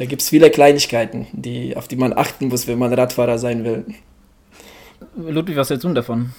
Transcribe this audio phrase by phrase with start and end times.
[0.00, 3.66] Da gibt es viele Kleinigkeiten, die, auf die man achten muss, wenn man Radfahrer sein
[3.66, 3.84] will.
[5.14, 6.32] Ludwig, was hältst du davon?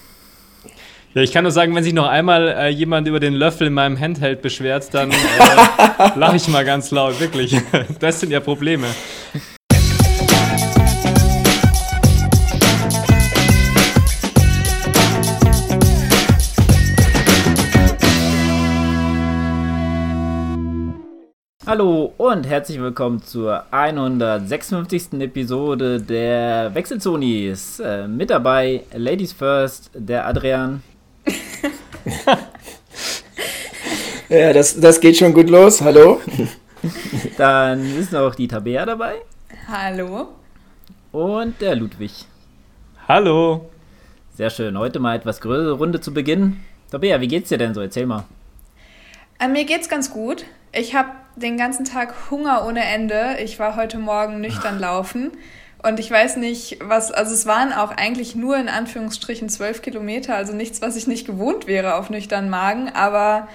[1.14, 3.74] Ja, ich kann nur sagen, wenn sich noch einmal äh, jemand über den Löffel in
[3.74, 5.14] meinem Handheld beschwert, dann äh,
[6.16, 7.56] lache ich mal ganz laut, wirklich.
[8.00, 8.88] Das sind ja Probleme.
[21.64, 25.12] Hallo und herzlich willkommen zur 156.
[25.20, 27.78] Episode der Wechselzonis.
[27.78, 30.82] Äh, mit dabei Ladies First, der Adrian.
[34.28, 35.80] ja, das, das geht schon gut los.
[35.82, 36.20] Hallo.
[37.38, 39.22] Dann ist noch die Tabea dabei.
[39.68, 40.30] Hallo.
[41.12, 42.24] Und der Ludwig.
[43.06, 43.70] Hallo.
[44.34, 44.76] Sehr schön.
[44.76, 46.56] Heute mal etwas größere Runde zu Beginn.
[46.90, 47.80] Tabea, wie geht's dir denn so?
[47.80, 48.24] Erzähl mal.
[49.38, 50.44] An äh, mir geht's ganz gut.
[50.72, 53.36] Ich habe den ganzen Tag Hunger ohne Ende.
[53.42, 55.32] Ich war heute Morgen nüchtern laufen.
[55.82, 60.36] Und ich weiß nicht, was, also es waren auch eigentlich nur in Anführungsstrichen zwölf Kilometer,
[60.36, 63.48] also nichts, was ich nicht gewohnt wäre auf nüchternen Magen, aber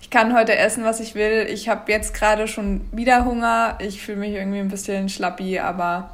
[0.00, 1.46] ich kann heute essen, was ich will.
[1.50, 3.78] Ich habe jetzt gerade schon wieder Hunger.
[3.80, 6.10] Ich fühle mich irgendwie ein bisschen schlappi, aber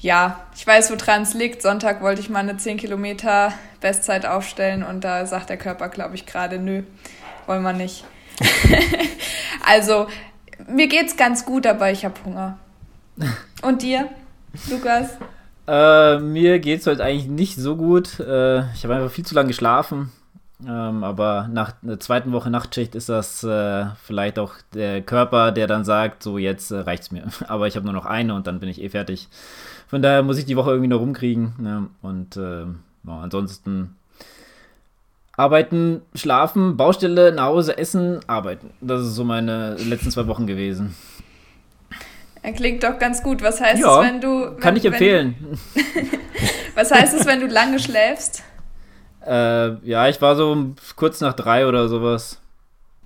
[0.00, 1.62] ja, ich weiß, woran es liegt.
[1.62, 6.16] Sonntag wollte ich mal eine 10 Kilometer Bestzeit aufstellen und da sagt der Körper, glaube
[6.16, 6.82] ich, gerade, nö,
[7.46, 8.04] wollen wir nicht.
[9.66, 10.06] also,
[10.68, 12.58] mir geht's ganz gut, aber ich habe Hunger.
[13.62, 14.08] Und dir,
[14.70, 15.16] Lukas?
[15.66, 18.20] Äh, mir geht's heute eigentlich nicht so gut.
[18.20, 20.12] Äh, ich habe einfach viel zu lange geschlafen.
[20.66, 25.66] Ähm, aber nach der zweiten Woche Nachtschicht ist das äh, vielleicht auch der Körper, der
[25.66, 27.24] dann sagt, so jetzt äh, reicht's mir.
[27.48, 29.28] Aber ich habe nur noch eine und dann bin ich eh fertig.
[29.88, 31.54] Von daher muss ich die Woche irgendwie noch rumkriegen.
[31.58, 31.88] Ne?
[32.02, 33.96] Und ja, ansonsten
[35.36, 38.70] Arbeiten, schlafen, Baustelle, nach Hause, essen, arbeiten.
[38.80, 40.94] Das ist so meine letzten zwei Wochen gewesen.
[42.42, 43.42] Er klingt doch ganz gut.
[43.42, 44.52] Was heißt ja, es, wenn du.
[44.52, 45.34] Wenn, kann ich empfehlen.
[46.74, 48.42] Was heißt es, wenn du lange schläfst?
[49.26, 52.40] Äh, ja, ich war so kurz nach drei oder sowas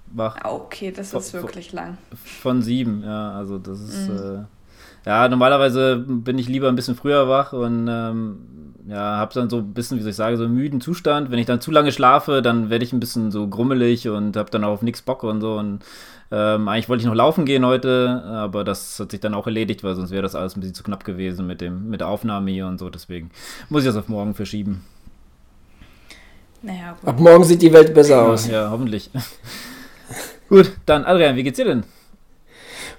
[0.06, 0.37] wach.
[0.43, 1.99] Ah, okay, das ist von, wirklich lang.
[2.25, 4.09] Von sieben, ja, also das ist.
[4.09, 4.17] Mhm.
[4.17, 9.50] Äh, ja, normalerweise bin ich lieber ein bisschen früher wach und ähm, ja, habe dann
[9.50, 11.31] so ein bisschen, wie soll ich sagen, so einen müden Zustand.
[11.31, 14.50] Wenn ich dann zu lange schlafe, dann werde ich ein bisschen so grummelig und habe
[14.50, 15.59] dann auch auf nichts Bock und so.
[15.59, 15.84] Und
[16.31, 19.84] ähm, eigentlich wollte ich noch laufen gehen heute, aber das hat sich dann auch erledigt,
[19.84, 22.50] weil sonst wäre das alles ein bisschen zu knapp gewesen mit, dem, mit der Aufnahme
[22.50, 22.88] hier und so.
[22.88, 23.31] Deswegen
[23.69, 24.82] muss ich das auf morgen verschieben.
[26.62, 27.09] Naja, gut.
[27.09, 28.49] Ab morgen sieht die Welt besser aus.
[28.49, 29.10] Ja, hoffentlich.
[30.49, 31.84] gut, dann Adrian, wie geht's dir denn?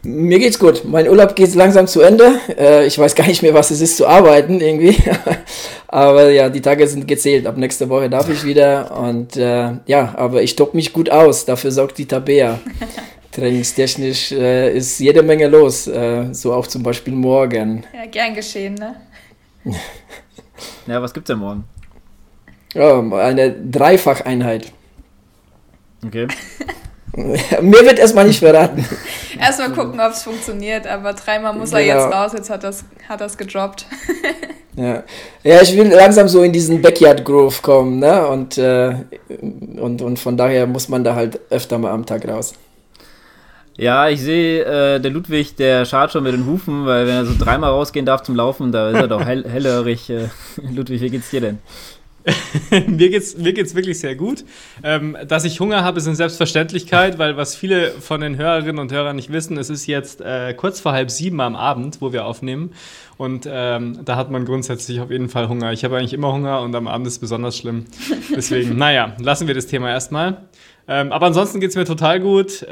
[0.04, 0.84] Mir geht's gut.
[0.86, 2.40] Mein Urlaub geht langsam zu Ende.
[2.58, 4.96] Äh, ich weiß gar nicht mehr, was es ist zu arbeiten irgendwie.
[5.88, 7.46] aber ja, die Tage sind gezählt.
[7.46, 8.98] Ab nächster Woche darf ich wieder.
[8.98, 11.46] Und äh, ja, aber ich tob mich gut aus.
[11.46, 12.60] Dafür sorgt die Tabea.
[13.32, 15.88] Trainingstechnisch äh, ist jede Menge los.
[15.88, 17.84] Äh, so auch zum Beispiel morgen.
[17.94, 18.96] Ja, gern geschehen, ne?
[20.88, 21.66] ja, was gibt's denn morgen?
[22.76, 24.72] Oh, eine Dreifacheinheit.
[26.06, 26.28] Okay.
[27.62, 28.86] Mir wird erstmal nicht verraten.
[29.40, 31.82] erstmal gucken, ob es funktioniert, aber dreimal muss genau.
[31.82, 33.86] er jetzt raus, jetzt hat er es hat gedroppt.
[34.76, 35.04] ja.
[35.44, 38.26] ja, ich will langsam so in diesen Backyard-Groove kommen, ne?
[38.28, 38.96] Und, äh,
[39.80, 42.54] und, und von daher muss man da halt öfter mal am Tag raus.
[43.78, 47.26] Ja, ich sehe, äh, der Ludwig, der schart schon mit den Hufen, weil wenn er
[47.26, 50.10] so dreimal rausgehen darf zum Laufen, da ist er doch hell hellhörig.
[50.10, 50.28] Äh,
[50.74, 51.60] Ludwig, wie geht's dir denn?
[52.88, 54.44] mir geht's mir geht's wirklich sehr gut.
[54.84, 58.92] Ähm, dass ich Hunger habe, ist eine Selbstverständlichkeit, weil was viele von den Hörerinnen und
[58.92, 62.26] Hörern nicht wissen, es ist jetzt äh, kurz vor halb sieben am Abend, wo wir
[62.26, 62.72] aufnehmen.
[63.18, 65.72] Und ähm, da hat man grundsätzlich auf jeden Fall Hunger.
[65.74, 67.86] Ich habe eigentlich immer Hunger und am Abend ist es besonders schlimm.
[68.36, 70.46] Deswegen, naja, lassen wir das Thema erstmal.
[70.88, 72.66] Ähm, aber ansonsten geht es mir total gut.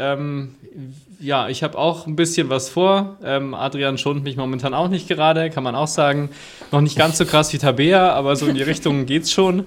[1.20, 3.18] Ja, ich habe auch ein bisschen was vor.
[3.24, 6.30] Ähm, Adrian schont mich momentan auch nicht gerade, kann man auch sagen.
[6.72, 9.66] Noch nicht ganz so krass wie Tabea, aber so in die Richtung geht's schon.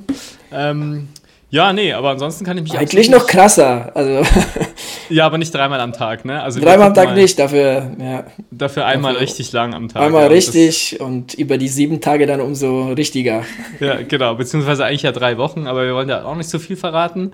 [0.53, 1.09] Ähm,
[1.53, 3.91] ja, nee, aber ansonsten kann ich mich eigentlich noch krasser.
[3.95, 4.23] Also
[5.09, 6.41] ja, aber nicht dreimal am Tag, ne?
[6.41, 8.25] Also dreimal am Tag mal, nicht, dafür ja.
[8.53, 10.03] Dafür einmal dafür richtig lang am Tag.
[10.03, 13.43] Einmal ja, richtig und über die sieben Tage dann umso richtiger.
[13.81, 16.77] Ja, genau, beziehungsweise eigentlich ja drei Wochen, aber wir wollen ja auch nicht so viel
[16.77, 17.33] verraten.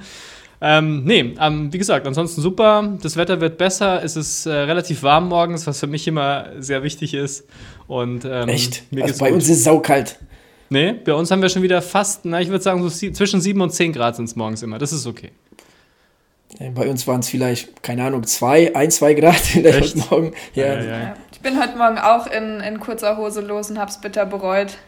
[0.60, 2.96] Ähm, nee, ähm, wie gesagt, ansonsten super.
[3.02, 4.02] Das Wetter wird besser.
[4.02, 7.46] Es ist äh, relativ warm morgens, was für mich immer sehr wichtig ist.
[7.86, 8.84] Und, ähm, Echt?
[9.00, 9.36] Also bei gut.
[9.36, 10.18] uns ist es saukalt.
[10.68, 13.40] Nee, bei uns haben wir schon wieder fast, na, ich würde sagen, so sie zwischen
[13.40, 14.78] 7 und 10 Grad sind es morgens immer.
[14.78, 15.30] Das ist okay.
[16.74, 20.32] Bei uns waren es vielleicht, keine Ahnung, zwei, ein, zwei Grad in der Morgen.
[20.54, 20.66] Ja.
[20.66, 24.00] Ja, ja, ich bin heute Morgen auch in, in kurzer Hose los und habe es
[24.00, 24.78] bitter bereut.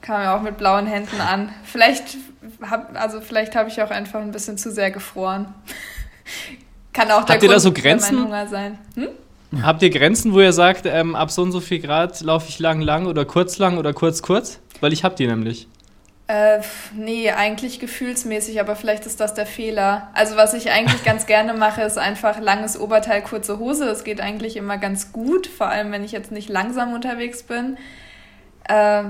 [0.00, 1.50] Kam ja auch mit blauen Händen an.
[1.64, 2.16] Vielleicht
[2.62, 5.54] hab, also vielleicht habe ich auch einfach ein bisschen zu sehr gefroren.
[6.92, 8.24] Kann auch der Habt Grund ihr da so Grenzen?
[8.24, 8.78] Hunger sein.
[8.94, 9.08] Hm?
[9.62, 12.58] Habt ihr Grenzen, wo ihr sagt, ähm, ab so und so viel Grad laufe ich
[12.60, 14.60] lang, lang oder kurz, lang oder kurz, kurz?
[14.80, 15.66] Weil ich hab die nämlich.
[16.28, 16.60] Äh,
[16.94, 20.08] nee, eigentlich gefühlsmäßig, aber vielleicht ist das der Fehler.
[20.14, 23.86] Also was ich eigentlich ganz gerne mache, ist einfach langes Oberteil, kurze Hose.
[23.86, 27.76] Das geht eigentlich immer ganz gut, vor allem wenn ich jetzt nicht langsam unterwegs bin.
[28.68, 29.04] Äh,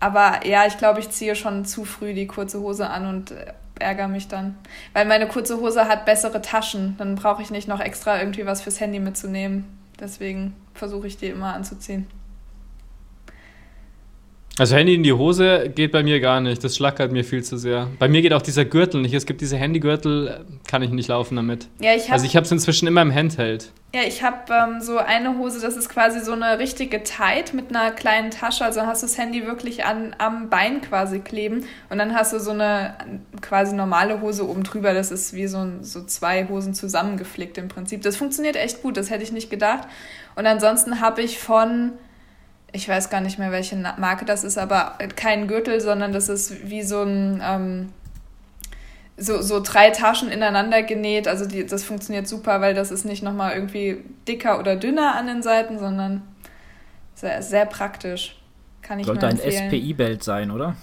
[0.00, 3.52] aber ja, ich glaube, ich ziehe schon zu früh die kurze Hose an und äh,
[3.78, 4.56] ärgere mich dann.
[4.92, 6.96] Weil meine kurze Hose hat bessere Taschen.
[6.98, 9.64] Dann brauche ich nicht noch extra irgendwie was fürs Handy mitzunehmen.
[10.00, 12.06] Deswegen versuche ich die immer anzuziehen.
[14.58, 16.64] Also Handy in die Hose geht bei mir gar nicht.
[16.64, 17.88] Das schlackert mir viel zu sehr.
[18.00, 19.14] Bei mir geht auch dieser Gürtel nicht.
[19.14, 21.68] Es gibt diese Handygürtel, kann ich nicht laufen damit.
[21.80, 23.72] Ja, ich hab, also ich habe es inzwischen immer im Handheld.
[23.94, 27.70] Ja, ich habe ähm, so eine Hose, das ist quasi so eine richtige Tight mit
[27.70, 28.64] einer kleinen Tasche.
[28.64, 32.40] Also hast du das Handy wirklich an, am Bein quasi kleben und dann hast du
[32.40, 32.94] so eine
[33.40, 34.92] quasi normale Hose oben drüber.
[34.92, 38.02] Das ist wie so, so zwei Hosen zusammengeflickt im Prinzip.
[38.02, 39.86] Das funktioniert echt gut, das hätte ich nicht gedacht.
[40.34, 41.92] Und ansonsten habe ich von
[42.72, 46.68] ich weiß gar nicht mehr, welche Marke das ist, aber kein Gürtel, sondern das ist
[46.68, 47.92] wie so ein, ähm,
[49.16, 51.26] so, so drei Taschen ineinander genäht.
[51.26, 55.26] Also die, das funktioniert super, weil das ist nicht nochmal irgendwie dicker oder dünner an
[55.26, 56.22] den Seiten, sondern
[57.14, 58.36] sehr, sehr praktisch.
[58.82, 60.76] Kann ich Sollte ein SPI-Belt sein, oder?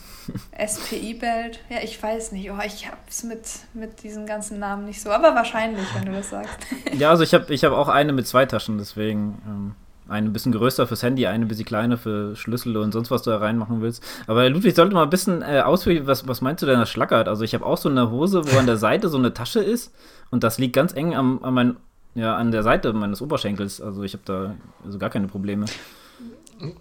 [0.57, 1.59] SPI-Belt?
[1.69, 2.51] Ja, ich weiß nicht.
[2.51, 6.31] Oh, ich hab's mit, mit diesen ganzen Namen nicht so, aber wahrscheinlich, wenn du das
[6.31, 6.57] sagst.
[6.97, 9.41] ja, also ich habe ich hab auch eine mit zwei Taschen, deswegen.
[9.47, 9.75] Ähm
[10.07, 13.23] eine ein bisschen größer fürs Handy, eine ein bisschen kleiner für Schlüssel und sonst was
[13.23, 14.03] du da reinmachen willst.
[14.27, 17.27] Aber Ludwig sollte mal ein bisschen äh, ausführen, was, was meinst du denn, das schlackert?
[17.27, 19.93] Also ich habe auch so eine Hose, wo an der Seite so eine Tasche ist
[20.29, 21.75] und das liegt ganz eng am, an, mein,
[22.13, 23.81] ja, an der Seite meines Oberschenkels.
[23.81, 24.55] Also ich habe da
[24.85, 25.65] also gar keine Probleme.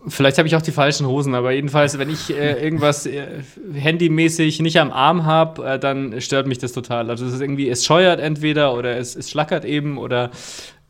[0.07, 3.43] Vielleicht habe ich auch die falschen Hosen, aber jedenfalls, wenn ich äh, irgendwas äh,
[3.73, 7.11] handymäßig nicht am Arm habe, äh, dann stört mich das total.
[7.11, 10.31] Also es ist irgendwie, es scheuert entweder oder es, es schlackert eben oder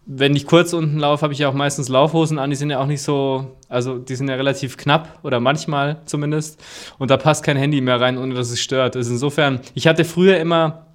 [0.07, 2.51] wenn ich kurz unten laufe, habe ich ja auch meistens Laufhosen an.
[2.51, 6.63] Die sind ja auch nicht so, also die sind ja relativ knapp oder manchmal zumindest.
[6.99, 8.97] Und da passt kein Handy mehr rein, ohne dass es stört.
[8.97, 10.87] Also insofern, ich hatte früher immer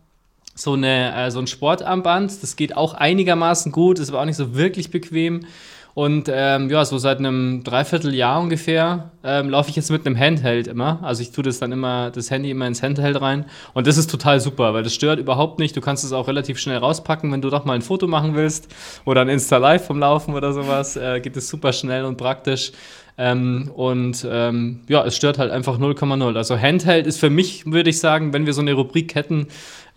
[0.53, 2.43] so, eine, äh, so ein Sportarmband.
[2.43, 5.45] Das geht auch einigermaßen gut, ist aber auch nicht so wirklich bequem.
[5.93, 10.67] Und ähm, ja, so seit einem Dreivierteljahr ungefähr ähm, laufe ich jetzt mit einem Handheld
[10.67, 10.99] immer.
[11.01, 13.45] Also ich tue das dann immer, das Handy immer ins Handheld rein.
[13.73, 15.75] Und das ist total super, weil das stört überhaupt nicht.
[15.75, 18.73] Du kannst es auch relativ schnell rauspacken, wenn du doch mal ein Foto machen willst
[19.05, 20.95] oder ein Insta-Live vom Laufen oder sowas.
[20.95, 22.71] Äh, geht es super schnell und praktisch.
[23.17, 26.37] Ähm, und ähm, ja, es stört halt einfach 0,0.
[26.37, 29.47] Also Handheld ist für mich, würde ich sagen, wenn wir so eine Rubrik hätten,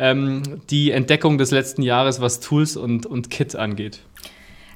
[0.00, 4.00] ähm, die Entdeckung des letzten Jahres, was Tools und, und Kit angeht.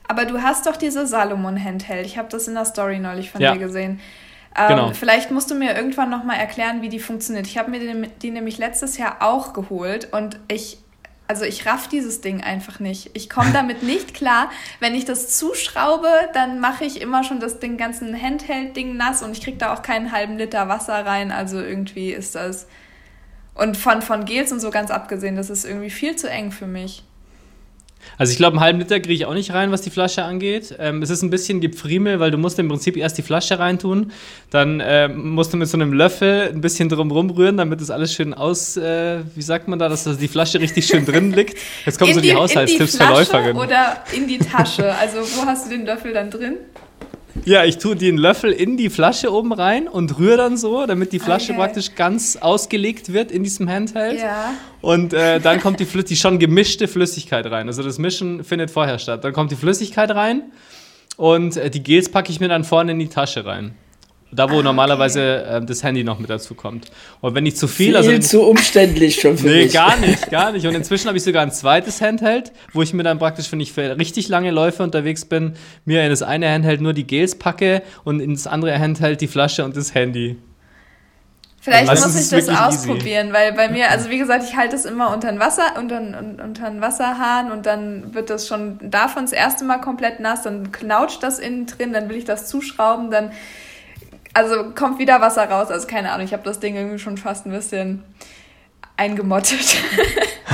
[0.08, 2.06] Aber du hast doch diese Salomon-Handheld.
[2.06, 3.52] Ich habe das in der Story neulich von ja.
[3.52, 4.00] dir gesehen.
[4.56, 4.92] Ähm, genau.
[4.92, 7.46] Vielleicht musst du mir irgendwann nochmal erklären, wie die funktioniert.
[7.46, 10.78] Ich habe mir die, die, nämlich letztes Jahr auch geholt und ich,
[11.28, 13.10] also ich raff dieses Ding einfach nicht.
[13.12, 14.50] Ich komme damit nicht klar.
[14.80, 19.32] Wenn ich das zuschraube, dann mache ich immer schon das den ganzen Handheld-Ding nass und
[19.32, 21.32] ich kriege da auch keinen halben Liter Wasser rein.
[21.32, 22.66] Also irgendwie ist das.
[23.54, 26.66] Und von, von Gels und so ganz abgesehen, das ist irgendwie viel zu eng für
[26.66, 27.05] mich.
[28.18, 30.74] Also ich glaube, einen halben Liter kriege ich auch nicht rein, was die Flasche angeht.
[30.78, 34.12] Ähm, es ist ein bisschen Gefriemel, weil du musst im Prinzip erst die Flasche reintun,
[34.50, 38.14] dann äh, musst du mit so einem Löffel ein bisschen drum rumrühren, damit das alles
[38.14, 41.58] schön aus, äh, wie sagt man da, dass das die Flasche richtig schön drin liegt.
[41.84, 43.56] Jetzt kommen in so die, die Haushaltstipps für Läuferinnen.
[43.56, 44.94] Oder in die Tasche.
[44.94, 46.56] Also wo hast du den Löffel dann drin?
[47.46, 51.12] Ja, ich tue den Löffel in die Flasche oben rein und rühre dann so, damit
[51.12, 51.60] die Flasche okay.
[51.60, 54.20] praktisch ganz ausgelegt wird in diesem Handheld.
[54.20, 54.52] Ja.
[54.80, 57.68] Und äh, dann kommt die, die schon gemischte Flüssigkeit rein.
[57.68, 59.22] Also das Mischen findet vorher statt.
[59.22, 60.42] Dann kommt die Flüssigkeit rein
[61.16, 63.76] und äh, die Gels packe ich mir dann vorne in die Tasche rein.
[64.32, 65.56] Da, wo ah, normalerweise okay.
[65.58, 66.90] äh, das Handy noch mit dazu kommt.
[67.20, 67.86] Und wenn ich zu viel.
[67.86, 69.72] viel also, zu umständlich schon für Nee, mich.
[69.72, 70.66] gar nicht, gar nicht.
[70.66, 73.72] Und inzwischen habe ich sogar ein zweites Handheld, wo ich mir dann praktisch, wenn ich
[73.72, 75.54] für richtig lange Läufe unterwegs bin,
[75.84, 79.28] mir in das eine Handheld nur die Gels packe und in das andere Handheld die
[79.28, 80.36] Flasche und das Handy.
[81.66, 83.34] Vielleicht also muss ich das ausprobieren, easy.
[83.34, 86.70] weil bei mir, also wie gesagt, ich halte es immer unter den Wasser, unter, unter
[86.70, 91.24] den Wasserhahn und dann wird das schon davon das erste Mal komplett nass, dann knautscht
[91.24, 93.32] das innen drin, dann will ich das zuschrauben, dann
[94.36, 95.70] also kommt wieder Wasser raus.
[95.70, 98.02] Also keine Ahnung, ich habe das Ding irgendwie schon fast ein bisschen
[98.98, 99.78] eingemottet.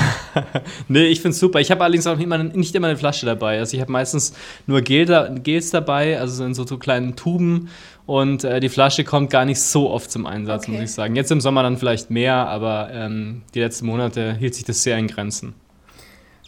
[0.89, 1.59] nee, ich finde es super.
[1.59, 3.59] Ich habe allerdings auch nicht immer, nicht immer eine Flasche dabei.
[3.59, 4.35] Also ich habe meistens
[4.69, 7.71] nur Gel da, Gels dabei, also in so, so kleinen Tuben.
[8.07, 10.73] Und äh, die Flasche kommt gar nicht so oft zum Einsatz, okay.
[10.73, 11.17] muss ich sagen.
[11.17, 14.97] Jetzt im Sommer dann vielleicht mehr, aber ähm, die letzten Monate hielt sich das sehr
[14.97, 15.55] in Grenzen.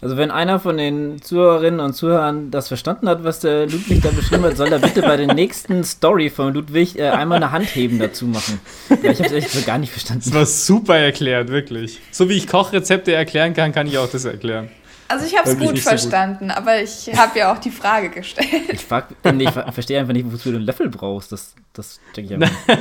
[0.01, 4.09] Also wenn einer von den Zuhörerinnen und Zuhörern das verstanden hat, was der Ludwig da
[4.09, 7.97] beschrieben hat, soll er bitte bei der nächsten Story von Ludwig äh, einmal eine Handheben
[7.97, 8.59] dazu machen.
[8.89, 10.23] Ja, ich habe es ehrlich gesagt gar nicht verstanden.
[10.25, 12.01] Das war super erklärt, wirklich.
[12.11, 14.69] So wie ich Kochrezepte erklären kann, kann ich auch das erklären.
[15.07, 16.57] Also ich habe es gut verstanden, gut.
[16.57, 18.49] aber ich habe ja auch die Frage gestellt.
[18.71, 21.31] Ich, frag, nee, ich verstehe einfach nicht, wozu du einen Löffel brauchst.
[21.31, 22.77] Das, das denke ich einfach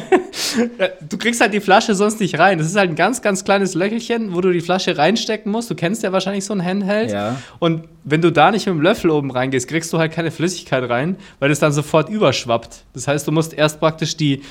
[1.08, 2.58] Du kriegst halt die Flasche sonst nicht rein.
[2.58, 5.70] Das ist halt ein ganz, ganz kleines Löchelchen, wo du die Flasche reinstecken musst.
[5.70, 7.10] Du kennst ja wahrscheinlich so ein Handheld.
[7.10, 7.36] Ja.
[7.58, 10.88] Und wenn du da nicht mit dem Löffel oben reingehst, kriegst du halt keine Flüssigkeit
[10.88, 12.84] rein, weil es dann sofort überschwappt.
[12.94, 14.42] Das heißt, du musst erst praktisch die,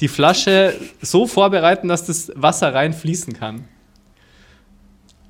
[0.00, 3.64] die Flasche so vorbereiten, dass das Wasser reinfließen kann.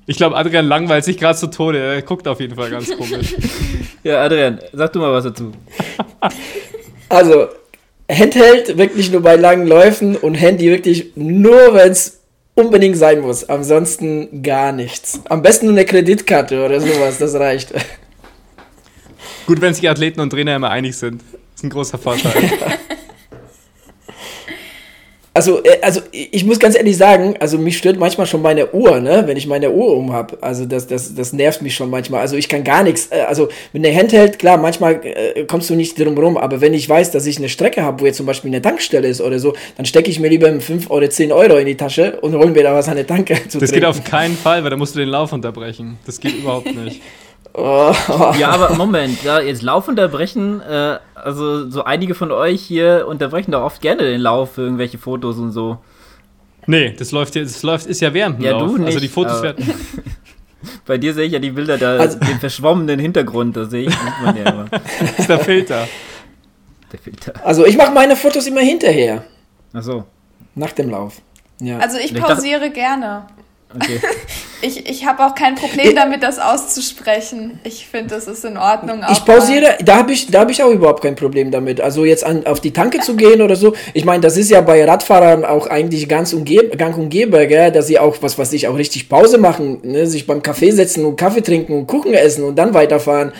[0.09, 1.77] Ich glaube, Adrian langweilt sich gerade zu Tode.
[1.77, 3.35] Er guckt auf jeden Fall ganz komisch.
[4.03, 5.51] ja, Adrian, sag du mal was dazu.
[7.11, 7.47] Also,
[8.07, 12.19] Handheld wirklich nur bei langen Läufen und Handy wirklich nur, wenn es
[12.53, 13.49] unbedingt sein muss.
[13.49, 15.21] Ansonsten gar nichts.
[15.27, 17.73] Am besten nur eine Kreditkarte oder sowas, das reicht.
[19.47, 21.21] Gut, wenn sich Athleten und Trainer immer einig sind.
[21.21, 22.33] Das ist ein großer Vorteil.
[25.39, 28.99] Also, äh, also ich muss ganz ehrlich sagen, also mich stört manchmal schon meine Uhr,
[28.99, 30.37] ne, wenn ich meine Uhr um habe.
[30.41, 32.19] Also das, das, das nervt mich schon manchmal.
[32.19, 33.07] Also ich kann gar nichts.
[33.09, 36.73] Äh, also mit der Handheld, klar, manchmal äh, kommst du nicht drum rum, aber wenn
[36.73, 39.39] ich weiß, dass ich eine Strecke habe, wo jetzt zum Beispiel eine Tankstelle ist oder
[39.39, 42.51] so, dann stecke ich mir lieber 5 oder 10 Euro in die Tasche und hole
[42.51, 43.75] mir da was an der Tanke zu Das trinken.
[43.75, 45.97] geht auf keinen Fall, weil da musst du den Lauf unterbrechen.
[46.05, 47.01] Das geht überhaupt nicht.
[47.59, 47.93] Oh.
[48.39, 53.51] Ja, aber Moment, ja, jetzt Lauf unterbrechen, äh, also so einige von euch hier unterbrechen
[53.51, 55.77] doch oft gerne den Lauf für irgendwelche Fotos und so.
[56.67, 58.71] Nee, das läuft, das läuft ist ja während dem ja, Lauf.
[58.71, 59.67] Du nicht, also die Fotos werden.
[60.85, 63.89] Bei dir sehe ich ja die Bilder da, also, den verschwommenen Hintergrund, da sehe ich
[63.89, 64.65] nicht man ja immer.
[64.69, 65.87] Das ist der Filter.
[66.91, 67.33] Der Filter.
[67.43, 69.23] Also ich mache meine Fotos immer hinterher.
[69.73, 70.05] Ach so.
[70.55, 71.21] Nach dem Lauf.
[71.61, 71.77] Ja.
[71.79, 73.25] Also ich pausiere ich dachte, gerne.
[73.75, 73.99] Okay.
[74.63, 77.59] ich ich habe auch kein Problem damit, das auszusprechen.
[77.63, 79.03] Ich finde, das ist in Ordnung.
[79.11, 81.79] ich pausiere, da habe ich, hab ich auch überhaupt kein Problem damit.
[81.79, 83.75] Also jetzt an, auf die Tanke zu gehen oder so.
[83.93, 87.71] Ich meine, das ist ja bei Radfahrern auch eigentlich ganz umgeb, gang und gäbe, gell?
[87.71, 90.07] dass sie auch, was weiß ich, auch richtig Pause machen, ne?
[90.07, 93.33] sich beim Kaffee setzen und Kaffee trinken und Kuchen essen und dann weiterfahren.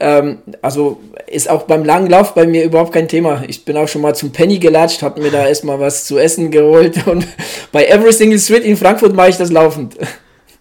[0.00, 3.42] Ähm, also ist auch beim langen Lauf bei mir überhaupt kein Thema.
[3.46, 6.50] Ich bin auch schon mal zum Penny gelatscht, habe mir da erstmal was zu essen
[6.50, 7.26] geholt und
[7.70, 9.96] bei Every Single Street in Frankfurt mache ich das laufend.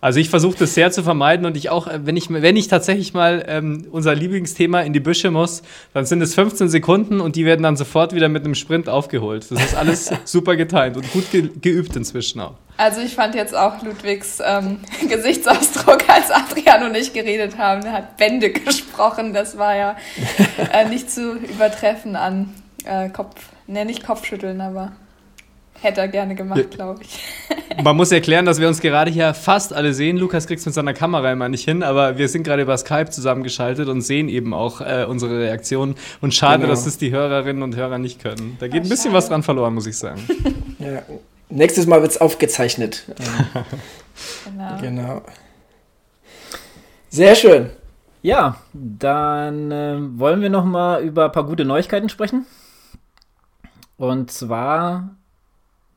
[0.02, 2.70] Also ich versuche das sehr zu vermeiden und ich auch, äh, wenn ich, wenn ich
[2.70, 5.62] tatsächlich mal ähm, unser Lieblingsthema in die Büsche muss,
[5.94, 9.46] dann sind es 15 Sekunden und die werden dann sofort wieder mit einem Sprint aufgeholt.
[9.52, 12.56] Das ist alles super getimt und gut ge geübt inzwischen auch.
[12.78, 14.80] Also ich fand jetzt auch Ludwigs ähm,
[15.10, 17.86] Gesichtsausdruck, als Adrian und ich geredet haben.
[17.86, 19.34] Er hat Bände gesprochen.
[19.34, 19.98] Das war ja
[20.72, 22.54] äh, nicht zu übertreffen an
[22.86, 23.36] äh, Kopf,
[23.68, 24.94] ne, nicht Kopfschütteln, aber
[25.82, 27.20] Hätte er gerne gemacht, glaube ich.
[27.84, 30.18] Man muss erklären, dass wir uns gerade hier fast alle sehen.
[30.18, 33.10] Lukas kriegt es mit seiner Kamera immer nicht hin, aber wir sind gerade über Skype
[33.10, 35.96] zusammengeschaltet und sehen eben auch äh, unsere Reaktionen.
[36.20, 36.70] Und schade, genau.
[36.70, 38.58] dass das die Hörerinnen und Hörer nicht können.
[38.60, 39.16] Da geht ein bisschen schade.
[39.16, 40.22] was dran verloren, muss ich sagen.
[40.80, 41.02] Ja.
[41.50, 43.04] Nächstes Mal wird es aufgezeichnet.
[44.46, 44.78] genau.
[44.80, 45.22] genau.
[47.10, 47.72] Sehr schön.
[48.22, 52.46] Ja, dann äh, wollen wir noch mal über ein paar gute Neuigkeiten sprechen.
[53.98, 55.18] Und zwar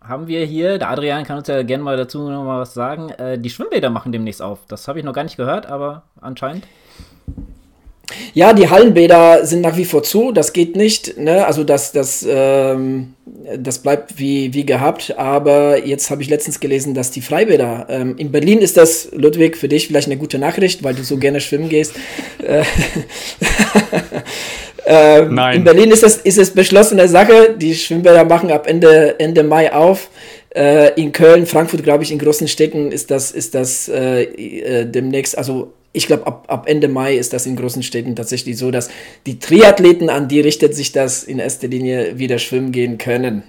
[0.06, 3.10] haben wir hier, der Adrian kann uns ja gerne mal dazu noch mal was sagen,
[3.10, 4.60] äh, die Schwimmbäder machen demnächst auf.
[4.68, 6.66] Das habe ich noch gar nicht gehört, aber anscheinend.
[8.34, 11.46] Ja, die Hallenbäder sind nach wie vor zu, das geht nicht, ne?
[11.46, 13.14] also das, das, ähm,
[13.56, 18.16] das bleibt wie, wie gehabt, aber jetzt habe ich letztens gelesen, dass die Freibäder, ähm,
[18.18, 21.40] in Berlin ist das, Ludwig, für dich vielleicht eine gute Nachricht, weil du so gerne
[21.40, 21.94] schwimmen gehst.
[22.42, 22.64] Äh,
[24.84, 25.58] Ähm, Nein.
[25.58, 27.54] In Berlin ist es, ist es beschlossene Sache.
[27.56, 30.10] Die Schwimmbäder machen ab Ende, Ende Mai auf.
[30.54, 34.84] Äh, in Köln, Frankfurt, glaube ich, in großen Städten ist das, ist das äh, äh,
[34.84, 38.70] demnächst, also ich glaube, ab, ab Ende Mai ist das in großen Städten tatsächlich so,
[38.70, 38.90] dass
[39.26, 43.42] die Triathleten, an die richtet sich das in erster Linie, wieder schwimmen gehen können.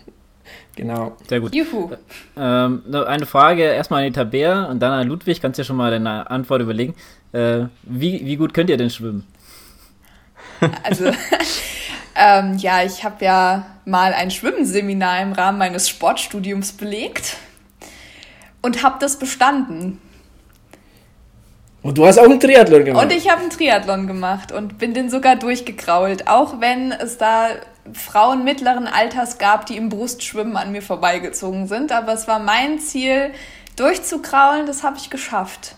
[0.75, 1.15] Genau.
[1.29, 1.53] Sehr gut.
[1.53, 1.91] Juhu.
[2.37, 5.41] Ähm, eine Frage erstmal an die Tabea und dann an Ludwig.
[5.41, 6.95] Kannst du ja schon mal deine Antwort überlegen.
[7.31, 9.25] Äh, wie, wie gut könnt ihr denn schwimmen?
[10.83, 11.05] Also,
[12.15, 17.37] ähm, ja, ich habe ja mal ein Schwimmseminar im Rahmen meines Sportstudiums belegt
[18.61, 20.01] und habe das bestanden.
[21.81, 23.03] Und du hast auch einen Triathlon gemacht.
[23.03, 27.49] Und ich habe einen Triathlon gemacht und bin den sogar durchgekrault, auch wenn es da
[27.91, 31.91] Frauen mittleren Alters gab, die im Brustschwimmen an mir vorbeigezogen sind.
[31.91, 33.31] Aber es war mein Ziel,
[33.75, 35.75] durchzukraulen, das habe ich geschafft.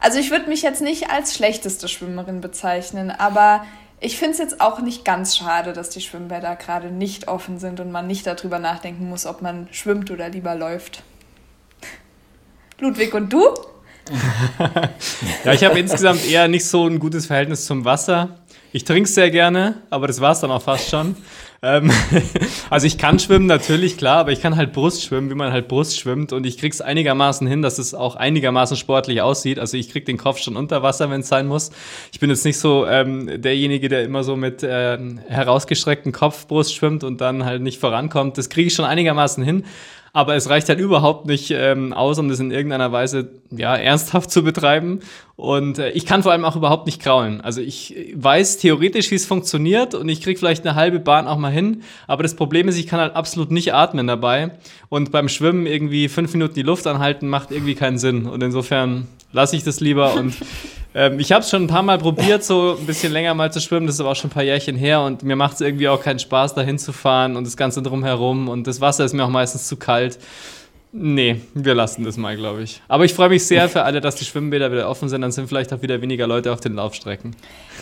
[0.00, 3.64] Also ich würde mich jetzt nicht als schlechteste Schwimmerin bezeichnen, aber
[4.04, 7.80] ich finde es jetzt auch nicht ganz schade, dass die Schwimmbäder gerade nicht offen sind
[7.80, 11.02] und man nicht darüber nachdenken muss, ob man schwimmt oder lieber läuft.
[12.78, 13.42] Ludwig und du?
[15.44, 18.40] ja, ich habe insgesamt eher nicht so ein gutes Verhältnis zum Wasser.
[18.72, 21.16] Ich trinke sehr gerne, aber das war es dann auch fast schon.
[21.64, 21.90] Ähm,
[22.70, 25.66] also ich kann schwimmen natürlich, klar, aber ich kann halt Brust schwimmen, wie man halt
[25.66, 29.58] Brust schwimmt und ich krieg's einigermaßen hin, dass es auch einigermaßen sportlich aussieht.
[29.58, 31.70] Also ich krieg den Kopf schon unter Wasser, wenn es sein muss.
[32.12, 36.74] Ich bin jetzt nicht so ähm, derjenige, der immer so mit äh, herausgestrecktem Kopf Brust
[36.74, 38.36] schwimmt und dann halt nicht vorankommt.
[38.36, 39.64] Das kriege ich schon einigermaßen hin
[40.14, 44.30] aber es reicht halt überhaupt nicht ähm, aus, um das in irgendeiner Weise ja ernsthaft
[44.30, 45.00] zu betreiben.
[45.36, 47.40] Und äh, ich kann vor allem auch überhaupt nicht kraulen.
[47.40, 51.38] Also ich weiß theoretisch, wie es funktioniert und ich krieg vielleicht eine halbe Bahn auch
[51.38, 51.82] mal hin.
[52.06, 54.52] Aber das Problem ist, ich kann halt absolut nicht atmen dabei.
[54.88, 58.26] Und beim Schwimmen irgendwie fünf Minuten die Luft anhalten, macht irgendwie keinen Sinn.
[58.26, 60.34] Und insofern lasse ich das lieber und
[60.94, 63.60] ähm, ich habe es schon ein paar Mal probiert, so ein bisschen länger mal zu
[63.60, 63.86] schwimmen.
[63.86, 66.00] Das ist aber auch schon ein paar Jährchen her und mir macht es irgendwie auch
[66.00, 68.48] keinen Spaß, dahin zu fahren und das Ganze drumherum.
[68.48, 70.18] Und das Wasser ist mir auch meistens zu kalt.
[70.96, 72.80] Nee, wir lassen das mal, glaube ich.
[72.86, 75.22] Aber ich freue mich sehr für alle, dass die Schwimmbäder wieder offen sind.
[75.22, 77.34] Dann sind vielleicht auch wieder weniger Leute auf den Laufstrecken.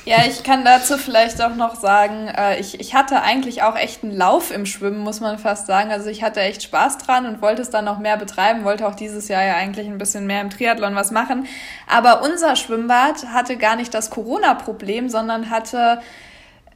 [0.07, 4.03] Ja, ich kann dazu vielleicht auch noch sagen, äh, ich, ich hatte eigentlich auch echt
[4.03, 5.91] einen Lauf im Schwimmen, muss man fast sagen.
[5.91, 8.95] Also ich hatte echt Spaß dran und wollte es dann noch mehr betreiben, wollte auch
[8.95, 11.47] dieses Jahr ja eigentlich ein bisschen mehr im Triathlon was machen.
[11.87, 16.01] Aber unser Schwimmbad hatte gar nicht das Corona-Problem, sondern hatte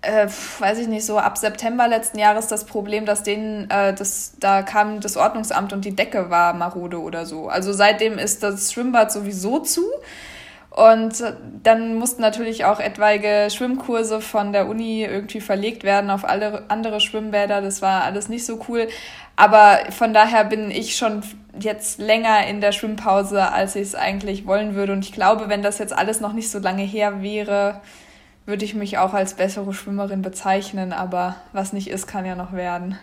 [0.03, 4.35] äh, weiß ich nicht, so ab September letzten Jahres das Problem, dass denen, äh, das,
[4.39, 7.49] da kam das Ordnungsamt und die Decke war marode oder so.
[7.49, 9.83] Also seitdem ist das Schwimmbad sowieso zu.
[10.71, 11.25] Und
[11.63, 17.01] dann mussten natürlich auch etwaige Schwimmkurse von der Uni irgendwie verlegt werden auf alle andere
[17.01, 17.63] Schwimmbäder.
[17.63, 18.87] Das war alles nicht so cool.
[19.37, 21.23] Aber von daher bin ich schon
[21.59, 24.93] jetzt länger in der Schwimmpause, als ich es eigentlich wollen würde.
[24.93, 27.81] Und ich glaube, wenn das jetzt alles noch nicht so lange her wäre,
[28.47, 32.53] würde ich mich auch als bessere Schwimmerin bezeichnen, aber was nicht ist, kann ja noch
[32.53, 32.97] werden.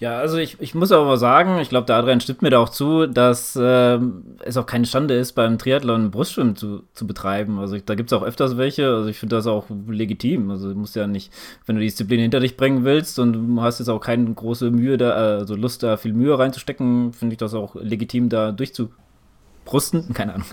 [0.00, 2.70] Ja, also ich, ich muss aber sagen, ich glaube, der Adrian stimmt mir da auch
[2.70, 3.98] zu, dass äh,
[4.42, 7.58] es auch keine Schande ist, beim Triathlon Brustschwimmen zu, zu betreiben.
[7.58, 10.50] Also ich, da gibt es auch öfters welche, also ich finde das auch legitim.
[10.50, 11.30] Also du musst ja nicht,
[11.66, 14.70] wenn du die Disziplin hinter dich bringen willst und du hast jetzt auch keine große
[14.70, 20.14] Mühe da, also Lust da viel Mühe reinzustecken, finde ich das auch legitim, da durchzubrusten.
[20.14, 20.46] Keine Ahnung.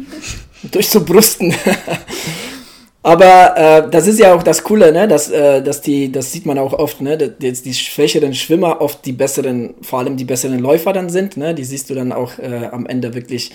[0.70, 1.54] durchzubrusten.
[3.04, 5.06] Aber äh, das ist ja auch das Coole, ne?
[5.06, 7.18] dass, äh, dass die, das sieht man auch oft, ne?
[7.18, 11.36] dass die schwächeren Schwimmer oft die besseren, vor allem die besseren Läufer dann sind.
[11.36, 11.54] Ne?
[11.54, 13.52] Die siehst du dann auch äh, am Ende wirklich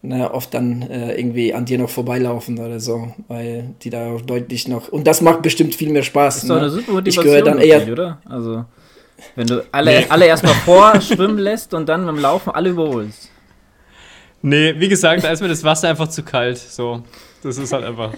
[0.00, 4.20] ne, oft dann äh, irgendwie an dir noch vorbeilaufen oder so, weil die da auch
[4.20, 4.90] deutlich noch.
[4.90, 6.34] Und das macht bestimmt viel mehr Spaß.
[6.34, 6.54] Das ist ne?
[6.54, 8.20] doch eine super ich gehöre dann eher, oder?
[8.26, 8.64] Also,
[9.34, 10.06] wenn du alle, nee.
[10.08, 13.28] alle erstmal vorschwimmen lässt und dann beim Laufen alle überholst.
[14.40, 16.58] Nee, wie gesagt, da ist mir das Wasser einfach zu kalt.
[16.58, 17.02] So,
[17.42, 18.12] das ist halt einfach.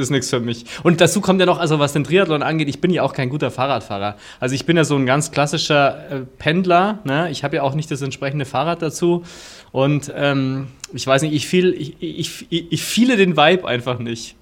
[0.00, 0.64] Das ist nichts für mich.
[0.82, 3.28] Und dazu kommt ja noch, also was den Triathlon angeht, ich bin ja auch kein
[3.28, 4.16] guter Fahrradfahrer.
[4.40, 7.00] Also ich bin ja so ein ganz klassischer äh, Pendler.
[7.04, 7.30] Ne?
[7.30, 9.24] Ich habe ja auch nicht das entsprechende Fahrrad dazu.
[9.72, 13.98] Und ähm, ich weiß nicht, ich, viel, ich, ich, ich, ich fiele den Vibe einfach
[13.98, 14.36] nicht.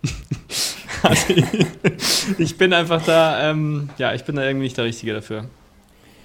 [1.02, 1.44] also ich,
[2.38, 5.46] ich, bin einfach da, ähm, ja, ich bin da irgendwie nicht der Richtige dafür.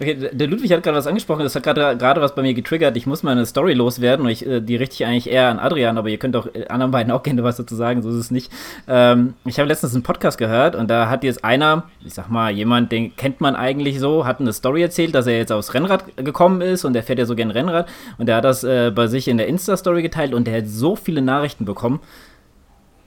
[0.03, 2.97] Okay, der Ludwig hat gerade was angesprochen, das hat gerade was bei mir getriggert.
[2.97, 5.59] Ich muss mal eine Story loswerden und ich, äh, die richte ich eigentlich eher an
[5.59, 8.15] Adrian, aber ihr könnt auch äh, anderen beiden auch gerne was dazu sagen, so ist
[8.15, 8.51] es nicht.
[8.89, 12.51] Ähm, ich habe letztens einen Podcast gehört und da hat jetzt einer, ich sag mal,
[12.51, 16.17] jemand, den kennt man eigentlich so, hat eine Story erzählt, dass er jetzt aufs Rennrad
[16.17, 17.87] gekommen ist und der fährt ja so gern Rennrad
[18.17, 20.97] und der hat das äh, bei sich in der Insta-Story geteilt und der hat so
[20.97, 22.01] viele Nachrichten bekommen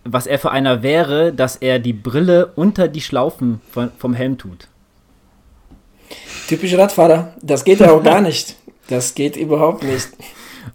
[0.08, 3.60] was er für einer wäre, dass er die Brille unter die Schlaufen
[3.98, 4.68] vom Helm tut.
[6.48, 7.34] Typisch Radfahrer.
[7.42, 8.56] Das geht ja auch gar nicht.
[8.88, 10.08] Das geht überhaupt nicht.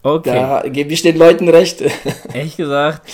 [0.04, 0.34] Okay.
[0.34, 1.82] Da gebe ich den Leuten recht.
[2.34, 3.08] Ehrlich gesagt,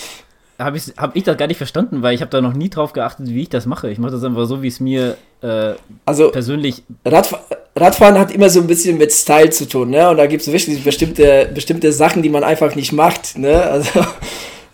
[0.58, 2.92] habe ich, hab ich das gar nicht verstanden, weil ich habe da noch nie drauf
[2.92, 3.90] geachtet, wie ich das mache.
[3.90, 6.82] Ich mache das einfach so, wie es mir äh, also, persönlich...
[7.04, 7.34] Radf
[7.76, 10.10] Radfahren hat immer so ein bisschen mit Style zu tun, ne?
[10.10, 13.62] Und da gibt es wirklich bestimmte, bestimmte Sachen, die man einfach nicht macht, ne?
[13.62, 14.00] Also...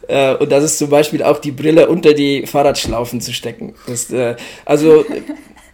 [0.07, 3.75] Äh, und das ist zum Beispiel auch die Brille unter die Fahrradschlaufen zu stecken.
[3.87, 5.05] Das, äh, also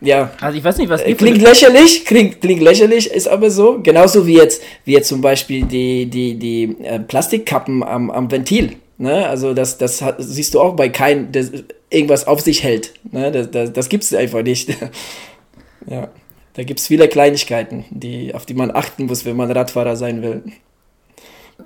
[0.01, 0.31] ja.
[0.41, 3.81] Also ich weiß nicht, was äh, klingt lächerlich, klingt, klingt lächerlich, ist aber so.
[3.83, 8.77] Genauso wie jetzt, wie jetzt zum Beispiel die, die, die äh, Plastikkappen am, am Ventil.
[8.99, 9.27] Ne?
[9.27, 11.47] Also das, das hat, siehst du auch bei keinem, der
[11.91, 12.93] irgendwas auf sich hält.
[13.11, 13.31] Ne?
[13.31, 14.71] Das, das, das gibt es einfach nicht.
[15.87, 16.09] ja.
[16.55, 20.23] Da gibt es viele Kleinigkeiten, die, auf die man achten muss, wenn man Radfahrer sein
[20.23, 20.43] will.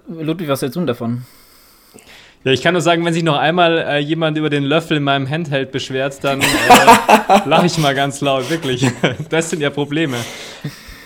[0.09, 1.25] Ludwig, was hältst du davon?
[2.45, 5.03] Ja, ich kann nur sagen, wenn sich noch einmal äh, jemand über den Löffel in
[5.03, 6.45] meinem Handheld beschwert, dann äh,
[7.47, 8.87] lache ich mal ganz laut, wirklich.
[9.31, 10.19] das sind ja Probleme.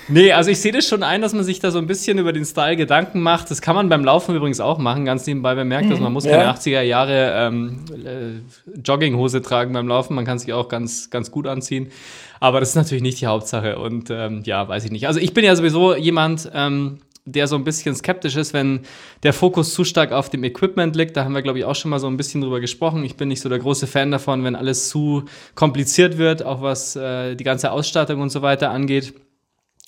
[0.09, 2.33] Nee, also ich sehe das schon ein, dass man sich da so ein bisschen über
[2.33, 3.51] den Style Gedanken macht.
[3.51, 6.24] Das kann man beim Laufen übrigens auch machen, ganz nebenbei bemerkt, mhm, dass man muss
[6.24, 6.38] ja.
[6.38, 10.14] keine 80er Jahre ähm, äh, Jogginghose tragen beim Laufen.
[10.14, 11.92] Man kann sich auch ganz, ganz gut anziehen.
[12.40, 13.79] Aber das ist natürlich nicht die Hauptsache.
[13.79, 15.07] Und ähm, ja, weiß ich nicht.
[15.07, 16.98] Also ich bin ja sowieso jemand, ähm,
[17.33, 18.81] der so ein bisschen skeptisch ist, wenn
[19.23, 21.17] der Fokus zu stark auf dem Equipment liegt.
[21.17, 23.05] Da haben wir, glaube ich, auch schon mal so ein bisschen drüber gesprochen.
[23.05, 26.97] Ich bin nicht so der große Fan davon, wenn alles zu kompliziert wird, auch was
[26.97, 29.14] äh, die ganze Ausstattung und so weiter angeht.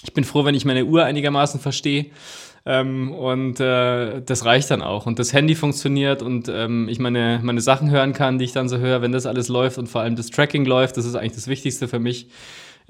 [0.02, 2.06] Ich bin froh, wenn ich meine Uhr einigermaßen verstehe.
[2.66, 5.06] Ähm, und äh, das reicht dann auch.
[5.06, 8.68] Und das Handy funktioniert und ähm, ich meine, meine Sachen hören kann, die ich dann
[8.68, 11.34] so höre, wenn das alles läuft und vor allem das Tracking läuft, das ist eigentlich
[11.34, 12.28] das Wichtigste für mich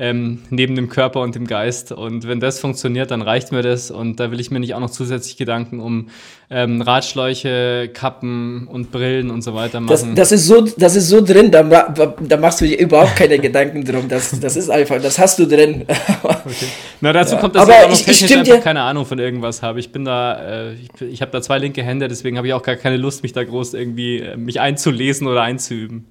[0.00, 1.92] ähm, neben dem Körper und dem Geist.
[1.92, 3.90] Und wenn das funktioniert, dann reicht mir das.
[3.90, 6.08] Und da will ich mir nicht auch noch zusätzlich Gedanken um
[6.48, 10.14] ähm, Radschläuche, Kappen und Brillen und so weiter machen.
[10.16, 13.38] Das, das, ist, so, das ist so drin, da, da machst du dir überhaupt keine
[13.40, 14.08] Gedanken drum.
[14.08, 15.84] Das, das ist einfach, das hast du drin.
[16.22, 16.66] okay.
[17.02, 17.40] Na, dazu ja.
[17.42, 19.80] kommt, dass Aber ich auch noch ich, technisch ich einfach keine Ahnung von irgendwas habe.
[19.80, 22.62] Ich bin da, äh, ich, ich habe da zwei linke Hände, deswegen habe ich auch
[22.62, 26.06] gar keine Lust, mich da groß irgendwie äh, mich einzulesen oder einzuüben.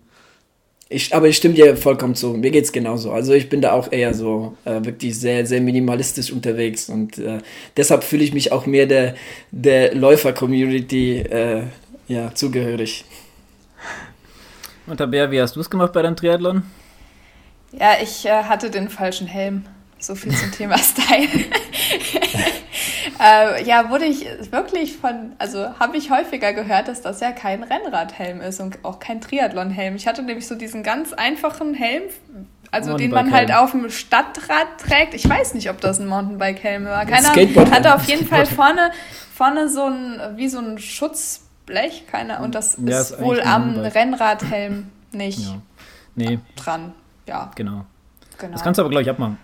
[0.92, 2.30] Ich, aber ich stimme dir vollkommen zu.
[2.30, 3.12] Mir geht es genauso.
[3.12, 7.38] Also ich bin da auch eher so äh, wirklich sehr, sehr minimalistisch unterwegs und äh,
[7.78, 9.14] deshalb fühle ich mich auch mehr der,
[9.52, 11.64] der Läufer-Community äh,
[12.08, 13.06] ja, zugehörig.
[14.88, 16.64] Und Tabea, wie hast du es gemacht bei deinem Triathlon?
[17.72, 19.66] Ja, ich äh, hatte den falschen Helm.
[20.00, 21.28] So viel zum Thema Style.
[23.22, 27.64] äh, ja, wurde ich wirklich von, also habe ich häufiger gehört, dass das ja kein
[27.64, 29.96] Rennradhelm ist und auch kein Triathlonhelm.
[29.96, 32.04] Ich hatte nämlich so diesen ganz einfachen Helm,
[32.72, 35.14] also den man halt auf dem Stadtrad trägt.
[35.14, 37.06] Ich weiß nicht, ob das ein Mountainbike-Helm war.
[37.06, 37.72] Keine Ahnung.
[37.72, 38.92] Hatte auf jeden Fall vorne,
[39.34, 43.78] vorne so ein, wie so ein Schutzblech, keine, und das ja, ist, ist wohl am
[43.78, 45.62] Rennradhelm nicht ja.
[46.16, 46.40] nee.
[46.56, 46.94] dran.
[47.28, 47.52] Ja.
[47.56, 47.86] Genau.
[48.40, 48.54] Genau.
[48.54, 49.38] Das kannst du aber, glaube ich, abmachen.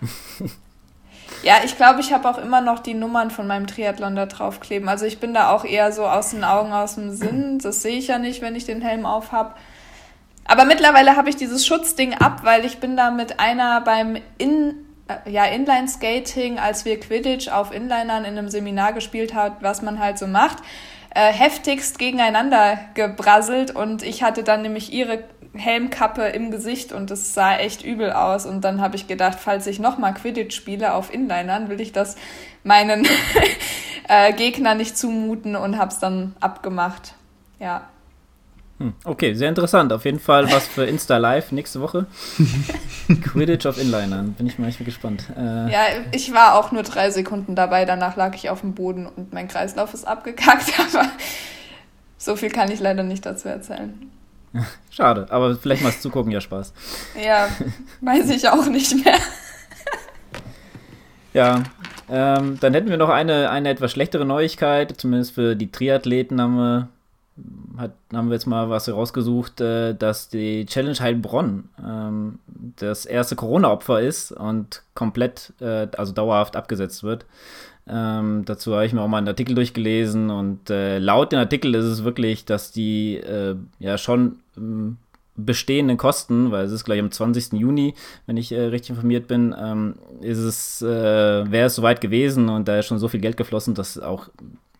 [1.42, 4.88] Ja, ich glaube, ich habe auch immer noch die Nummern von meinem Triathlon da draufkleben.
[4.88, 7.58] Also ich bin da auch eher so aus den Augen, aus dem Sinn.
[7.62, 9.54] Das sehe ich ja nicht, wenn ich den Helm auf habe.
[10.44, 14.74] Aber mittlerweile habe ich dieses Schutzding ab, weil ich bin da mit einer beim In,
[15.08, 19.98] äh, ja, Inline-Skating, als wir Quidditch auf Inlinern in einem Seminar gespielt haben, was man
[19.98, 20.58] halt so macht,
[21.14, 25.24] äh, heftigst gegeneinander gebrasselt und ich hatte dann nämlich ihre
[25.56, 28.46] Helmkappe im Gesicht und es sah echt übel aus.
[28.46, 32.16] Und dann habe ich gedacht, falls ich nochmal Quidditch spiele auf Inlinern, will ich das
[32.64, 33.06] meinen
[34.08, 37.14] äh, Gegner nicht zumuten und habe es dann abgemacht.
[37.58, 37.88] Ja.
[38.78, 39.92] Hm, okay, sehr interessant.
[39.92, 42.06] Auf jeden Fall was für Insta Live nächste Woche.
[43.22, 44.34] Quidditch auf Inlinern.
[44.34, 45.24] Bin ich mal echt gespannt.
[45.36, 47.86] Äh, ja, ich war auch nur drei Sekunden dabei.
[47.86, 50.72] Danach lag ich auf dem Boden und mein Kreislauf ist abgekackt.
[50.94, 51.08] Aber
[52.18, 54.10] so viel kann ich leider nicht dazu erzählen.
[54.90, 56.72] Schade, aber vielleicht mal zugucken ja Spaß.
[57.22, 57.48] Ja,
[58.00, 59.18] weiß ich auch nicht mehr.
[61.32, 61.62] ja,
[62.08, 66.56] ähm, dann hätten wir noch eine, eine etwas schlechtere Neuigkeit, zumindest für die Triathleten haben
[66.56, 66.88] wir,
[67.76, 72.38] hat, haben wir jetzt mal was herausgesucht, äh, dass die Challenge Heilbronn ähm,
[72.76, 77.26] das erste Corona-Opfer ist und komplett, äh, also dauerhaft abgesetzt wird.
[77.88, 81.74] Ähm, dazu habe ich mir auch mal einen Artikel durchgelesen und äh, laut dem Artikel
[81.74, 84.96] ist es wirklich, dass die äh, ja schon ähm,
[85.36, 87.52] bestehenden Kosten, weil es ist gleich am 20.
[87.52, 87.94] Juni,
[88.26, 90.86] wenn ich äh, richtig informiert bin, ähm, ist es, äh,
[91.50, 94.30] wäre es soweit gewesen und da ist schon so viel Geld geflossen, dass auch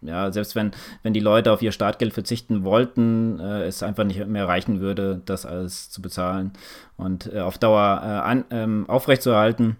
[0.02, 4.24] ja, selbst wenn, wenn die Leute auf ihr Startgeld verzichten wollten, äh, es einfach nicht
[4.26, 6.52] mehr reichen würde, das alles zu bezahlen
[6.96, 9.76] und äh, auf Dauer äh, an, ähm, aufrechtzuerhalten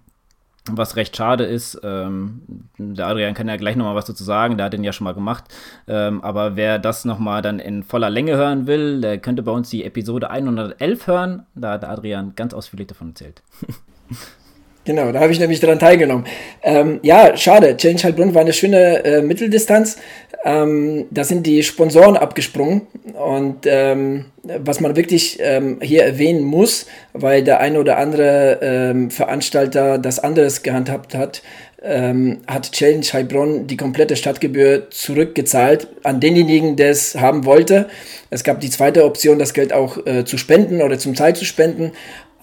[0.70, 1.80] was recht schade ist.
[1.82, 2.42] Ähm,
[2.78, 5.14] der Adrian kann ja gleich nochmal was dazu sagen, der hat den ja schon mal
[5.14, 5.44] gemacht.
[5.86, 9.70] Ähm, aber wer das nochmal dann in voller Länge hören will, der könnte bei uns
[9.70, 11.46] die Episode 111 hören.
[11.54, 13.42] Da hat der Adrian ganz ausführlich davon erzählt.
[14.86, 16.26] Genau, da habe ich nämlich daran teilgenommen.
[16.62, 17.76] Ähm, ja, schade.
[17.76, 19.96] Challenge Heilbronn war eine schöne äh, Mitteldistanz.
[20.44, 22.82] Ähm, da sind die Sponsoren abgesprungen.
[23.14, 29.10] Und ähm, was man wirklich ähm, hier erwähnen muss, weil der eine oder andere ähm,
[29.10, 31.42] Veranstalter das anderes gehandhabt hat,
[31.82, 37.88] ähm, hat Challenge Heilbronn die komplette Stadtgebühr zurückgezahlt an denjenigen, der es haben wollte.
[38.30, 41.44] Es gab die zweite Option, das Geld auch äh, zu spenden oder zum Teil zu
[41.44, 41.92] spenden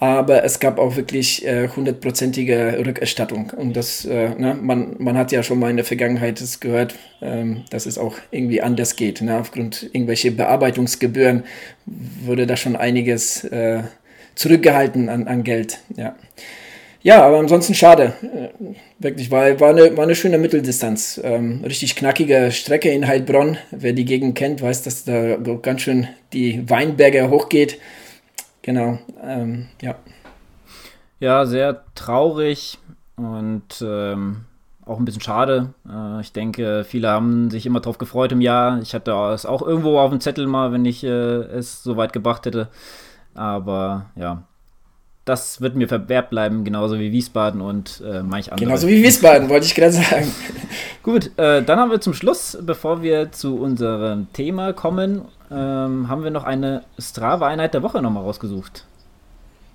[0.00, 3.52] aber es gab auch wirklich äh, hundertprozentige äh, Rückerstattung.
[3.56, 6.94] Und das, äh, ne, man, man hat ja schon mal in der Vergangenheit das gehört,
[7.22, 9.22] ähm, dass es auch irgendwie anders geht.
[9.22, 9.38] Ne?
[9.38, 11.44] Aufgrund irgendwelcher Bearbeitungsgebühren
[12.24, 13.82] wurde da schon einiges äh,
[14.34, 15.78] zurückgehalten an, an Geld.
[15.96, 16.16] Ja.
[17.02, 18.14] ja, aber ansonsten schade.
[18.22, 21.20] Äh, wirklich, war, war, eine, war eine schöne Mitteldistanz.
[21.22, 23.58] Ähm, richtig knackige Strecke in Heilbronn.
[23.70, 27.78] Wer die Gegend kennt, weiß, dass da ganz schön die Weinberge hochgeht.
[28.64, 29.94] Genau, ähm, ja.
[31.20, 32.78] Ja, sehr traurig
[33.16, 34.46] und ähm,
[34.86, 35.74] auch ein bisschen schade.
[35.86, 38.80] Äh, ich denke, viele haben sich immer drauf gefreut im Jahr.
[38.80, 42.14] Ich hatte es auch irgendwo auf dem Zettel mal, wenn ich äh, es so weit
[42.14, 42.68] gebracht hätte.
[43.34, 44.44] Aber ja,
[45.24, 48.66] das wird mir verwehrt bleiben, genauso wie Wiesbaden und äh, manch andere.
[48.66, 50.30] Genauso wie Wiesbaden, wollte ich gerade sagen.
[51.02, 56.24] Gut, äh, dann haben wir zum Schluss, bevor wir zu unserem Thema kommen, ähm, haben
[56.24, 58.86] wir noch eine Strava-Einheit der Woche nochmal rausgesucht.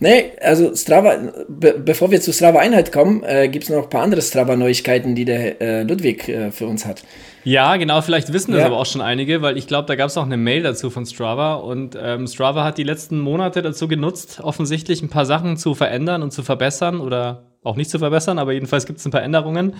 [0.01, 1.17] Nee, also Strava,
[1.49, 5.25] be bevor wir zu Strava-Einheit kommen, äh, gibt es noch ein paar andere Strava-Neuigkeiten, die
[5.25, 7.03] der äh, Ludwig äh, für uns hat.
[7.43, 8.67] Ja, genau, vielleicht wissen das ja.
[8.67, 11.05] aber auch schon einige, weil ich glaube, da gab es auch eine Mail dazu von
[11.05, 15.73] Strava und ähm, Strava hat die letzten Monate dazu genutzt, offensichtlich ein paar Sachen zu
[15.75, 19.23] verändern und zu verbessern oder auch nicht zu verbessern, aber jedenfalls gibt es ein paar
[19.23, 19.73] Änderungen.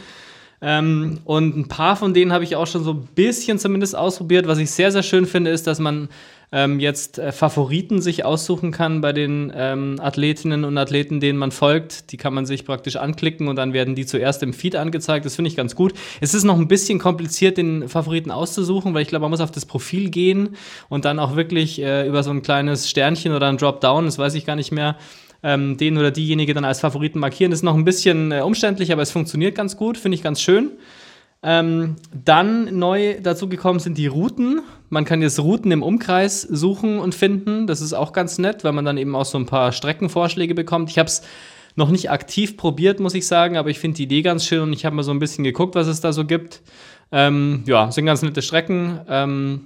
[0.62, 4.48] Ähm, und ein paar von denen habe ich auch schon so ein bisschen zumindest ausprobiert.
[4.48, 6.10] Was ich sehr, sehr schön finde, ist, dass man
[6.52, 11.52] ähm, jetzt äh, Favoriten sich aussuchen kann bei den ähm, Athletinnen und Athleten, denen man
[11.52, 12.12] folgt.
[12.12, 15.26] Die kann man sich praktisch anklicken und dann werden die zuerst im Feed angezeigt.
[15.26, 15.94] Das finde ich ganz gut.
[16.22, 19.52] Es ist noch ein bisschen kompliziert, den Favoriten auszusuchen, weil ich glaube, man muss auf
[19.52, 20.56] das Profil gehen
[20.90, 24.34] und dann auch wirklich äh, über so ein kleines Sternchen oder ein Dropdown, das weiß
[24.34, 24.98] ich gar nicht mehr,
[25.44, 27.52] ähm, den oder diejenige dann als Favoriten markieren.
[27.52, 30.42] Das ist noch ein bisschen äh, umständlich, aber es funktioniert ganz gut, finde ich ganz
[30.42, 30.72] schön.
[31.42, 34.62] Ähm, dann neu dazu gekommen sind die Routen.
[34.90, 37.66] Man kann jetzt Routen im Umkreis suchen und finden.
[37.66, 40.90] Das ist auch ganz nett, weil man dann eben auch so ein paar Streckenvorschläge bekommt.
[40.90, 41.22] Ich habe es
[41.76, 44.74] noch nicht aktiv probiert, muss ich sagen, aber ich finde die Idee ganz schön und
[44.74, 46.62] ich habe mal so ein bisschen geguckt, was es da so gibt.
[47.12, 49.00] Ähm, ja, sind ganz nette Strecken.
[49.08, 49.62] Ähm,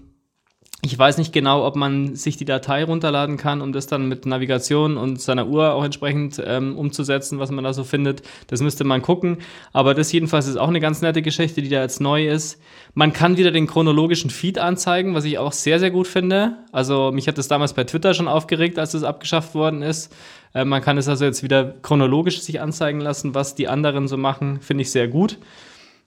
[0.85, 4.25] ich weiß nicht genau, ob man sich die Datei runterladen kann, um das dann mit
[4.25, 8.21] Navigation und seiner Uhr auch entsprechend ähm, umzusetzen, was man da so findet.
[8.47, 9.37] Das müsste man gucken.
[9.71, 12.61] Aber das jedenfalls ist auch eine ganz nette Geschichte, die da jetzt neu ist.
[12.95, 16.57] Man kann wieder den chronologischen Feed anzeigen, was ich auch sehr, sehr gut finde.
[16.73, 20.13] Also mich hat das damals bei Twitter schon aufgeregt, als es abgeschafft worden ist.
[20.53, 24.17] Äh, man kann es also jetzt wieder chronologisch sich anzeigen lassen, was die anderen so
[24.17, 24.59] machen.
[24.59, 25.37] Finde ich sehr gut.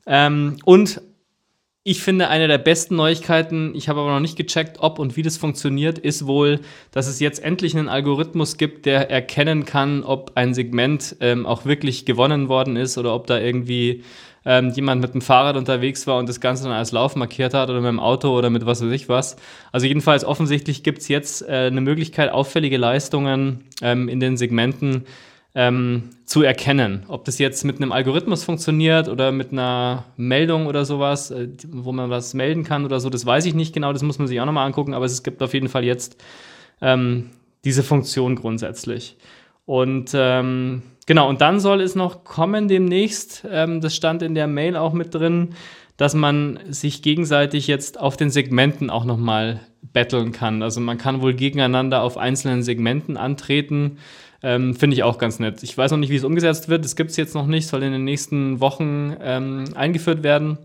[0.06, 1.00] Ähm, und
[1.88, 5.22] ich finde, eine der besten Neuigkeiten, ich habe aber noch nicht gecheckt, ob und wie
[5.22, 6.58] das funktioniert, ist wohl,
[6.90, 11.64] dass es jetzt endlich einen Algorithmus gibt, der erkennen kann, ob ein Segment ähm, auch
[11.64, 14.02] wirklich gewonnen worden ist oder ob da irgendwie
[14.44, 17.70] ähm, jemand mit dem Fahrrad unterwegs war und das Ganze dann als Lauf markiert hat
[17.70, 19.36] oder mit dem Auto oder mit was weiß ich was.
[19.70, 25.04] Also jedenfalls offensichtlich gibt es jetzt äh, eine Möglichkeit, auffällige Leistungen ähm, in den Segmenten
[25.56, 27.04] ähm, zu erkennen.
[27.08, 31.92] Ob das jetzt mit einem Algorithmus funktioniert oder mit einer Meldung oder sowas, äh, wo
[31.92, 34.38] man was melden kann oder so, das weiß ich nicht genau, das muss man sich
[34.38, 36.22] auch nochmal angucken, aber es gibt auf jeden Fall jetzt
[36.82, 37.30] ähm,
[37.64, 39.16] diese Funktion grundsätzlich.
[39.64, 44.46] Und ähm, genau, und dann soll es noch kommen demnächst, ähm, das stand in der
[44.46, 45.54] Mail auch mit drin,
[45.96, 49.60] dass man sich gegenseitig jetzt auf den Segmenten auch nochmal
[49.94, 50.62] battlen kann.
[50.62, 53.96] Also man kann wohl gegeneinander auf einzelnen Segmenten antreten.
[54.42, 55.62] Ähm, Finde ich auch ganz nett.
[55.62, 56.84] Ich weiß noch nicht, wie es umgesetzt wird.
[56.84, 60.58] Das gibt es jetzt noch nicht, soll in den nächsten Wochen ähm, eingeführt werden.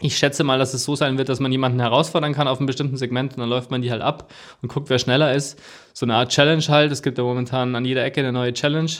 [0.00, 2.66] Ich schätze mal, dass es so sein wird, dass man jemanden herausfordern kann auf einem
[2.66, 5.60] bestimmten Segment und dann läuft man die halt ab und guckt, wer schneller ist.
[5.92, 6.90] So eine Art Challenge halt.
[6.90, 8.90] Es gibt ja momentan an jeder Ecke eine neue Challenge.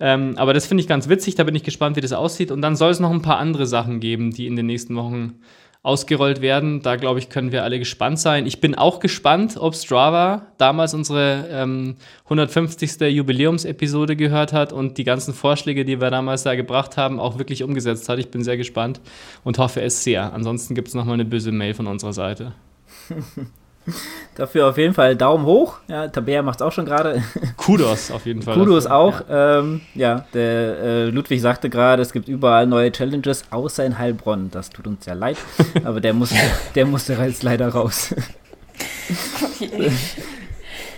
[0.00, 2.50] Ähm, aber das finde ich ganz witzig, da bin ich gespannt, wie das aussieht.
[2.50, 5.40] Und dann soll es noch ein paar andere Sachen geben, die in den nächsten Wochen
[5.84, 6.80] ausgerollt werden.
[6.82, 8.46] Da glaube ich, können wir alle gespannt sein.
[8.46, 13.00] Ich bin auch gespannt, ob Strava damals unsere ähm, 150.
[13.00, 17.62] Jubiläumsepisode gehört hat und die ganzen Vorschläge, die wir damals da gebracht haben, auch wirklich
[17.62, 18.18] umgesetzt hat.
[18.18, 19.00] Ich bin sehr gespannt
[19.44, 20.32] und hoffe es sehr.
[20.32, 22.54] Ansonsten gibt es nochmal eine böse Mail von unserer Seite.
[24.34, 25.78] Dafür auf jeden Fall Daumen hoch.
[25.88, 27.22] Ja, Tabea macht es auch schon gerade.
[27.56, 28.54] Kudos auf jeden Fall.
[28.54, 28.96] Kudos dafür.
[28.96, 29.28] auch.
[29.28, 33.98] Ja, ähm, ja der äh, Ludwig sagte gerade, es gibt überall neue Challenges, außer in
[33.98, 34.50] Heilbronn.
[34.50, 35.36] Das tut uns sehr leid,
[35.84, 36.36] aber der musste,
[36.74, 38.14] der musste jetzt leider raus.
[39.60, 39.92] Okay.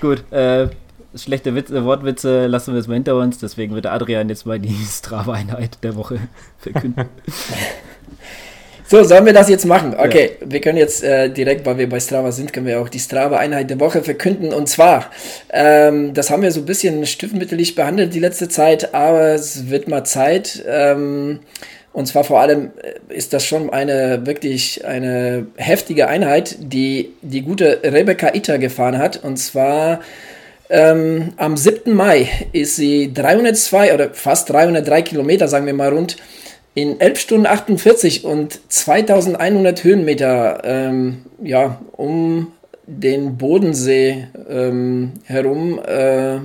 [0.00, 0.68] Gut, äh,
[1.14, 3.38] schlechte Witze, Wortwitze lassen wir jetzt mal hinter uns.
[3.38, 6.18] Deswegen wird Adrian jetzt mal die Strava-Einheit der Woche
[6.58, 7.06] verkünden.
[8.88, 9.96] So, sollen wir das jetzt machen?
[9.98, 10.46] Okay, ja.
[10.48, 13.68] wir können jetzt äh, direkt, weil wir bei Strava sind, können wir auch die Strava-Einheit
[13.68, 14.52] der Woche verkünden.
[14.52, 15.10] Und zwar,
[15.52, 19.88] ähm, das haben wir so ein bisschen stiefmütterlich behandelt die letzte Zeit, aber es wird
[19.88, 20.62] mal Zeit.
[20.68, 21.40] Ähm,
[21.92, 27.42] und zwar vor allem äh, ist das schon eine wirklich eine heftige Einheit, die die
[27.42, 29.24] gute Rebecca Itter gefahren hat.
[29.24, 29.98] Und zwar
[30.70, 31.92] ähm, am 7.
[31.92, 36.16] Mai ist sie 302 oder fast 303 Kilometer, sagen wir mal rund,
[36.76, 42.52] in 11 Stunden 48 und 2100 Höhenmeter ähm, ja, um
[42.86, 46.36] den Bodensee ähm, herum äh,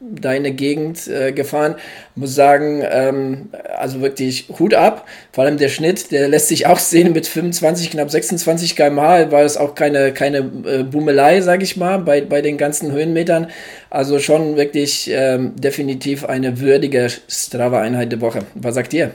[0.00, 1.74] deine Gegend äh, gefahren.
[2.14, 5.08] Muss sagen, ähm, also wirklich Hut ab.
[5.32, 9.32] Vor allem der Schnitt, der lässt sich auch sehen mit 25, knapp 26 km/h.
[9.32, 13.48] War es auch keine, keine äh, Bummelei, sage ich mal, bei, bei den ganzen Höhenmetern.
[13.90, 18.40] Also schon wirklich ähm, definitiv eine würdige Strava-Einheit der Woche.
[18.54, 19.10] Was sagt ihr?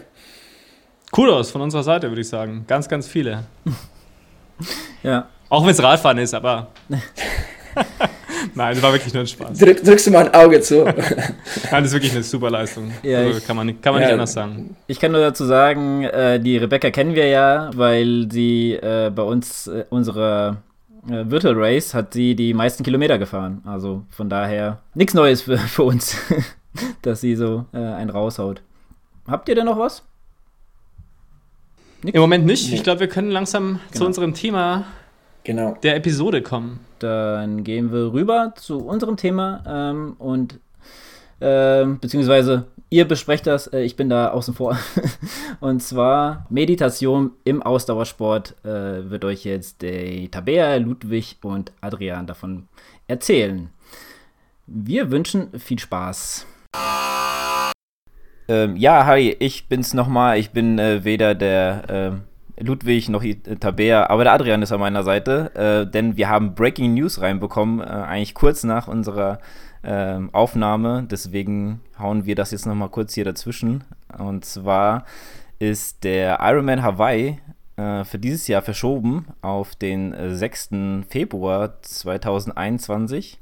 [1.16, 2.66] Kudos von unserer Seite, würde ich sagen.
[2.68, 3.46] Ganz, ganz viele.
[5.02, 5.28] ja.
[5.48, 6.68] Auch wenn es Radfahren ist, aber.
[8.54, 9.58] Nein, das war wirklich nur ein Spaß.
[9.60, 10.84] Drück, drückst du mal ein Auge zu.
[10.86, 10.94] Nein,
[11.72, 12.92] das ist wirklich eine super Leistung.
[13.02, 14.10] Ja, also, ich- kann man nicht, kann man Ja.
[14.10, 14.76] nicht anders sagen.
[14.88, 19.24] Ich kann nur dazu sagen, äh, die Rebecca kennen wir ja, weil sie äh, bei
[19.24, 20.58] uns äh, unsere
[21.08, 23.62] äh, Virtual Race hat sie die meisten Kilometer gefahren.
[23.66, 26.18] Also von daher nichts Neues für, für uns,
[27.04, 28.62] dass sie so äh, einen raushaut.
[29.30, 30.04] Habt ihr denn noch was?
[32.14, 32.72] Im Moment nicht.
[32.74, 34.06] Ich glaube, wir können langsam zu Genau.
[34.08, 34.86] unserem Thema
[35.44, 35.78] Genau.
[35.84, 36.80] der Episode kommen.
[37.00, 40.60] Dann gehen wir rüber zu unserem Thema ähm, und
[41.42, 44.78] ähm, beziehungsweise ihr besprecht das, äh, ich bin da außen vor.
[45.60, 52.68] und zwar Meditation im Ausdauersport äh, wird euch jetzt der Tabea, Ludwig und Adrian davon
[53.08, 53.70] erzählen.
[54.68, 56.46] Wir wünschen viel Spaß.
[58.48, 60.38] Ähm, ja, hi, ich bin's nochmal.
[60.38, 62.22] Ich bin äh, weder der ähm,
[62.60, 66.54] Ludwig noch äh, Tabea, aber der Adrian ist an meiner Seite, äh, denn wir haben
[66.54, 69.40] Breaking News reinbekommen, äh, eigentlich kurz nach unserer
[69.84, 71.08] ähm, Aufnahme.
[71.10, 73.84] Deswegen hauen wir das jetzt nochmal kurz hier dazwischen.
[74.18, 75.06] Und zwar
[75.58, 77.40] ist der Ironman Hawaii
[77.78, 80.70] äh, für dieses Jahr verschoben auf den äh, 6.
[81.10, 83.40] Februar 2021.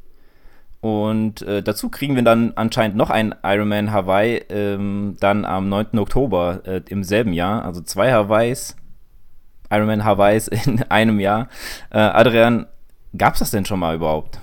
[0.84, 5.98] Und äh, dazu kriegen wir dann anscheinend noch einen Ironman Hawaii ähm, dann am 9.
[5.98, 7.63] Oktober äh, im selben Jahr.
[7.63, 8.76] Also zwei Hawaiis,
[9.72, 11.48] Ironman Hawaiis in einem Jahr.
[11.89, 12.65] Äh, Adrian,
[13.17, 14.41] gab es das denn schon mal überhaupt?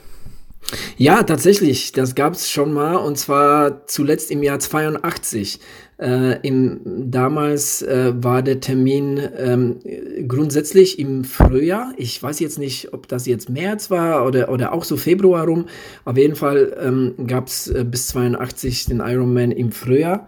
[0.96, 5.60] Ja, tatsächlich, das gab es schon mal und zwar zuletzt im Jahr 82.
[6.00, 9.80] Äh, im, damals äh, war der Termin ähm,
[10.26, 11.92] grundsätzlich im Frühjahr.
[11.98, 15.66] Ich weiß jetzt nicht, ob das jetzt März war oder, oder auch so Februar rum.
[16.06, 20.26] Auf jeden Fall ähm, gab es äh, bis 82 den Ironman im Frühjahr.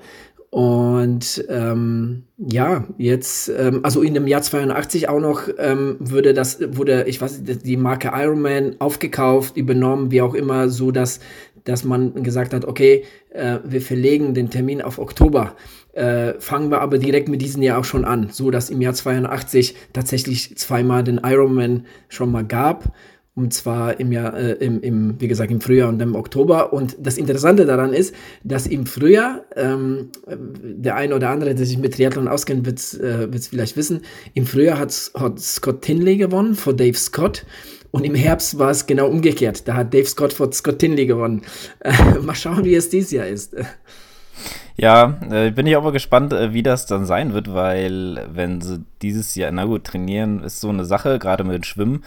[0.51, 6.59] Und ähm, ja, jetzt, ähm, also in dem Jahr 82 auch noch, ähm, würde das,
[6.77, 11.21] wurde, ich weiß die Marke Ironman aufgekauft, übernommen, wie auch immer, so dass,
[11.65, 15.57] dass man gesagt hat, okay, äh, wir verlegen den Termin auf Oktober.
[15.93, 18.95] Äh, fangen wir aber direkt mit diesem Jahr auch schon an, so dass im Jahr
[18.95, 22.95] 82 tatsächlich zweimal den Ironman schon mal gab.
[23.35, 26.75] Und zwar im Jahr, äh, im, im, wie gesagt, im Frühjahr und im Oktober.
[26.75, 31.79] Und das Interessante daran ist, dass im Frühjahr, ähm, der ein oder andere, der sich
[31.79, 34.03] mit Triathlon auskennt, wird es äh, vielleicht wissen,
[34.35, 37.47] im Frühjahr hat, hat Scott Tinley gewonnen vor Dave Scott.
[37.93, 39.69] Und im Herbst war es genau umgekehrt.
[39.69, 41.43] Da hat Dave Scott vor Scott Tinley gewonnen.
[41.81, 43.55] Äh, mal schauen, wie es dieses Jahr ist.
[44.77, 48.83] Ja, äh, bin ich aber gespannt, äh, wie das dann sein wird, weil wenn sie
[49.03, 52.03] dieses Jahr, na gut, trainieren ist so eine Sache, gerade mit dem Schwimmen.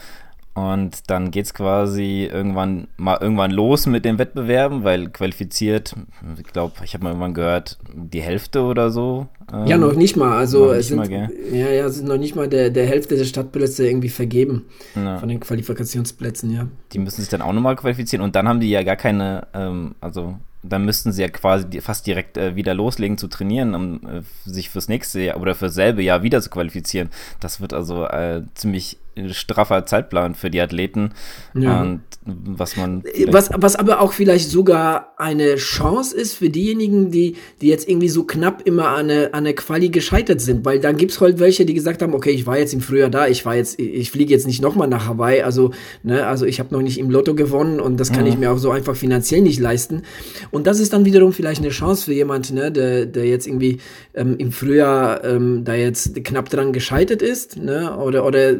[0.56, 5.94] Und dann geht's quasi irgendwann mal irgendwann los mit den Wettbewerben, weil qualifiziert,
[6.38, 9.26] ich glaube, ich habe mal irgendwann gehört, die Hälfte oder so.
[9.52, 10.34] ähm, Ja, noch nicht mal.
[10.38, 13.16] Also es nicht sind, mal, ja, ja, es sind noch nicht mal der, der Hälfte
[13.18, 14.64] der Stadtplätze irgendwie vergeben
[14.94, 15.18] Ja.
[15.18, 16.68] von den Qualifikationsplätzen, ja.
[16.92, 19.94] Die müssen sich dann auch nochmal qualifizieren und dann haben die ja gar keine, ähm,
[20.00, 24.22] also dann müssten sie ja quasi fast direkt äh, wieder loslegen zu trainieren, um äh,
[24.46, 27.10] sich fürs nächste Jahr oder fürs selbe Jahr wieder zu qualifizieren.
[27.40, 28.96] Das wird also äh, ziemlich
[29.28, 31.12] straffer Zeitplan für die Athleten.
[31.54, 31.82] Ja.
[31.82, 33.04] Und was man.
[33.28, 38.08] Was, was aber auch vielleicht sogar eine Chance ist für diejenigen, die, die jetzt irgendwie
[38.08, 41.64] so knapp immer an eine, an eine Quali gescheitert sind, weil dann gibt's halt welche,
[41.64, 44.32] die gesagt haben, okay, ich war jetzt im Frühjahr da, ich war jetzt, ich fliege
[44.32, 45.70] jetzt nicht nochmal nach Hawaii, also,
[46.02, 48.58] ne, also ich habe noch nicht im Lotto gewonnen und das kann ich mir auch
[48.58, 50.02] so einfach finanziell nicht leisten.
[50.50, 53.78] Und das ist dann wiederum vielleicht eine Chance für jemand, ne, der, der jetzt irgendwie
[54.14, 58.54] ähm, im Frühjahr ähm, da jetzt knapp dran gescheitert ist, ne, oder, oder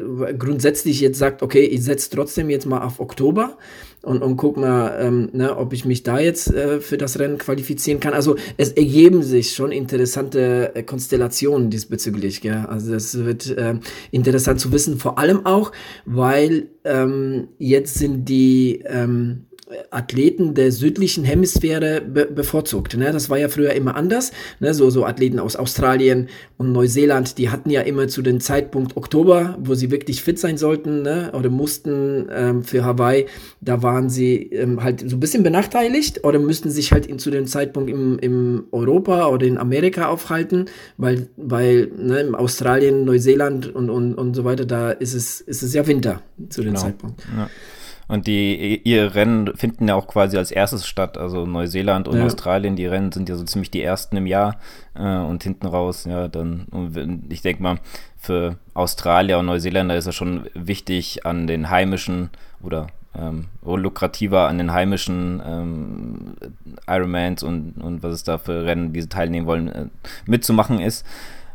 [0.47, 3.59] grundsätzlich jetzt sagt, okay, ich setze trotzdem jetzt mal auf Oktober
[4.03, 7.39] und, und guck mal, ähm, ne, ob ich mich da jetzt äh, für das Rennen
[7.39, 8.15] qualifizieren kann.
[8.15, 12.41] Also es ergeben sich schon interessante äh, Konstellationen diesbezüglich.
[12.41, 12.65] Gell?
[12.69, 13.75] Also das wird äh,
[14.13, 15.73] interessant zu wissen, vor allem auch,
[16.05, 19.46] weil ähm, jetzt sind die ähm,
[19.91, 22.97] Athleten der südlichen Hemisphäre be bevorzugt.
[22.97, 23.11] Ne?
[23.11, 24.31] Das war ja früher immer anders.
[24.61, 24.73] Ne?
[24.75, 29.59] So, so Athleten aus Australien und Neuseeland, die hatten ja immer zu dem Zeitpunkt Oktober,
[29.61, 31.33] wo sie wirklich fit sein sollten ne?
[31.33, 33.27] oder mussten ähm, für Hawaii,
[33.61, 37.31] da waren sie ähm, halt so ein bisschen benachteiligt oder müssten sich halt in, zu
[37.31, 43.75] dem Zeitpunkt im, im Europa oder in Amerika aufhalten, weil, weil ne, in Australien, Neuseeland
[43.75, 46.81] und, und, und so weiter, da ist es, ist es ja Winter zu dem Genau.
[46.81, 47.27] Zeitpunkt.
[47.37, 47.49] Ja.
[48.09, 51.19] Und die, ihre Rennen finden ja auch quasi als erstes statt.
[51.19, 52.25] Also Neuseeland und Ja.
[52.25, 54.57] Australien, die Rennen sind ja so ziemlich die ersten im Jahr.
[54.95, 56.67] Äh, und hinten raus, ja, dann,
[57.29, 57.79] ich denke mal,
[58.17, 62.31] für Australier und Neuseeländer ist es schon wichtig, an den heimischen
[62.63, 62.87] oder
[63.19, 66.37] ähm, lukrativer an den heimischen ähm,
[66.87, 69.87] Ironmans und, und was es da für Rennen, die sie teilnehmen wollen, äh,
[70.27, 71.05] mitzumachen ist.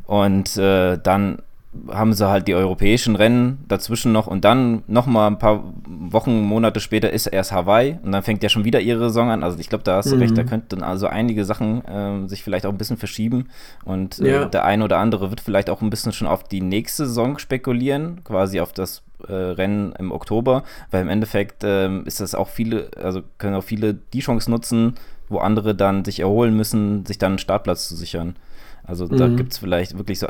[0.05, 1.41] Und äh, dann
[1.87, 6.41] haben sie halt die europäischen Rennen dazwischen noch und dann noch mal ein paar Wochen,
[6.41, 9.43] Monate später ist erst Hawaii und dann fängt ja schon wieder ihre Saison an.
[9.43, 10.21] Also ich glaube, da hast du mhm.
[10.21, 13.47] recht, da könnten also einige Sachen äh, sich vielleicht auch ein bisschen verschieben
[13.85, 14.45] und äh, ja.
[14.45, 18.23] der eine oder andere wird vielleicht auch ein bisschen schon auf die nächste Saison spekulieren,
[18.25, 22.91] quasi auf das äh, Rennen im Oktober, weil im Endeffekt ähm, ist das auch viele,
[23.01, 24.95] also können auch viele die Chance nutzen,
[25.29, 28.35] wo andere dann sich erholen müssen, sich dann einen Startplatz zu sichern.
[28.83, 29.37] Also da mhm.
[29.37, 30.27] gibt es vielleicht wirklich so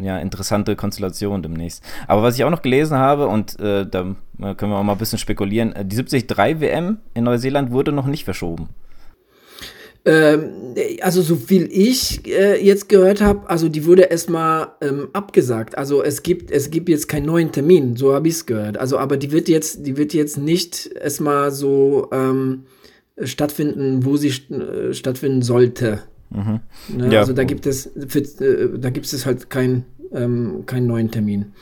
[0.00, 1.82] ja, interessante Konstellationen demnächst.
[2.06, 4.14] Aber was ich auch noch gelesen habe, und äh, da
[4.56, 8.06] können wir auch mal ein bisschen spekulieren, äh, die 73 WM in Neuseeland wurde noch
[8.06, 8.68] nicht verschoben.
[10.04, 15.78] Ähm, also so viel ich äh, jetzt gehört habe, also die wurde erstmal ähm, abgesagt.
[15.78, 18.78] Also es gibt es gibt jetzt keinen neuen Termin, so habe ich es gehört.
[18.78, 22.64] Also aber die wird jetzt die wird jetzt nicht erstmal so ähm,
[23.22, 26.02] stattfinden, wo sie äh, stattfinden sollte.
[26.32, 26.60] Mhm.
[26.88, 27.12] Ne?
[27.12, 27.20] Ja.
[27.20, 31.52] Also da gibt es für, äh, da gibt es halt kein, ähm, keinen neuen Termin.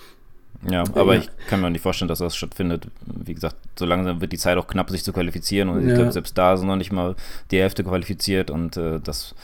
[0.69, 1.21] Ja, aber ja.
[1.21, 2.89] ich kann mir nicht vorstellen, dass das stattfindet.
[3.07, 5.71] Wie gesagt, so langsam wird die Zeit auch knapp, sich zu qualifizieren.
[5.71, 5.89] Und ja.
[5.89, 7.17] ich glaube, selbst da sind noch nicht mal
[7.51, 8.51] die Hälfte qualifiziert.
[8.51, 9.35] Und äh, das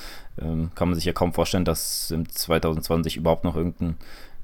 [0.41, 3.97] ähm, kann man sich ja kaum vorstellen, dass im 2020 überhaupt noch irgendein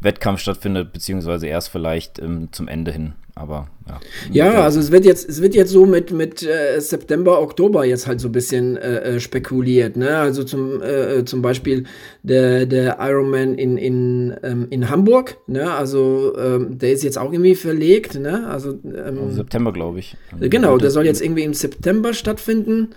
[0.02, 3.12] Wettkampf stattfindet, beziehungsweise erst vielleicht ähm, zum Ende hin.
[3.34, 4.00] Aber ja.
[4.30, 8.06] Ja, also es wird jetzt, es wird jetzt so mit, mit äh, September, Oktober jetzt
[8.06, 9.96] halt so ein bisschen äh, äh spekuliert.
[9.96, 10.18] Ne?
[10.18, 11.84] Also zum, äh, äh, zum Beispiel
[12.22, 15.72] der, der Ironman in, in, ähm, in Hamburg, ne?
[15.72, 18.46] Also ähm, der ist jetzt auch irgendwie verlegt, ne?
[18.48, 20.16] Also ähm, September, glaube ich.
[20.38, 22.90] Genau, der soll jetzt irgendwie im September stattfinden.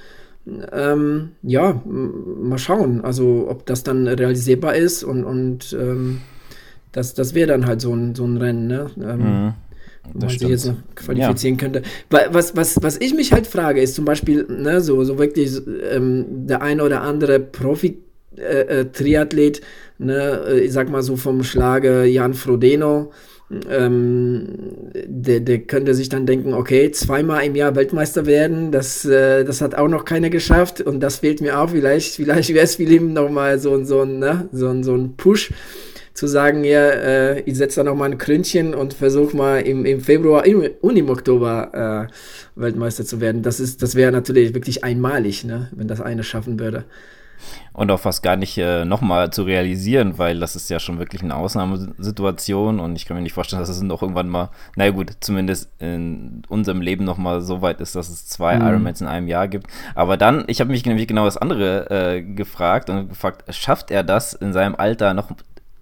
[0.73, 6.21] Ähm, ja, mal schauen, also ob das dann realisierbar ist und, und ähm,
[6.95, 8.89] das, das wäre dann halt so ein, so ein Rennen, ne?
[8.97, 9.53] Ähm, mhm.
[10.13, 11.61] wo man sich jetzt noch qualifizieren ja.
[11.61, 11.81] könnte.
[12.09, 15.51] Was, was, was ich mich halt frage, ist zum Beispiel, ne, so, so wirklich
[15.91, 19.65] ähm, der eine oder andere Profi-Triathlet, äh, äh
[19.97, 23.11] ne, äh, ich sag mal so vom Schlage Jan Frodeno,
[23.69, 24.47] ähm,
[25.05, 29.59] der, der könnte sich dann denken, okay, zweimal im Jahr Weltmeister werden, das, äh, das
[29.59, 31.71] hat auch noch keiner geschafft und das fehlt mir auch.
[31.71, 35.51] Vielleicht, vielleicht wäre es für ihn nochmal so, so, ne, so, so ein Push
[36.15, 39.85] zu sagen, ja, äh, ich setze da noch mal ein Krönchen und versuche mal im,
[39.85, 40.45] im Februar
[40.81, 43.43] und im Oktober äh, Weltmeister zu werden.
[43.43, 46.85] Das ist, das wäre natürlich wirklich einmalig, ne, wenn das eine schaffen würde.
[47.73, 51.21] Und auch fast gar nicht äh, nochmal zu realisieren, weil das ist ja schon wirklich
[51.21, 55.11] eine Ausnahmesituation und ich kann mir nicht vorstellen, dass es noch irgendwann mal, naja gut,
[55.19, 58.61] zumindest in unserem Leben nochmal so weit ist, dass es zwei mhm.
[58.65, 59.67] Ironmans in einem Jahr gibt.
[59.93, 64.03] Aber dann, ich habe mich nämlich genau das andere äh, gefragt und gefragt, schafft er
[64.03, 65.29] das in seinem Alter noch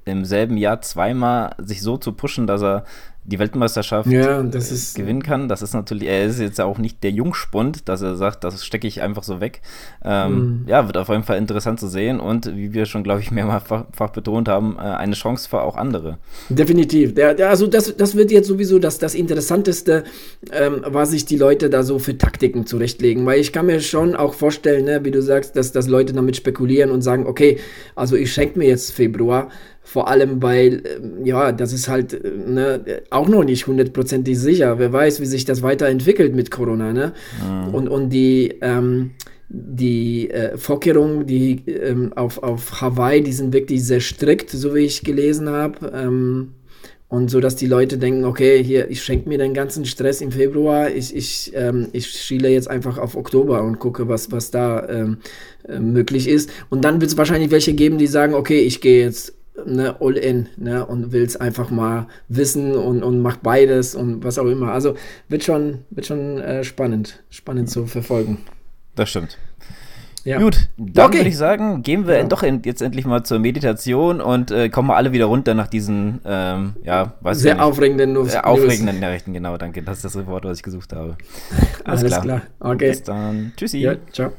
[0.05, 2.83] im selben Jahr zweimal sich so zu pushen, dass er
[3.25, 5.47] die Weltmeisterschaft ja, ist, gewinnen kann.
[5.47, 8.85] Das ist natürlich, er ist jetzt auch nicht der Jungspund, dass er sagt, das stecke
[8.85, 9.61] ich einfach so weg.
[10.03, 10.65] Ähm, mhm.
[10.67, 14.09] Ja, wird auf jeden Fall interessant zu sehen und wie wir schon, glaube ich, mehrfach
[14.09, 16.17] betont haben, äh, eine Chance für auch andere.
[16.49, 17.15] Definitiv.
[17.15, 20.03] Der, der, also das, das wird jetzt sowieso das, das Interessanteste,
[20.51, 23.25] ähm, was sich die Leute da so für Taktiken zurechtlegen.
[23.25, 26.35] Weil ich kann mir schon auch vorstellen, ne, wie du sagst, dass, dass Leute damit
[26.35, 27.59] spekulieren und sagen, okay,
[27.95, 29.49] also ich schenke mir jetzt Februar
[29.83, 34.79] vor allem, weil, ähm, ja, das ist halt äh, ne, auch noch nicht hundertprozentig sicher.
[34.79, 36.93] Wer weiß, wie sich das weiterentwickelt mit Corona.
[36.93, 37.13] Ne?
[37.41, 37.73] Mhm.
[37.73, 39.11] Und, und die, ähm,
[39.49, 44.79] die äh, Vorkehrungen, die ähm, auf, auf Hawaii, die sind wirklich sehr strikt, so wie
[44.79, 45.91] ich gelesen habe.
[45.93, 46.53] Ähm,
[47.09, 50.31] und so, dass die Leute denken, okay, hier, ich schenke mir den ganzen Stress im
[50.31, 54.89] Februar, ich, ich, ähm, ich schiele jetzt einfach auf Oktober und gucke, was, was da
[54.89, 55.17] ähm,
[55.67, 56.49] äh, möglich ist.
[56.71, 60.17] Und dann wird es wahrscheinlich welche geben, die sagen, okay, ich gehe jetzt ne, all
[60.17, 64.47] in ne, und will es einfach mal wissen und, und macht beides und was auch
[64.47, 64.71] immer.
[64.71, 64.95] Also
[65.29, 68.39] wird schon, wird schon äh, spannend, spannend zu verfolgen.
[68.95, 69.37] Das stimmt.
[70.25, 70.37] Ja.
[70.39, 71.17] Gut, dann okay.
[71.17, 72.23] würde ich sagen, gehen wir ja.
[72.23, 75.67] doch in, jetzt endlich mal zur Meditation und äh, kommen wir alle wieder runter nach
[75.67, 78.31] diesen, ähm, ja, weiß Sehr aufregenden News.
[78.31, 79.83] Sehr aufregenden Nachrichten, genau, danke.
[79.83, 81.17] Das ist das Wort, was ich gesucht habe.
[81.83, 82.21] Alles, Alles klar.
[82.21, 82.41] klar.
[82.59, 82.89] Okay.
[82.89, 83.51] Bis dann.
[83.57, 83.79] Tschüssi.
[83.79, 84.31] Ja, ciao.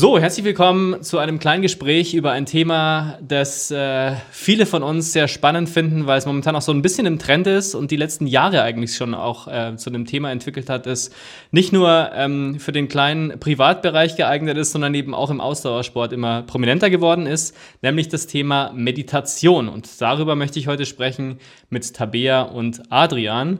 [0.00, 5.12] So, herzlich willkommen zu einem kleinen Gespräch über ein Thema, das äh, viele von uns
[5.12, 7.96] sehr spannend finden, weil es momentan auch so ein bisschen im Trend ist und die
[7.96, 11.10] letzten Jahre eigentlich schon auch äh, zu einem Thema entwickelt hat, das
[11.50, 16.42] nicht nur ähm, für den kleinen Privatbereich geeignet ist, sondern eben auch im Ausdauersport immer
[16.42, 19.68] prominenter geworden ist, nämlich das Thema Meditation.
[19.68, 21.40] Und darüber möchte ich heute sprechen
[21.70, 23.58] mit Tabea und Adrian.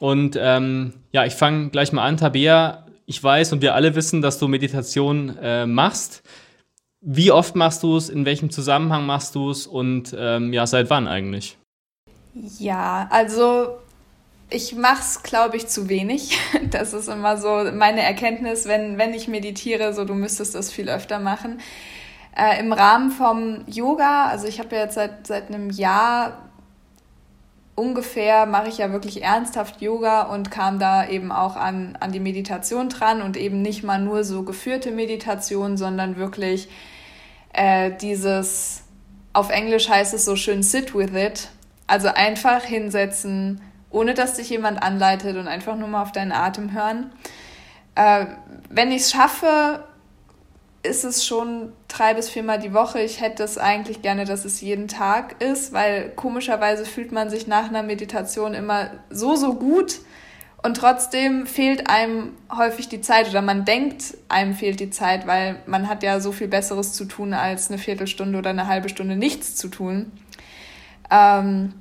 [0.00, 2.16] Und ähm, ja, ich fange gleich mal an.
[2.16, 6.22] Tabea, ich weiß und wir alle wissen, dass du Meditation äh, machst.
[7.00, 8.08] Wie oft machst du es?
[8.08, 9.66] In welchem Zusammenhang machst du es?
[9.66, 11.56] Und ähm, ja, seit wann eigentlich?
[12.58, 13.78] Ja, also
[14.50, 16.38] ich mache es, glaube ich, zu wenig.
[16.70, 20.88] Das ist immer so meine Erkenntnis, wenn, wenn ich meditiere, so du müsstest das viel
[20.88, 21.60] öfter machen.
[22.36, 26.45] Äh, Im Rahmen vom Yoga, also ich habe ja jetzt seit, seit einem Jahr
[27.76, 32.20] ungefähr mache ich ja wirklich ernsthaft Yoga und kam da eben auch an, an die
[32.20, 36.68] Meditation dran und eben nicht mal nur so geführte Meditation, sondern wirklich
[37.52, 38.82] äh, dieses,
[39.32, 41.48] auf Englisch heißt es so schön, sit with it.
[41.86, 43.60] Also einfach hinsetzen,
[43.90, 47.12] ohne dass dich jemand anleitet und einfach nur mal auf deinen Atem hören.
[47.94, 48.26] Äh,
[48.70, 49.84] wenn ich es schaffe,
[50.86, 53.00] ist es schon drei bis viermal die Woche.
[53.00, 57.46] Ich hätte es eigentlich gerne, dass es jeden Tag ist, weil komischerweise fühlt man sich
[57.46, 60.00] nach einer Meditation immer so, so gut
[60.62, 65.60] und trotzdem fehlt einem häufig die Zeit oder man denkt, einem fehlt die Zeit, weil
[65.66, 69.16] man hat ja so viel Besseres zu tun, als eine Viertelstunde oder eine halbe Stunde
[69.16, 70.10] nichts zu tun.
[71.10, 71.72] Ähm,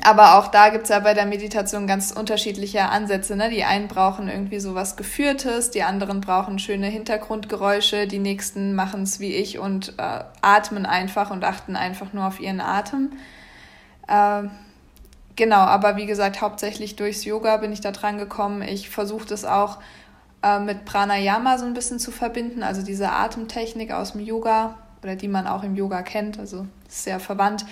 [0.00, 3.36] aber auch da gibt es ja bei der Meditation ganz unterschiedliche Ansätze.
[3.36, 3.50] Ne?
[3.50, 9.02] Die einen brauchen irgendwie so was Geführtes, die anderen brauchen schöne Hintergrundgeräusche, die nächsten machen
[9.02, 13.12] es wie ich und äh, atmen einfach und achten einfach nur auf ihren Atem.
[14.08, 14.44] Äh,
[15.36, 18.62] genau, aber wie gesagt, hauptsächlich durchs Yoga bin ich da dran gekommen.
[18.62, 19.78] Ich versuche das auch
[20.42, 25.16] äh, mit Pranayama so ein bisschen zu verbinden, also diese Atemtechnik aus dem Yoga oder
[25.16, 27.66] die man auch im Yoga kennt, also sehr verwandt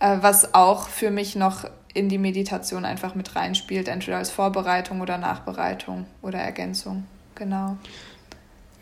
[0.00, 5.00] äh, was auch für mich noch in die Meditation einfach mit reinspielt, entweder als Vorbereitung
[5.00, 7.04] oder Nachbereitung oder Ergänzung.
[7.34, 7.76] Genau.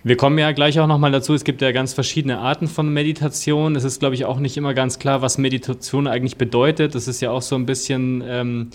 [0.04, 3.74] Wir kommen ja gleich auch nochmal dazu, es gibt ja ganz verschiedene Arten von Meditation.
[3.76, 6.94] Es ist, glaube ich, auch nicht immer ganz klar, was Meditation eigentlich bedeutet.
[6.94, 8.70] Das ist ja auch so ein bisschen ähm,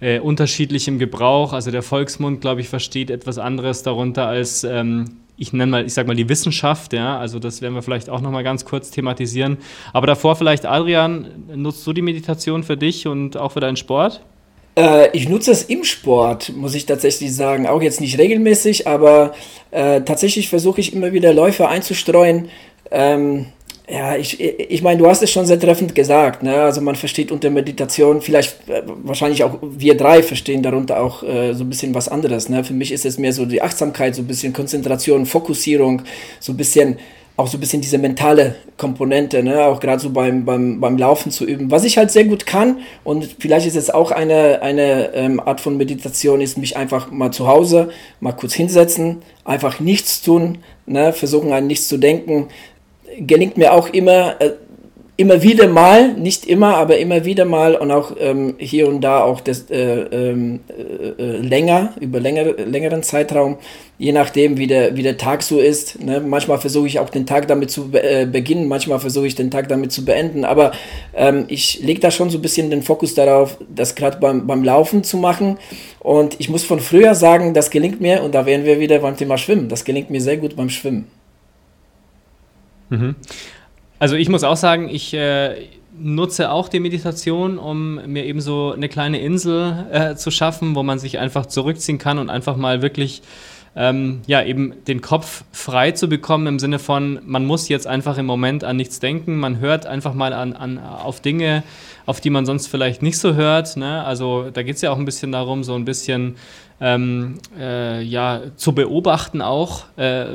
[0.00, 1.52] äh, unterschiedlich im Gebrauch.
[1.52, 5.94] Also der Volksmund, glaube ich, versteht etwas anderes darunter als ähm, ich nenne mal, ich
[5.94, 8.90] sag mal die Wissenschaft, ja, also das werden wir vielleicht auch noch mal ganz kurz
[8.90, 9.58] thematisieren.
[9.92, 14.22] Aber davor vielleicht, Adrian, nutzt du die Meditation für dich und auch für deinen Sport?
[14.76, 17.66] Äh, ich nutze es im Sport, muss ich tatsächlich sagen.
[17.66, 19.34] Auch jetzt nicht regelmäßig, aber
[19.70, 22.48] äh, tatsächlich versuche ich immer wieder Läufe einzustreuen.
[22.90, 23.46] Ähm,
[23.88, 26.42] ja, ich, ich meine, du hast es schon sehr treffend gesagt.
[26.42, 26.54] Ne?
[26.54, 31.52] Also man versteht unter Meditation, vielleicht äh, wahrscheinlich auch wir drei verstehen darunter auch äh,
[31.52, 32.48] so ein bisschen was anderes.
[32.48, 32.64] Ne?
[32.64, 36.02] Für mich ist es mehr so die Achtsamkeit, so ein bisschen Konzentration, Fokussierung,
[36.40, 36.96] so ein bisschen
[37.36, 39.64] auch so ein bisschen diese mentale Komponente, ne?
[39.64, 41.68] auch gerade so beim, beim, beim Laufen zu üben.
[41.70, 45.60] Was ich halt sehr gut kann und vielleicht ist es auch eine, eine ähm, Art
[45.60, 47.88] von Meditation, ist mich einfach mal zu Hause,
[48.20, 51.12] mal kurz hinsetzen, einfach nichts tun, ne?
[51.12, 52.48] versuchen an nichts zu denken,
[53.18, 54.50] gelingt mir auch immer, äh,
[55.16, 59.22] immer wieder mal, nicht immer, aber immer wieder mal und auch ähm, hier und da
[59.22, 63.58] auch das, äh, ähm, äh, äh, länger, über länger, längeren Zeitraum,
[63.96, 66.02] je nachdem, wie der, wie der Tag so ist.
[66.02, 66.20] Ne?
[66.20, 69.52] Manchmal versuche ich auch den Tag damit zu be äh, beginnen, manchmal versuche ich den
[69.52, 70.72] Tag damit zu beenden, aber
[71.14, 74.64] ähm, ich lege da schon so ein bisschen den Fokus darauf, das gerade beim, beim
[74.64, 75.58] Laufen zu machen.
[76.00, 79.16] Und ich muss von früher sagen, das gelingt mir, und da wären wir wieder beim
[79.16, 81.06] Thema Schwimmen, das gelingt mir sehr gut beim Schwimmen.
[82.90, 83.14] Mhm.
[83.98, 85.68] Also ich muss auch sagen, ich äh,
[85.98, 90.82] nutze auch die Meditation, um mir eben so eine kleine Insel äh, zu schaffen, wo
[90.82, 93.22] man sich einfach zurückziehen kann und einfach mal wirklich
[93.76, 98.18] ähm, ja, eben den Kopf frei zu bekommen im Sinne von, man muss jetzt einfach
[98.18, 101.64] im Moment an nichts denken, man hört einfach mal an, an, auf Dinge,
[102.06, 103.76] auf die man sonst vielleicht nicht so hört.
[103.76, 104.04] Ne?
[104.04, 106.36] Also da geht es ja auch ein bisschen darum, so ein bisschen
[106.80, 110.26] ähm, äh, ja, zu beobachten auch, äh,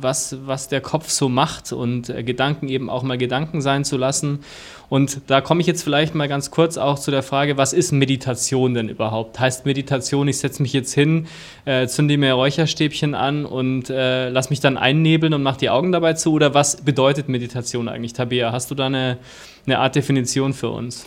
[0.00, 3.96] was, was der Kopf so macht und äh, Gedanken eben auch mal Gedanken sein zu
[3.96, 4.40] lassen.
[4.88, 7.92] Und da komme ich jetzt vielleicht mal ganz kurz auch zu der Frage, was ist
[7.92, 9.38] Meditation denn überhaupt?
[9.38, 11.26] Heißt Meditation, ich setze mich jetzt hin,
[11.66, 15.92] äh, zünde mir Räucherstäbchen an und äh, lass mich dann einnebeln und mache die Augen
[15.92, 16.32] dabei zu?
[16.32, 18.52] Oder was bedeutet Meditation eigentlich, Tabea?
[18.52, 19.18] Hast du da eine,
[19.66, 21.06] eine Art Definition für uns?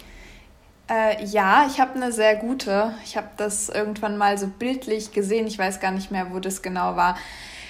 [0.92, 2.94] Äh, ja, ich habe eine sehr gute.
[3.06, 5.48] Ich habe das irgendwann mal so bildlich gesehen.
[5.48, 7.18] Ich weiß gar nicht mehr, wo das genau war.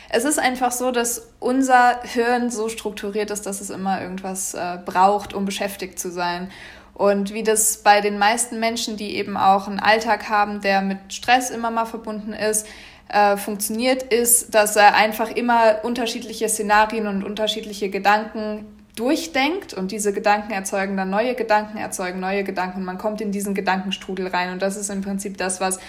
[0.10, 4.80] Es ist einfach so, dass unser Hirn so strukturiert ist, dass es immer irgendwas äh,
[4.84, 6.50] braucht, um beschäftigt zu sein.
[6.96, 11.14] Und wie das bei den meisten Menschen, die eben auch einen Alltag haben, der mit
[11.14, 12.68] Stress immer mal verbunden ist,
[13.08, 18.66] äh, funktioniert, ist, dass er einfach immer unterschiedliche Szenarien und unterschiedliche Gedanken
[19.02, 23.32] durchdenkt und diese Gedanken erzeugen dann neue Gedanken, erzeugen neue Gedanken und man kommt in
[23.32, 25.80] diesen Gedankenstrudel rein und das ist im Prinzip das, was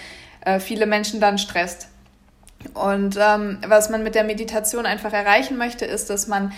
[0.41, 1.89] äh, viele Menschen dann stresst.
[2.73, 6.53] Und ähm, was man mit der Meditation einfach erreichen möchte, ist, dass man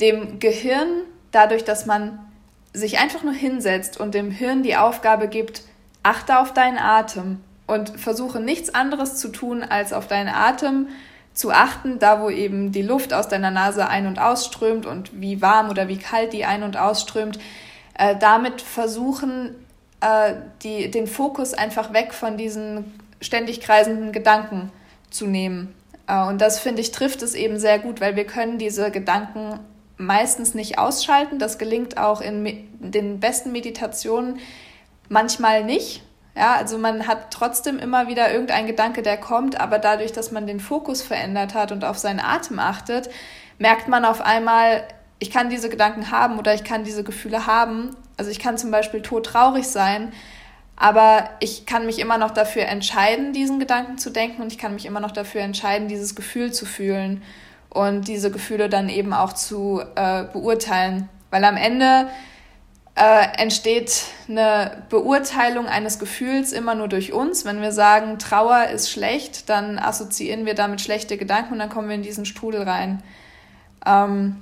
[0.00, 0.88] dem Gehirn,
[1.30, 2.18] dadurch, dass man
[2.72, 5.62] sich einfach nur hinsetzt und dem Hirn die Aufgabe gibt,
[6.02, 7.38] achte auf deinen Atem
[7.68, 10.88] und versuche nichts anderes zu tun, als auf deinen Atem
[11.34, 15.42] zu achten, da wo eben die Luft aus deiner Nase ein- und ausströmt und wie
[15.42, 17.38] warm oder wie kalt die ein- und ausströmt,
[17.98, 19.54] äh, damit versuchen,
[20.00, 24.70] äh, die, den Fokus einfach weg von diesen ständig kreisenden Gedanken
[25.10, 25.74] zu nehmen.
[26.06, 29.58] Äh, und das finde ich trifft es eben sehr gut, weil wir können diese Gedanken
[29.96, 31.38] meistens nicht ausschalten.
[31.38, 34.38] Das gelingt auch in den besten Meditationen
[35.08, 36.02] manchmal nicht.
[36.36, 40.46] Ja, also man hat trotzdem immer wieder irgendein Gedanke, der kommt, aber dadurch, dass man
[40.46, 43.08] den Fokus verändert hat und auf seinen Atem achtet,
[43.58, 44.82] merkt man auf einmal,
[45.20, 47.96] ich kann diese Gedanken haben oder ich kann diese Gefühle haben.
[48.16, 50.12] Also ich kann zum Beispiel todtraurig sein,
[50.76, 54.74] aber ich kann mich immer noch dafür entscheiden, diesen Gedanken zu denken und ich kann
[54.74, 57.22] mich immer noch dafür entscheiden, dieses Gefühl zu fühlen
[57.70, 61.08] und diese Gefühle dann eben auch zu äh, beurteilen.
[61.30, 62.08] Weil am Ende
[62.96, 67.44] äh, entsteht eine Beurteilung eines Gefühls immer nur durch uns.
[67.44, 71.88] Wenn wir sagen, Trauer ist schlecht, dann assoziieren wir damit schlechte Gedanken und dann kommen
[71.88, 73.02] wir in diesen Strudel rein.
[73.84, 74.36] Ähm,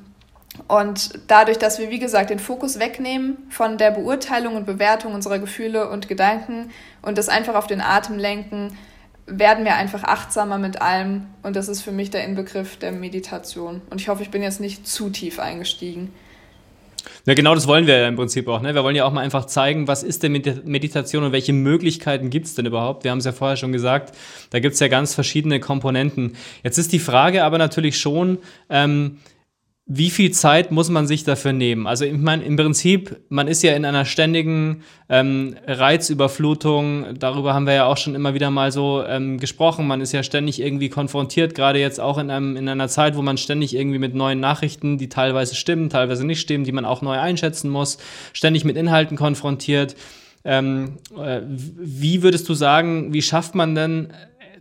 [0.68, 5.38] und dadurch, dass wir, wie gesagt, den Fokus wegnehmen von der Beurteilung und Bewertung unserer
[5.38, 8.76] Gefühle und Gedanken und das einfach auf den Atem lenken,
[9.26, 11.26] werden wir einfach achtsamer mit allem.
[11.42, 13.80] Und das ist für mich der Inbegriff der Meditation.
[13.88, 16.12] Und ich hoffe, ich bin jetzt nicht zu tief eingestiegen.
[17.26, 18.60] Ja, genau das wollen wir ja im Prinzip auch.
[18.60, 18.74] Ne?
[18.74, 22.46] Wir wollen ja auch mal einfach zeigen, was ist denn Meditation und welche Möglichkeiten gibt
[22.46, 23.04] es denn überhaupt?
[23.04, 24.16] Wir haben es ja vorher schon gesagt,
[24.50, 26.36] da gibt es ja ganz verschiedene Komponenten.
[26.62, 28.38] Jetzt ist die Frage aber natürlich schon,
[28.70, 29.18] ähm,
[29.94, 31.86] wie viel Zeit muss man sich dafür nehmen?
[31.86, 37.66] Also ich meine, im Prinzip, man ist ja in einer ständigen ähm, Reizüberflutung, darüber haben
[37.66, 40.88] wir ja auch schon immer wieder mal so ähm, gesprochen, man ist ja ständig irgendwie
[40.88, 44.40] konfrontiert, gerade jetzt auch in, einem, in einer Zeit, wo man ständig irgendwie mit neuen
[44.40, 47.98] Nachrichten, die teilweise stimmen, teilweise nicht stimmen, die man auch neu einschätzen muss,
[48.32, 49.94] ständig mit Inhalten konfrontiert.
[50.42, 54.08] Ähm, äh, wie würdest du sagen, wie schafft man denn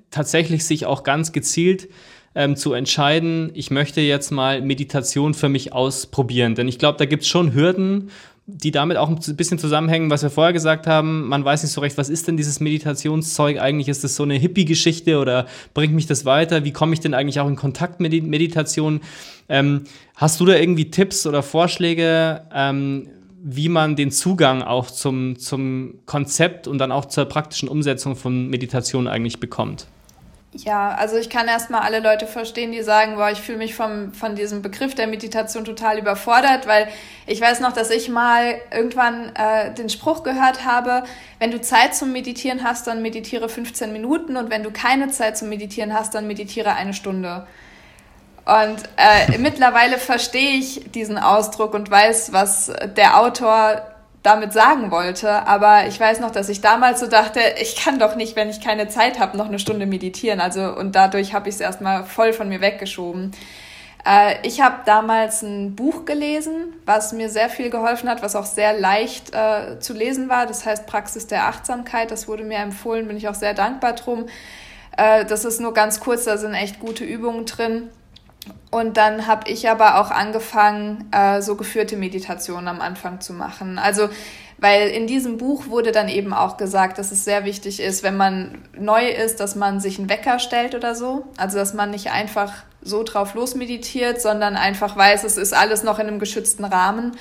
[0.09, 1.88] tatsächlich sich auch ganz gezielt
[2.36, 6.55] ähm, zu entscheiden, ich möchte jetzt mal Meditation für mich ausprobieren.
[6.55, 8.09] Denn ich glaube, da gibt es schon Hürden,
[8.47, 11.27] die damit auch ein bisschen zusammenhängen, was wir vorher gesagt haben.
[11.27, 13.88] Man weiß nicht so recht, was ist denn dieses Meditationszeug eigentlich?
[13.88, 16.63] Ist das so eine Hippie-Geschichte oder bringt mich das weiter?
[16.63, 19.01] Wie komme ich denn eigentlich auch in Kontakt mit Meditation?
[19.47, 19.84] Ähm,
[20.15, 23.09] hast du da irgendwie Tipps oder Vorschläge, ähm,
[23.43, 28.47] wie man den Zugang auch zum, zum Konzept und dann auch zur praktischen Umsetzung von
[28.49, 29.88] Meditation eigentlich bekommt?
[30.53, 34.11] Ja, also ich kann erstmal alle Leute verstehen, die sagen, boah, ich fühle mich vom,
[34.13, 36.89] von diesem Begriff der Meditation total überfordert, weil
[37.25, 41.03] ich weiß noch, dass ich mal irgendwann äh, den Spruch gehört habe,
[41.39, 45.37] wenn du Zeit zum Meditieren hast, dann meditiere 15 Minuten und wenn du keine Zeit
[45.37, 47.47] zum Meditieren hast, dann meditiere eine Stunde.
[48.43, 53.83] Und äh, mittlerweile verstehe ich diesen Ausdruck und weiß, was der Autor
[54.24, 55.47] damit sagen wollte.
[55.47, 58.61] Aber ich weiß noch, dass ich damals so dachte, ich kann doch nicht, wenn ich
[58.61, 60.39] keine Zeit habe, noch eine Stunde meditieren.
[60.39, 63.32] Also und dadurch habe ich es erstmal voll von mir weggeschoben.
[64.05, 68.45] Äh, ich habe damals ein Buch gelesen, was mir sehr viel geholfen hat, was auch
[68.45, 70.45] sehr leicht äh, zu lesen war.
[70.45, 72.11] Das heißt Praxis der Achtsamkeit.
[72.11, 74.28] Das wurde mir empfohlen, bin ich auch sehr dankbar drum.
[74.97, 77.89] Äh, das ist nur ganz kurz, da sind echt gute Übungen drin.
[78.71, 83.77] Und dann habe ich aber auch angefangen, äh, so geführte Meditationen am Anfang zu machen.
[83.77, 84.09] Also,
[84.57, 88.15] weil in diesem Buch wurde dann eben auch gesagt, dass es sehr wichtig ist, wenn
[88.15, 91.25] man neu ist, dass man sich einen Wecker stellt oder so.
[91.37, 95.99] Also, dass man nicht einfach so drauf losmeditiert, sondern einfach weiß, es ist alles noch
[95.99, 97.11] in einem geschützten Rahmen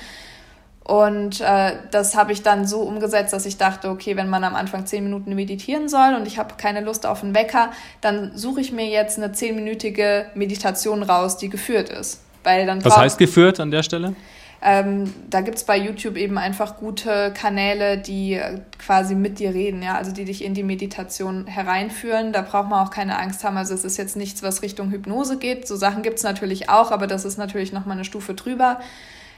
[0.83, 4.55] und äh, das habe ich dann so umgesetzt, dass ich dachte, okay, wenn man am
[4.55, 7.71] Anfang zehn Minuten meditieren soll und ich habe keine Lust auf einen Wecker,
[8.01, 12.21] dann suche ich mir jetzt eine zehnminütige Meditation raus, die geführt ist.
[12.43, 14.15] Weil dann Was heißt geführt an der Stelle?
[14.63, 19.53] Ähm, da gibt es bei YouTube eben einfach gute Kanäle, die äh, quasi mit dir
[19.53, 22.31] reden, ja, also die dich in die Meditation hereinführen.
[22.31, 23.57] Da braucht man auch keine Angst haben.
[23.57, 25.67] Also es ist jetzt nichts, was Richtung Hypnose geht.
[25.67, 28.79] So Sachen gibt es natürlich auch, aber das ist natürlich nochmal eine Stufe drüber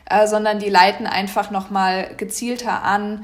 [0.09, 3.23] äh, sondern die leiten einfach nochmal gezielter an,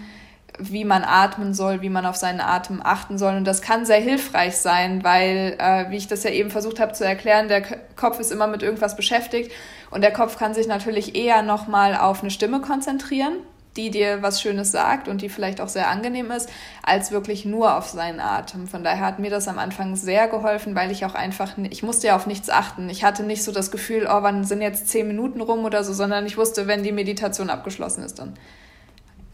[0.60, 3.36] wie man atmen soll, wie man auf seinen Atem achten soll.
[3.36, 6.92] Und das kann sehr hilfreich sein, weil, äh, wie ich das ja eben versucht habe
[6.92, 7.62] zu erklären, der
[7.96, 9.52] Kopf ist immer mit irgendwas beschäftigt
[9.90, 13.38] und der Kopf kann sich natürlich eher nochmal auf eine Stimme konzentrieren
[13.78, 16.50] die dir was Schönes sagt und die vielleicht auch sehr angenehm ist,
[16.84, 18.68] als wirklich nur auf seinen Atem.
[18.68, 22.08] Von daher hat mir das am Anfang sehr geholfen, weil ich auch einfach, ich musste
[22.08, 22.90] ja auf nichts achten.
[22.90, 25.94] Ich hatte nicht so das Gefühl, oh, wann sind jetzt zehn Minuten rum oder so,
[25.94, 28.34] sondern ich wusste, wenn die Meditation abgeschlossen ist, dann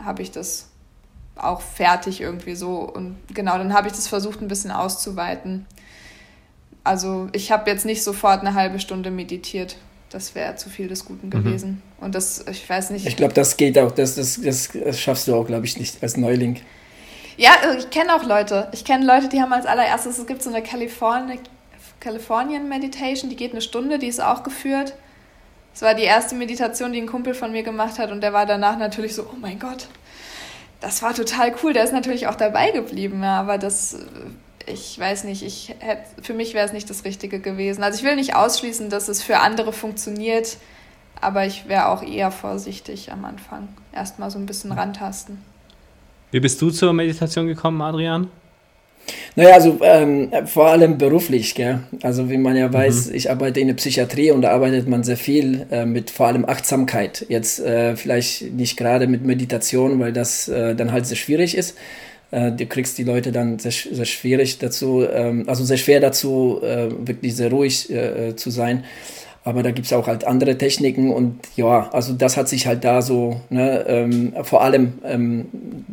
[0.03, 0.69] habe ich das
[1.35, 2.79] auch fertig irgendwie so.
[2.79, 5.65] Und genau, dann habe ich das versucht, ein bisschen auszuweiten.
[6.83, 9.77] Also ich habe jetzt nicht sofort eine halbe Stunde meditiert
[10.15, 11.31] das wäre zu viel des Guten mhm.
[11.31, 11.69] gewesen.
[11.97, 12.05] Mhm.
[12.05, 13.05] Und das, ich weiß nicht.
[13.05, 16.01] Ich glaube, das geht auch, das, das, das, das schaffst du auch, glaube ich, nicht
[16.01, 16.61] als Neuling.
[17.37, 18.69] Ja, also ich kenne auch Leute.
[18.71, 21.35] Ich kenne Leute, die haben als allererstes, es gibt so eine California,
[21.99, 24.93] Californian Meditation, die geht eine Stunde, die ist auch geführt.
[25.73, 28.45] Das war die erste Meditation, die ein Kumpel von mir gemacht hat und der war
[28.45, 29.89] danach natürlich so, oh mein Gott,
[30.79, 31.73] das war total cool.
[31.73, 33.97] Der ist natürlich auch dabei geblieben, ja, aber das,
[34.67, 37.83] ich weiß nicht, ich hätte, für mich wäre es nicht das Richtige gewesen.
[37.83, 40.57] Also ich will nicht ausschließen, dass es für andere funktioniert,
[41.21, 43.67] aber ich wäre auch eher vorsichtig am Anfang.
[43.93, 45.37] Erstmal so ein bisschen rantasten.
[46.31, 48.29] Wie bist du zur Meditation gekommen, Adrian?
[49.35, 51.79] Naja, also ähm, vor allem beruflich, gell?
[52.01, 53.15] Also wie man ja weiß, mhm.
[53.15, 56.45] ich arbeite in der Psychiatrie und da arbeitet man sehr viel äh, mit vor allem
[56.45, 57.25] Achtsamkeit.
[57.29, 61.77] Jetzt äh, vielleicht nicht gerade mit Meditation, weil das äh, dann halt sehr schwierig ist.
[62.31, 66.59] Äh, du kriegst die Leute dann sehr, sehr schwierig dazu, ähm, also sehr schwer dazu,
[66.61, 68.83] äh, wirklich sehr ruhig äh, zu sein.
[69.45, 72.83] Aber da gibt es auch halt andere Techniken und ja, also das hat sich halt
[72.83, 75.45] da so, ne, ähm, vor allem ähm,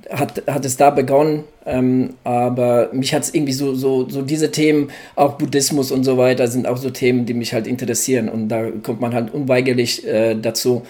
[0.09, 4.51] hat, hat es da begonnen, ähm, aber mich hat es irgendwie so, so, so diese
[4.51, 8.49] Themen, auch Buddhismus und so weiter, sind auch so Themen, die mich halt interessieren und
[8.49, 10.85] da kommt man halt unweigerlich äh, dazu,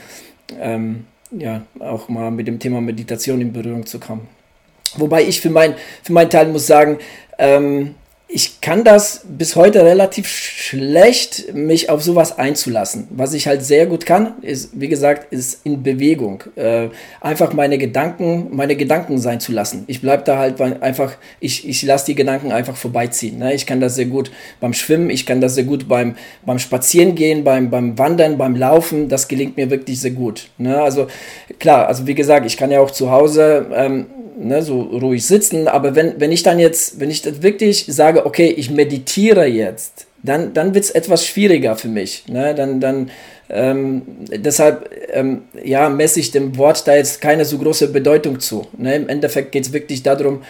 [0.61, 4.28] ähm, ja, auch mal mit dem Thema Meditation in Berührung zu kommen.
[4.97, 6.99] Wobei ich für, mein, für meinen Teil muss sagen,
[7.38, 7.95] ähm,
[8.28, 10.26] ich kann das bis heute relativ
[10.63, 13.09] schlecht, mich auf sowas einzulassen.
[13.11, 16.45] Was ich halt sehr gut kann, ist, wie gesagt, ist in Bewegung.
[16.55, 16.89] Äh,
[17.21, 19.83] einfach meine Gedanken, meine Gedanken sein zu lassen.
[19.89, 23.39] Ich bleibe da halt einfach, ich, ich lasse die Gedanken einfach vorbeiziehen.
[23.39, 23.55] Ne?
[23.55, 26.15] Ich kann das sehr gut beim Schwimmen, ich kann das sehr gut beim,
[26.47, 29.09] beim Spazierengehen, beim, beim Wandern, beim Laufen.
[29.09, 30.49] Das gelingt mir wirklich sehr gut.
[30.59, 30.81] Ne?
[30.81, 31.09] Also
[31.59, 34.07] klar, also wie gesagt, ich kann ja auch zu Hause ähm,
[34.39, 35.67] ne, so ruhig sitzen.
[35.67, 40.07] Aber wenn, wenn ich dann jetzt, wenn ich das wirklich sage, okay, ich meditiere jetzt,
[40.23, 42.29] dann, dann wird es etwas schwieriger für mich.
[42.29, 42.55] Ne?
[42.55, 43.11] Dann, dann,
[43.51, 48.66] ähm, deshalb ähm, ja, messe ich dem Wort da jetzt keine so große Bedeutung zu.
[48.79, 48.97] Ne?
[48.97, 50.43] Im Endeffekt geht es wirklich darum,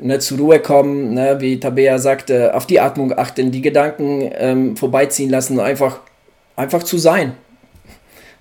[0.00, 4.76] ne, zur Ruhe kommen, ne, wie Tabea sagte, auf die Atmung achten, die Gedanken ähm,
[4.76, 6.00] vorbeiziehen lassen, einfach,
[6.54, 7.34] einfach zu sein.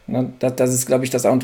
[0.08, 1.38] Ne, das, das ist, glaube ich, das A.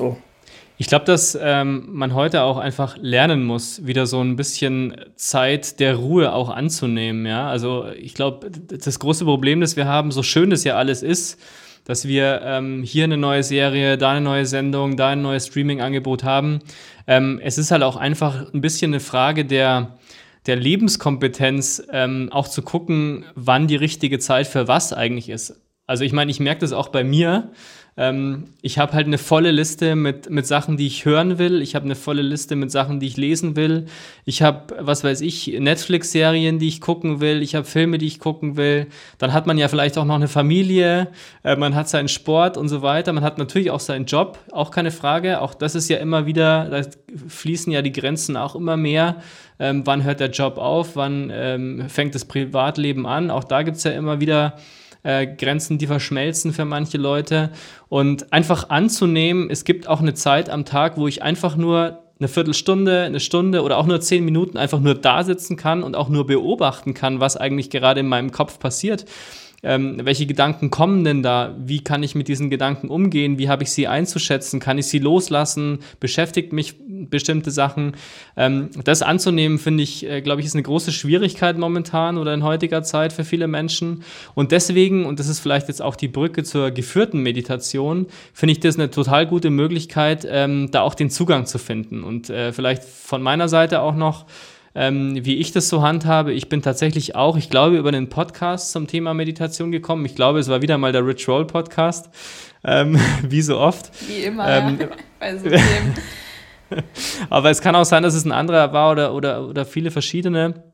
[0.82, 5.80] Ich glaube, dass ähm, man heute auch einfach lernen muss, wieder so ein bisschen Zeit
[5.80, 7.24] der Ruhe auch anzunehmen.
[7.28, 11.04] Ja, also ich glaube, das große Problem, das wir haben, so schön das ja alles
[11.04, 11.40] ist,
[11.86, 16.24] dass wir ähm, hier eine neue Serie, da eine neue Sendung, da ein neues Streaming-Angebot
[16.24, 16.62] haben.
[17.06, 20.00] Ähm, es ist halt auch einfach ein bisschen eine Frage der,
[20.48, 25.62] der Lebenskompetenz, ähm, auch zu gucken, wann die richtige Zeit für was eigentlich ist.
[25.86, 27.52] Also ich meine, ich merke das auch bei mir.
[27.98, 31.62] Ähm, ich habe halt eine volle Liste mit, mit Sachen, die ich hören will.
[31.62, 33.88] Ich habe eine volle Liste mit Sachen, die ich lesen will.
[34.24, 37.42] Ich habe, was weiß ich, Netflix-Serien, die ich gucken will.
[37.42, 38.88] Ich habe Filme, die ich gucken will.
[39.18, 41.10] Dann hat man ja vielleicht auch noch eine Familie.
[41.44, 43.12] Äh, man hat seinen Sport und so weiter.
[43.12, 45.42] Man hat natürlich auch seinen Job, auch keine Frage.
[45.42, 46.82] Auch das ist ja immer wieder, da
[47.28, 49.18] fließen ja die Grenzen auch immer mehr.
[49.60, 50.96] Ähm, wann hört der Job auf?
[50.96, 53.30] Wann ähm, fängt das Privatleben an?
[53.30, 54.56] Auch da gibt es ja immer wieder
[55.04, 57.52] äh, Grenzen, die verschmelzen für manche Leute.
[57.90, 62.28] Und einfach anzunehmen, es gibt auch eine Zeit am Tag, wo ich einfach nur eine
[62.28, 66.08] Viertelstunde, eine Stunde oder auch nur zehn Minuten einfach nur da sitzen kann und auch
[66.08, 69.06] nur beobachten kann, was eigentlich gerade in meinem Kopf passiert
[69.64, 71.56] ähm, welche Gedanken kommen denn da?
[71.60, 73.38] Wie kann ich mit diesen Gedanken umgehen?
[73.38, 74.60] Wie habe ich sie einzuschätzen?
[74.60, 75.80] Kann ich sie loslassen?
[76.00, 77.94] Beschäftigt mich bestimmte Sachen?
[78.36, 82.44] Ähm, das anzunehmen, finde ich, äh, glaube ich, ist eine große Schwierigkeit momentan oder in
[82.44, 84.04] heutiger Zeit für viele Menschen.
[84.34, 88.60] Und deswegen, und das ist vielleicht jetzt auch die Brücke zur geführten Meditation, finde ich
[88.60, 92.04] das eine total gute Möglichkeit, ähm, da auch den Zugang zu finden.
[92.04, 94.26] Und äh, vielleicht von meiner Seite auch noch,
[94.76, 96.34] ähm, wie ich das so handhabe.
[96.34, 100.06] Ich bin tatsächlich auch, ich glaube, über den Podcast zum Thema Meditation gekommen.
[100.06, 102.10] Ich glaube, es war wieder mal der Rich Roll Podcast,
[102.64, 103.92] ähm, wie so oft.
[104.08, 104.88] Wie immer, ähm, ja.
[105.20, 105.50] bei so
[107.30, 110.71] Aber es kann auch sein, dass es ein anderer war oder, oder, oder viele verschiedene.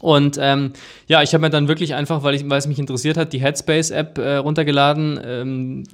[0.00, 0.72] Und ähm,
[1.06, 3.40] ja, ich habe mir dann wirklich einfach, weil, ich, weil es mich interessiert hat, die
[3.40, 5.20] Headspace-App äh, runtergeladen.
[5.24, 5.84] Ähm,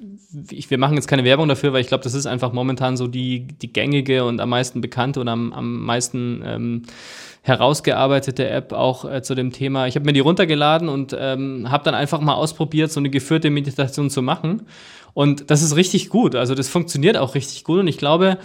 [0.50, 3.06] ich, wir machen jetzt keine Werbung dafür, weil ich glaube, das ist einfach momentan so
[3.06, 6.82] die, die gängige und am meisten bekannte und am, am meisten ähm,
[7.42, 9.86] herausgearbeitete App auch äh, zu dem Thema.
[9.86, 13.50] Ich habe mir die runtergeladen und ähm, habe dann einfach mal ausprobiert, so eine geführte
[13.50, 14.62] Meditation zu machen.
[15.12, 16.34] Und das ist richtig gut.
[16.34, 17.80] Also das funktioniert auch richtig gut.
[17.80, 18.38] Und ich glaube,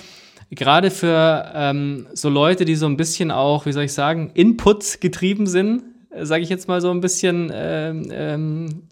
[0.55, 5.01] gerade für ähm, so Leute, die so ein bisschen auch, wie soll ich sagen, Input
[5.01, 8.83] getrieben sind, äh, sage ich jetzt mal so ein bisschen ähm, ähm,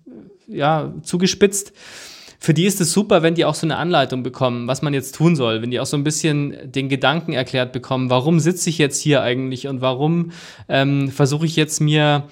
[0.48, 1.74] ja, zugespitzt,
[2.44, 5.14] für die ist es super, wenn die auch so eine Anleitung bekommen, was man jetzt
[5.14, 8.80] tun soll, wenn die auch so ein bisschen den Gedanken erklärt bekommen, warum sitze ich
[8.80, 10.32] jetzt hier eigentlich und warum
[10.68, 12.24] ähm, versuche ich jetzt mir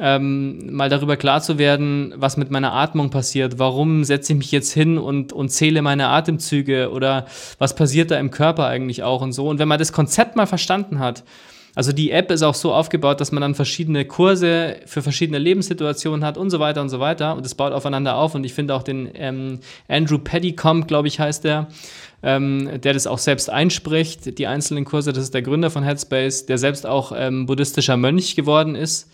[0.00, 3.58] ähm, mal darüber klar zu werden, was mit meiner Atmung passiert.
[3.58, 7.26] Warum setze ich mich jetzt hin und, und zähle meine Atemzüge oder
[7.58, 9.46] was passiert da im Körper eigentlich auch und so.
[9.48, 11.22] Und wenn man das Konzept mal verstanden hat,
[11.76, 16.24] Also die App ist auch so aufgebaut, dass man dann verschiedene Kurse für verschiedene Lebenssituationen
[16.24, 17.34] hat und so weiter und so weiter.
[17.36, 18.34] Und es baut aufeinander auf.
[18.34, 21.66] Und ich finde auch den ähm, Andrew Pettycomb, glaube ich, heißt der,
[22.22, 25.12] ähm, der das auch selbst einspricht, die einzelnen Kurse.
[25.12, 29.08] Das ist der Gründer von Headspace, der selbst auch ähm, buddhistischer Mönch geworden ist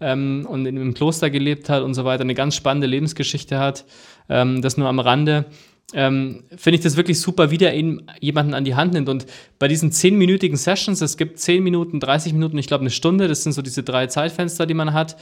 [0.00, 3.84] ähm, und in einem Kloster gelebt hat und so weiter, eine ganz spannende Lebensgeschichte hat.
[4.28, 5.46] Ähm, das nur am Rande.
[5.92, 9.08] Ähm, finde ich das wirklich super, wie der ihn jemanden an die Hand nimmt.
[9.08, 9.26] Und
[9.58, 13.42] bei diesen zehnminütigen Sessions, es gibt zehn Minuten, 30 Minuten, ich glaube eine Stunde, das
[13.42, 15.16] sind so diese drei Zeitfenster, die man hat.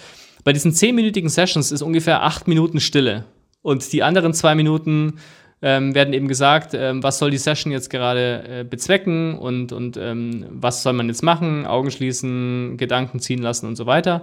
[0.44, 3.24] Bei diesen zehnminütigen Sessions ist ungefähr acht Minuten Stille.
[3.60, 5.18] Und die anderen zwei Minuten
[5.62, 9.96] ähm, werden eben gesagt, ähm, was soll die Session jetzt gerade äh, bezwecken und, und
[9.96, 14.22] ähm, was soll man jetzt machen, Augen schließen, Gedanken ziehen lassen und so weiter.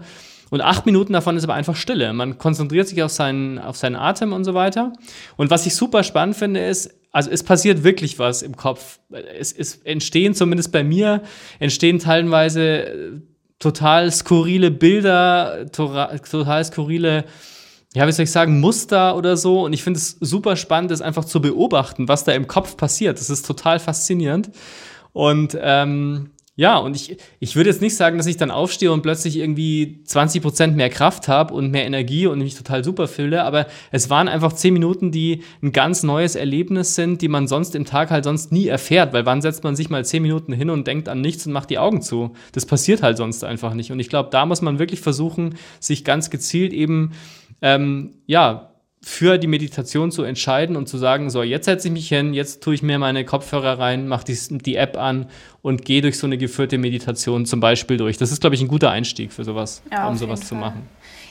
[0.50, 2.12] Und acht Minuten davon ist aber einfach Stille.
[2.14, 4.94] Man konzentriert sich auf seinen, auf seinen Atem und so weiter.
[5.38, 9.00] Und was ich super spannend finde, ist, also es passiert wirklich was im Kopf.
[9.38, 11.24] Es, es entstehen zumindest bei mir,
[11.60, 13.12] entstehen teilweise äh,
[13.60, 17.26] total skurrile Bilder, total skurrile,
[17.94, 19.66] ja, wie soll ich sagen, Muster oder so.
[19.66, 23.20] Und ich finde es super spannend, das einfach zu beobachten, was da im Kopf passiert.
[23.20, 24.52] Das ist total faszinierend.
[25.12, 29.02] Und ähm, ja, und ich, ich würde jetzt nicht sagen, dass ich dann aufstehe und
[29.02, 33.46] plötzlich irgendwie 20 Prozent mehr Kraft habe und mehr Energie und mich total super fühle,
[33.46, 37.76] aber es waren einfach zehn Minuten, die ein ganz neues Erlebnis sind, die man sonst
[37.76, 40.70] im Tag halt sonst nie erfährt, weil wann setzt man sich mal zehn Minuten hin
[40.70, 42.34] und denkt an nichts und macht die Augen zu?
[42.52, 43.94] Das passiert halt sonst einfach nicht.
[43.94, 47.14] Und ich glaube, da muss man wirklich versuchen, sich ganz gezielt eben,
[47.62, 52.10] ähm, ja, für die Meditation zu entscheiden und zu sagen, so, jetzt setze ich mich
[52.10, 55.30] hin, jetzt tue ich mir meine Kopfhörer rein, mache die, die App an
[55.62, 58.18] und gehe durch so eine geführte Meditation zum Beispiel durch.
[58.18, 60.88] Das ist, glaube ich, ein guter Einstieg für sowas, ja, um sowas zu machen.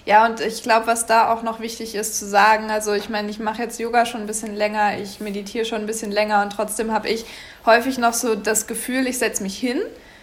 [0.06, 3.28] Ja, und ich glaube, was da auch noch wichtig ist zu sagen, also ich meine,
[3.28, 6.50] ich mache jetzt Yoga schon ein bisschen länger, ich meditiere schon ein bisschen länger und
[6.50, 7.26] trotzdem habe ich
[7.66, 9.82] häufig noch so das Gefühl, ich setze mich hin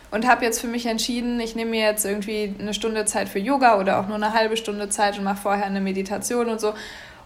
[0.10, 3.38] und habe jetzt für mich entschieden, ich nehme mir jetzt irgendwie eine Stunde Zeit für
[3.38, 6.74] Yoga oder auch nur eine halbe Stunde Zeit und mache vorher eine Meditation und so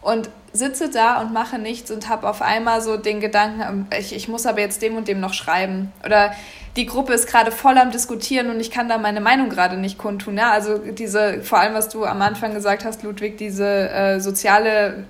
[0.01, 4.15] und sitze da und mache nichts und habe auf einmal so den Gedanken, ähm, ich,
[4.15, 5.91] ich muss aber jetzt dem und dem noch schreiben.
[6.05, 6.33] Oder
[6.75, 9.97] die Gruppe ist gerade voll am Diskutieren und ich kann da meine Meinung gerade nicht
[9.97, 10.37] kundtun.
[10.37, 10.51] Ja?
[10.51, 15.05] Also diese, vor allem was du am Anfang gesagt hast, Ludwig, diese äh, soziale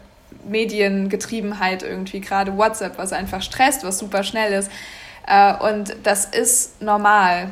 [0.46, 4.72] Mediengetriebenheit irgendwie, gerade WhatsApp, was einfach stresst, was super schnell ist.
[5.28, 7.52] Äh, und das ist normal.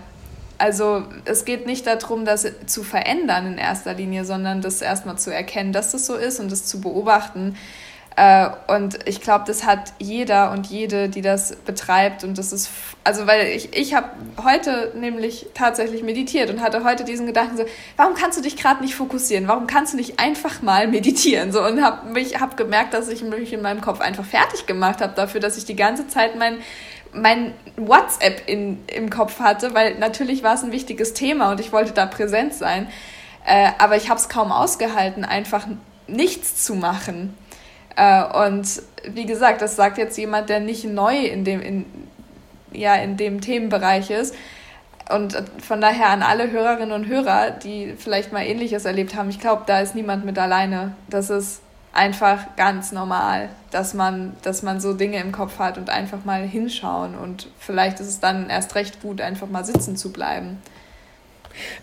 [0.58, 5.34] Also es geht nicht darum, das zu verändern in erster Linie, sondern das erstmal zu
[5.34, 7.56] erkennen, dass das so ist und das zu beobachten.
[8.18, 12.24] Äh, und ich glaube, das hat jeder und jede, die das betreibt.
[12.24, 12.72] Und das ist,
[13.04, 14.10] also weil ich, ich habe
[14.44, 18.82] heute nämlich tatsächlich meditiert und hatte heute diesen Gedanken so, warum kannst du dich gerade
[18.82, 19.48] nicht fokussieren?
[19.48, 21.52] Warum kannst du nicht einfach mal meditieren?
[21.52, 25.14] So und habe mich gemerkt, dass ich mich in meinem Kopf einfach fertig gemacht habe
[25.16, 26.58] dafür, dass ich die ganze Zeit mein
[27.14, 31.72] mein WhatsApp in, im Kopf hatte, weil natürlich war es ein wichtiges Thema und ich
[31.72, 32.88] wollte da präsent sein.
[33.46, 35.66] Äh, aber ich habe es kaum ausgehalten, einfach
[36.08, 37.38] nichts zu machen.
[37.96, 41.86] Äh, und wie gesagt, das sagt jetzt jemand, der nicht neu in dem, in,
[42.72, 44.36] ja, in dem Themenbereich ist.
[45.10, 49.40] Und von daher an alle Hörerinnen und Hörer, die vielleicht mal Ähnliches erlebt haben, ich
[49.40, 50.96] glaube, da ist niemand mit alleine.
[51.10, 51.62] Das ist
[51.98, 56.44] einfach ganz normal, dass man, dass man so Dinge im Kopf hat und einfach mal
[56.44, 57.16] hinschauen.
[57.16, 60.62] Und vielleicht ist es dann erst recht gut, einfach mal sitzen zu bleiben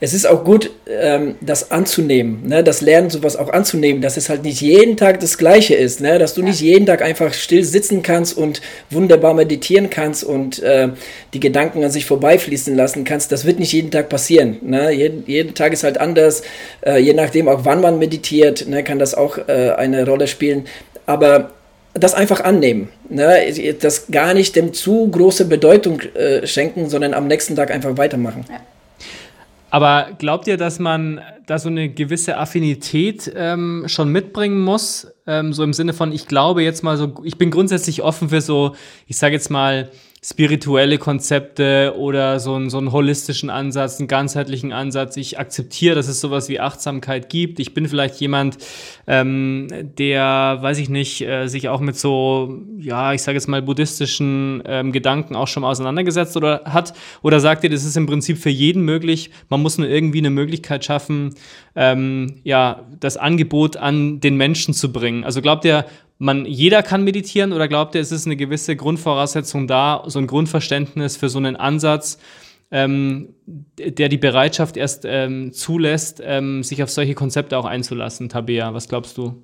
[0.00, 2.64] es ist auch gut, ähm, das anzunehmen, ne?
[2.64, 6.18] das Lernen, sowas auch anzunehmen, dass es halt nicht jeden Tag das Gleiche ist, ne?
[6.18, 6.48] dass du ja.
[6.48, 8.60] nicht jeden Tag einfach still sitzen kannst und
[8.90, 10.88] wunderbar meditieren kannst und äh,
[11.32, 13.32] die Gedanken an sich vorbeifließen lassen kannst.
[13.32, 14.58] Das wird nicht jeden Tag passieren.
[14.62, 14.90] Ne?
[14.92, 16.42] Jeden, jeden Tag ist halt anders,
[16.84, 18.84] äh, je nachdem auch wann man meditiert, ne?
[18.84, 20.66] kann das auch äh, eine Rolle spielen.
[21.06, 21.50] Aber
[21.94, 22.88] das einfach annehmen.
[23.08, 23.74] Ne?
[23.80, 28.44] Das gar nicht dem zu große Bedeutung äh, schenken, sondern am nächsten Tag einfach weitermachen.
[28.48, 28.60] Ja.
[29.74, 35.08] Aber glaubt ihr, dass man da so eine gewisse Affinität ähm, schon mitbringen muss?
[35.26, 38.40] Ähm, so im Sinne von, ich glaube jetzt mal so, ich bin grundsätzlich offen für
[38.40, 38.76] so,
[39.08, 39.90] ich sage jetzt mal,
[40.24, 45.18] spirituelle Konzepte oder so einen, so einen holistischen Ansatz, einen ganzheitlichen Ansatz.
[45.18, 47.60] Ich akzeptiere, dass es sowas wie Achtsamkeit gibt.
[47.60, 48.56] Ich bin vielleicht jemand,
[49.06, 49.68] ähm,
[49.98, 54.62] der, weiß ich nicht, äh, sich auch mit so, ja, ich sage jetzt mal buddhistischen
[54.64, 56.94] ähm, Gedanken auch schon mal auseinandergesetzt oder hat.
[57.20, 59.30] Oder sagt ihr, das ist im Prinzip für jeden möglich.
[59.50, 61.34] Man muss nur irgendwie eine Möglichkeit schaffen,
[61.76, 65.22] ähm, ja, das Angebot an den Menschen zu bringen.
[65.22, 65.84] Also glaubt ihr,
[66.18, 70.26] man, jeder kann meditieren oder glaubt ihr, es ist eine gewisse Grundvoraussetzung da, so ein
[70.26, 72.18] Grundverständnis für so einen Ansatz,
[72.70, 73.34] ähm,
[73.78, 78.28] der die Bereitschaft erst ähm, zulässt, ähm, sich auf solche Konzepte auch einzulassen?
[78.28, 79.42] Tabea, was glaubst du?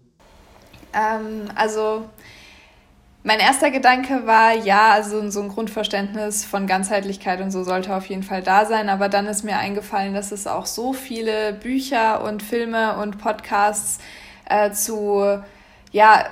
[0.95, 2.05] Ähm, also
[3.23, 8.07] Mein erster Gedanke war, ja, also so ein Grundverständnis von Ganzheitlichkeit und so sollte auf
[8.07, 8.89] jeden Fall da sein.
[8.89, 13.99] Aber dann ist mir eingefallen, dass es auch so viele Bücher und Filme und Podcasts
[14.49, 15.43] äh, zu,
[15.93, 16.27] ja,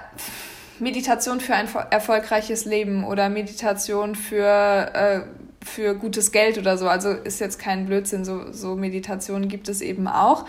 [0.79, 5.21] Meditation für ein erfolgreiches Leben oder Meditation für, äh,
[5.65, 6.89] für gutes Geld oder so.
[6.89, 10.47] Also ist jetzt kein Blödsinn, so, so Meditationen gibt es eben auch.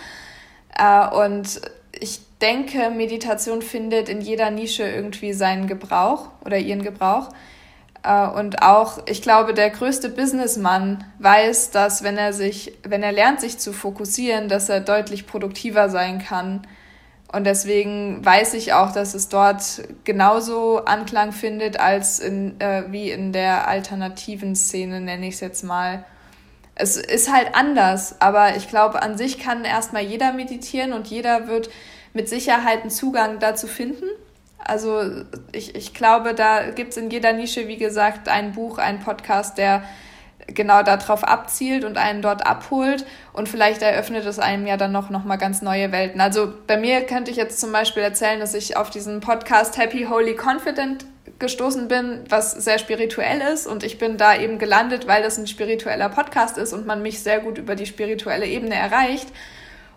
[0.78, 1.62] Äh, und
[2.00, 7.30] ich denke, Meditation findet in jeder Nische irgendwie seinen Gebrauch oder ihren Gebrauch.
[8.04, 13.12] Äh, und auch, ich glaube, der größte Businessmann weiß, dass wenn er sich, wenn er
[13.12, 16.62] lernt, sich zu fokussieren, dass er deutlich produktiver sein kann.
[17.32, 23.12] Und deswegen weiß ich auch, dass es dort genauso Anklang findet als in, äh, wie
[23.12, 26.06] in der alternativen Szene, nenne ich es jetzt mal.
[26.74, 31.48] Es ist halt anders, aber ich glaube, an sich kann erstmal jeder meditieren und jeder
[31.48, 31.70] wird
[32.14, 34.06] mit Sicherheit einen Zugang dazu finden.
[34.58, 35.04] Also
[35.52, 39.58] ich, ich glaube, da gibt es in jeder Nische, wie gesagt, ein Buch, ein Podcast,
[39.58, 39.84] der
[40.54, 45.10] genau darauf abzielt und einen dort abholt und vielleicht eröffnet es einem ja dann noch,
[45.10, 46.22] noch mal ganz neue Welten.
[46.22, 50.08] Also bei mir könnte ich jetzt zum Beispiel erzählen, dass ich auf diesen Podcast Happy,
[50.10, 51.06] Holy, Confident
[51.38, 55.48] gestoßen bin, was sehr spirituell ist und ich bin da eben gelandet, weil das ein
[55.48, 59.28] spiritueller Podcast ist und man mich sehr gut über die spirituelle Ebene erreicht.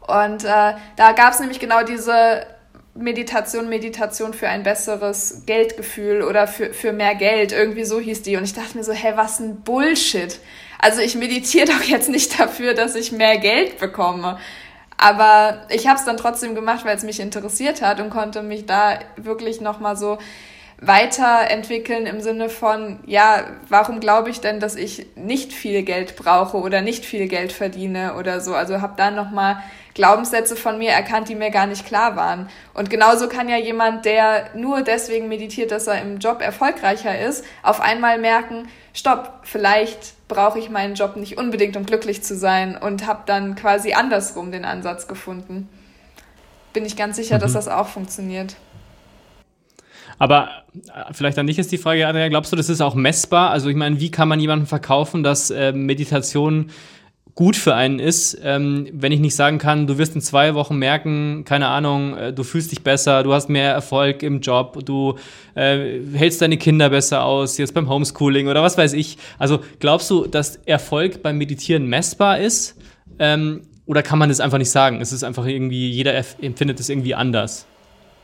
[0.07, 2.45] Und äh, da gab es nämlich genau diese
[2.95, 7.53] Meditation, Meditation für ein besseres Geldgefühl oder für, für mehr Geld.
[7.53, 8.37] Irgendwie so hieß die.
[8.37, 10.39] Und ich dachte mir so, hey, was ein Bullshit.
[10.79, 14.39] Also ich meditiere doch jetzt nicht dafür, dass ich mehr Geld bekomme.
[14.99, 18.67] Aber ich habe es dann trotzdem gemacht, weil es mich interessiert hat und konnte mich
[18.67, 20.19] da wirklich nochmal so
[20.83, 26.57] weiterentwickeln im Sinne von, ja, warum glaube ich denn, dass ich nicht viel Geld brauche
[26.57, 28.55] oder nicht viel Geld verdiene oder so.
[28.55, 29.63] Also habe dann nochmal
[29.95, 32.49] Glaubenssätze von mir erkannt, die mir gar nicht klar waren.
[32.75, 37.45] Und genauso kann ja jemand, der nur deswegen meditiert, dass er im Job erfolgreicher ist,
[37.63, 42.77] auf einmal merken, stopp, vielleicht brauche ich meinen Job nicht unbedingt, um glücklich zu sein
[42.77, 45.69] und habe dann quasi andersrum den Ansatz gefunden.
[46.73, 47.41] Bin ich ganz sicher, mhm.
[47.41, 48.57] dass das auch funktioniert.
[50.23, 53.51] Aber äh, vielleicht an dich ist die Frage, Adrian, glaubst du, das ist auch messbar?
[53.51, 56.71] Also ich meine, wie kann man jemandem verkaufen, dass äh, Meditation
[57.35, 60.77] gut für einen ist, ähm, wenn ich nicht sagen kann, du wirst in zwei Wochen
[60.77, 65.17] merken, keine Ahnung, äh, du fühlst dich besser, du hast mehr Erfolg im Job, du
[65.57, 69.19] äh, hältst deine Kinder besser aus, jetzt beim Homeschooling oder was weiß ich.
[69.41, 72.79] Also glaubst du, dass Erfolg beim Meditieren messbar ist?
[73.19, 75.01] Ähm, oder kann man das einfach nicht sagen?
[75.01, 77.67] Es ist einfach irgendwie, jeder empfindet es irgendwie anders.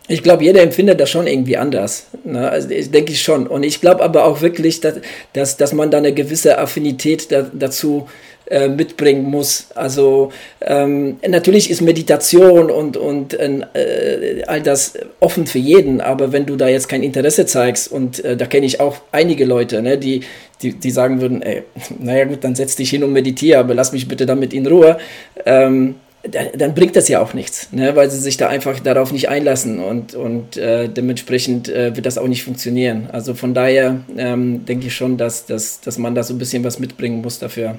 [0.09, 2.07] Ich glaube, jeder empfindet das schon irgendwie anders.
[2.25, 2.51] Ne?
[2.51, 3.47] Also, ich denke ich schon.
[3.47, 4.95] Und ich glaube aber auch wirklich, dass,
[5.35, 8.09] dass, dass man da eine gewisse Affinität da, dazu
[8.51, 9.67] äh, mitbringen muss.
[9.75, 10.33] Also
[10.63, 16.57] ähm, natürlich ist Meditation und, und äh, all das offen für jeden, aber wenn du
[16.57, 20.23] da jetzt kein Interesse zeigst, und äh, da kenne ich auch einige Leute, ne, die,
[20.63, 21.65] die, die sagen würden, ey,
[21.99, 24.97] naja gut, dann setz dich hin und meditiere, aber lass mich bitte damit in Ruhe.
[25.45, 27.95] Ähm, dann bringt das ja auch nichts, ne?
[27.95, 32.19] weil sie sich da einfach darauf nicht einlassen und, und äh, dementsprechend äh, wird das
[32.19, 33.09] auch nicht funktionieren.
[33.13, 36.65] Also von daher ähm, denke ich schon, dass, dass, dass man da so ein bisschen
[36.65, 37.79] was mitbringen muss dafür.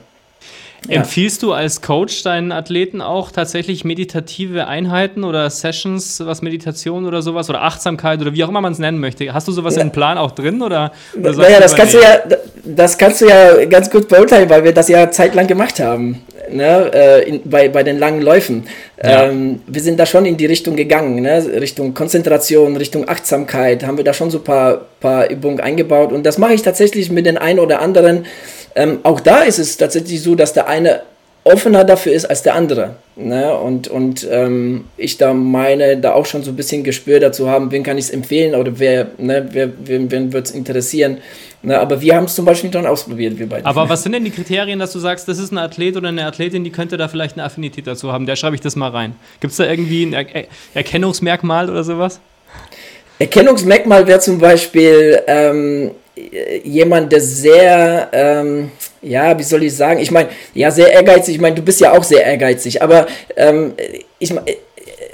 [0.88, 0.98] Ja.
[0.98, 7.22] Empfiehlst du als Coach deinen Athleten auch tatsächlich meditative Einheiten oder Sessions, was Meditation oder
[7.22, 9.34] sowas oder Achtsamkeit oder wie auch immer man es nennen möchte?
[9.34, 9.82] Hast du sowas ja.
[9.82, 10.94] im Plan auch drin oder?
[11.18, 12.20] oder naja, das kannst, du ja,
[12.64, 16.24] das kannst du ja ganz gut beurteilen, weil wir das ja zeitlang gemacht haben.
[16.52, 18.68] Ne, äh, in, bei, bei den langen Läufen.
[19.02, 19.26] Ja.
[19.26, 21.43] Ähm, wir sind da schon in die Richtung gegangen, ne?
[21.60, 26.12] Richtung Konzentration, Richtung Achtsamkeit, haben wir da schon so ein paar, paar Übungen eingebaut.
[26.12, 28.26] Und das mache ich tatsächlich mit den ein oder anderen
[28.76, 31.02] ähm, auch da ist es tatsächlich so, dass der eine
[31.43, 32.95] offener dafür ist als der andere.
[33.16, 33.58] Ne?
[33.58, 37.72] Und, und ähm, ich da meine, da auch schon so ein bisschen Gespür dazu haben,
[37.72, 41.18] wen kann ich es empfehlen oder wer, ne, wer, wen, wen wird es interessieren.
[41.62, 41.80] Ne?
[41.80, 43.66] Aber wir haben es zum Beispiel schon ausprobiert, wir beide.
[43.66, 46.26] Aber was sind denn die Kriterien, dass du sagst, das ist ein Athlet oder eine
[46.26, 48.26] Athletin, die könnte da vielleicht eine Affinität dazu haben?
[48.26, 49.16] Der schreibe ich das mal rein.
[49.39, 52.20] Gibt es da irgendwie ein er Erkennungsmerkmal oder sowas?
[53.20, 55.91] Erkennungsmerkmal wäre zum Beispiel, ähm,
[56.64, 61.41] jemand, der sehr, ähm, ja, wie soll ich sagen, ich meine, ja, sehr ehrgeizig, ich
[61.41, 63.74] meine, du bist ja auch sehr ehrgeizig, aber ähm,
[64.20, 64.47] ich meine,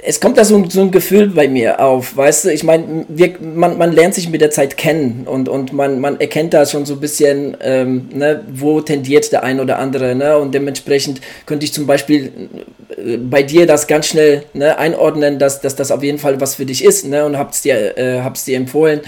[0.08, 3.06] es kommt da so, so, ein Gefühl bei mir auf, weißt du, ich meine,
[3.40, 6.86] man, man lernt sich mit der Zeit kennen und, und man, man erkennt da schon
[6.86, 11.64] so ein bisschen, ähm, ne, wo tendiert der ein oder andere, ne, und dementsprechend könnte
[11.64, 12.48] ich zum Beispiel
[12.96, 16.54] äh, bei dir das ganz schnell ne, einordnen, dass, dass das auf jeden Fall was
[16.54, 19.00] für dich ist, ne, und hab's dir, äh, hab's dir empfohlen.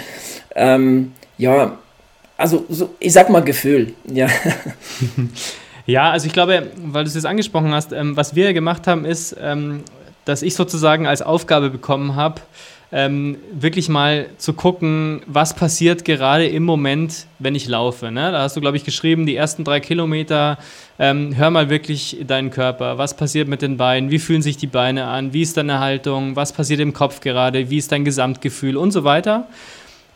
[0.56, 1.78] Ähm, ja,
[2.36, 4.28] also so, ich sag mal Gefühl, ja.
[5.86, 9.06] Ja, also ich glaube, weil du es jetzt angesprochen hast, ähm, was wir gemacht haben,
[9.06, 9.84] ist, ähm,
[10.28, 12.42] dass ich sozusagen als Aufgabe bekommen habe,
[12.90, 18.10] ähm, wirklich mal zu gucken, was passiert gerade im Moment, wenn ich laufe.
[18.10, 18.32] Ne?
[18.32, 20.58] Da hast du, glaube ich, geschrieben, die ersten drei Kilometer,
[20.98, 22.96] ähm, hör mal wirklich deinen Körper.
[22.96, 24.10] Was passiert mit den Beinen?
[24.10, 25.32] Wie fühlen sich die Beine an?
[25.32, 26.36] Wie ist deine Haltung?
[26.36, 27.68] Was passiert im Kopf gerade?
[27.70, 28.76] Wie ist dein Gesamtgefühl?
[28.76, 29.48] Und so weiter.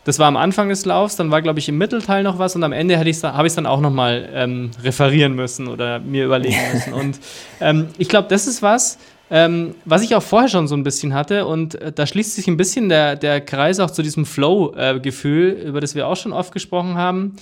[0.04, 2.64] Das war am Anfang des Laufs, dann war, glaube ich, im Mittelteil noch was und
[2.64, 6.92] am Ende habe ich es dann auch nochmal ähm, referieren müssen oder mir überlegen müssen.
[7.02, 7.20] Und
[7.60, 8.98] ähm, ich glaube, das ist was,
[9.34, 12.48] ähm, was ich auch vorher schon so ein bisschen hatte, und äh, da schließt sich
[12.48, 16.34] ein bisschen der, der Kreis auch zu diesem Flow-Gefühl, äh, über das wir auch schon
[16.34, 17.36] oft gesprochen haben.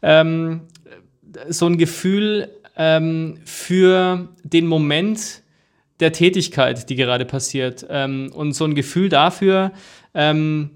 [0.00, 0.62] Ähm,
[1.50, 5.42] so ein Gefühl ähm, für den Moment
[6.00, 7.84] der Tätigkeit, die gerade passiert.
[7.90, 9.72] Ähm, und so ein Gefühl dafür,
[10.14, 10.70] ähm,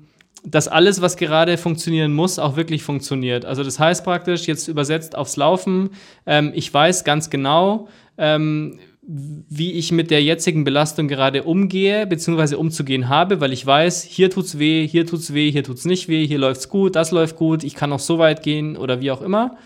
[0.44, 3.46] dass alles, was gerade funktionieren muss, auch wirklich funktioniert.
[3.46, 5.90] Also das heißt praktisch, jetzt übersetzt aufs Laufen,
[6.26, 7.88] ähm, ich weiß ganz genau,
[8.18, 8.78] ähm,
[9.10, 14.28] wie ich mit der jetzigen Belastung gerade umgehe, beziehungsweise umzugehen habe, weil ich weiß, hier
[14.28, 17.64] tut's weh, hier tut's weh, hier tut's nicht weh, hier läuft's gut, das läuft gut,
[17.64, 19.56] ich kann noch so weit gehen oder wie auch immer.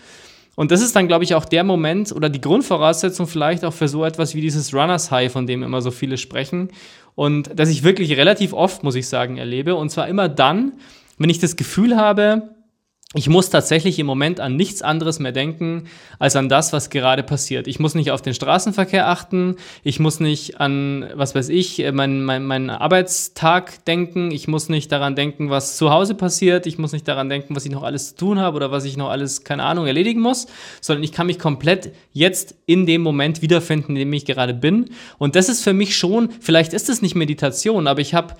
[0.55, 3.89] Und das ist dann, glaube ich, auch der Moment oder die Grundvoraussetzung vielleicht auch für
[3.89, 6.69] so etwas wie dieses Runners High, von dem immer so viele sprechen.
[7.15, 9.75] Und das ich wirklich relativ oft, muss ich sagen, erlebe.
[9.75, 10.73] Und zwar immer dann,
[11.17, 12.49] wenn ich das Gefühl habe,
[13.13, 15.85] ich muss tatsächlich im Moment an nichts anderes mehr denken,
[16.17, 17.67] als an das, was gerade passiert.
[17.67, 22.25] Ich muss nicht auf den Straßenverkehr achten, ich muss nicht an, was weiß ich, meinen
[22.25, 26.91] mein, mein Arbeitstag denken, ich muss nicht daran denken, was zu Hause passiert, ich muss
[26.91, 29.43] nicht daran denken, was ich noch alles zu tun habe oder was ich noch alles,
[29.43, 30.47] keine Ahnung, erledigen muss,
[30.81, 34.89] sondern ich kann mich komplett jetzt in dem Moment wiederfinden, in dem ich gerade bin.
[35.19, 38.35] Und das ist für mich schon, vielleicht ist es nicht Meditation, aber ich habe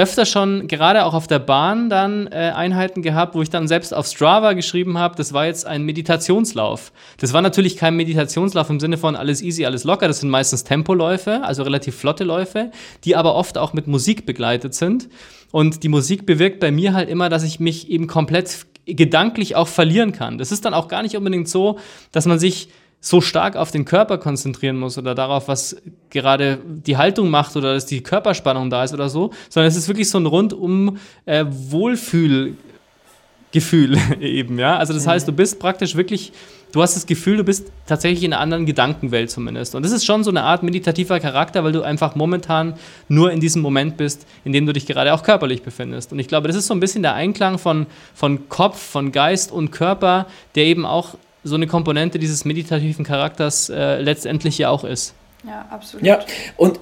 [0.00, 3.92] öfter schon, gerade auch auf der Bahn, dann äh, Einheiten gehabt, wo ich dann selbst
[3.92, 6.90] auf Strava geschrieben habe, das war jetzt ein Meditationslauf.
[7.18, 10.08] Das war natürlich kein Meditationslauf im Sinne von alles easy, alles locker.
[10.08, 12.70] Das sind meistens Tempoläufe, also relativ flotte Läufe,
[13.04, 15.10] die aber oft auch mit Musik begleitet sind.
[15.52, 19.68] Und die Musik bewirkt bei mir halt immer, dass ich mich eben komplett gedanklich auch
[19.68, 20.38] verlieren kann.
[20.38, 21.78] Das ist dann auch gar nicht unbedingt so,
[22.12, 22.70] dass man sich
[23.00, 25.76] so stark auf den Körper konzentrieren muss oder darauf, was
[26.10, 29.88] gerade die Haltung macht oder dass die Körperspannung da ist oder so, sondern es ist
[29.88, 34.76] wirklich so ein rundum äh, Wohlfühlgefühl eben, ja.
[34.76, 36.34] Also das heißt, du bist praktisch wirklich,
[36.72, 39.74] du hast das Gefühl, du bist tatsächlich in einer anderen Gedankenwelt zumindest.
[39.74, 42.74] Und das ist schon so eine Art meditativer Charakter, weil du einfach momentan
[43.08, 46.12] nur in diesem Moment bist, in dem du dich gerade auch körperlich befindest.
[46.12, 49.52] Und ich glaube, das ist so ein bisschen der Einklang von, von Kopf, von Geist
[49.52, 51.14] und Körper, der eben auch
[51.44, 55.14] so eine Komponente dieses meditativen Charakters äh, letztendlich ja auch ist.
[55.46, 56.06] Ja, absolut.
[56.06, 56.20] Ja,
[56.56, 56.80] und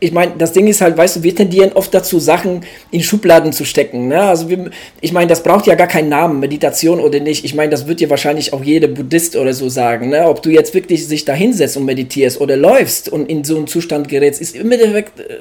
[0.00, 3.52] ich meine, das Ding ist halt, weißt du, wir tendieren oft dazu, Sachen in Schubladen
[3.52, 4.08] zu stecken.
[4.08, 4.20] Ne?
[4.20, 7.44] Also wir, ich meine, das braucht ja gar keinen Namen, Meditation oder nicht.
[7.44, 10.10] Ich meine, das wird dir wahrscheinlich auch jeder Buddhist oder so sagen.
[10.10, 10.28] Ne?
[10.28, 13.66] Ob du jetzt wirklich sich da hinsetzt und meditierst oder läufst und in so einen
[13.66, 15.38] Zustand gerätst, ist im Endeffekt äh,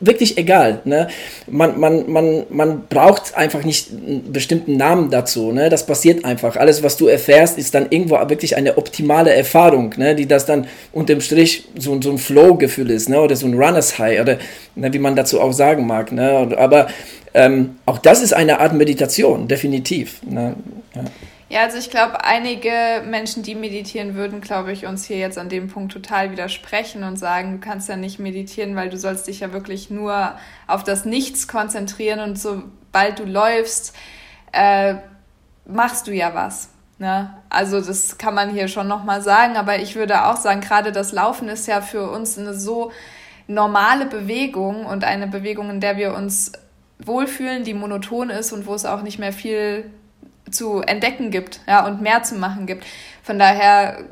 [0.00, 0.80] wirklich egal.
[0.84, 1.08] Ne?
[1.46, 5.52] Man, man, man, man braucht einfach nicht einen bestimmten Namen dazu.
[5.52, 5.68] Ne?
[5.68, 6.56] Das passiert einfach.
[6.56, 10.14] Alles, was du erfährst, ist dann irgendwo wirklich eine optimale Erfahrung, ne?
[10.14, 13.20] die das dann unterm Strich so, so ein Flow-Gefühl ist ne?
[13.20, 14.38] oder so ein Runners High oder
[14.74, 14.92] ne?
[14.92, 16.12] wie man dazu auch sagen mag.
[16.12, 16.54] Ne?
[16.56, 16.88] Aber
[17.34, 20.20] ähm, auch das ist eine Art Meditation, definitiv.
[20.22, 20.54] Ne?
[20.94, 21.02] Ja.
[21.54, 25.48] Ja, also ich glaube, einige Menschen, die meditieren würden, glaube ich, uns hier jetzt an
[25.48, 29.38] dem Punkt total widersprechen und sagen, du kannst ja nicht meditieren, weil du sollst dich
[29.38, 30.34] ja wirklich nur
[30.66, 33.94] auf das Nichts konzentrieren und sobald du läufst,
[34.50, 34.96] äh,
[35.64, 36.70] machst du ja was.
[36.98, 37.32] Ne?
[37.50, 41.12] Also das kann man hier schon nochmal sagen, aber ich würde auch sagen, gerade das
[41.12, 42.90] Laufen ist ja für uns eine so
[43.46, 46.50] normale Bewegung und eine Bewegung, in der wir uns
[46.98, 49.88] wohlfühlen, die monoton ist und wo es auch nicht mehr viel
[50.54, 52.84] zu entdecken gibt, ja, und mehr zu machen gibt.
[53.22, 54.04] Von daher,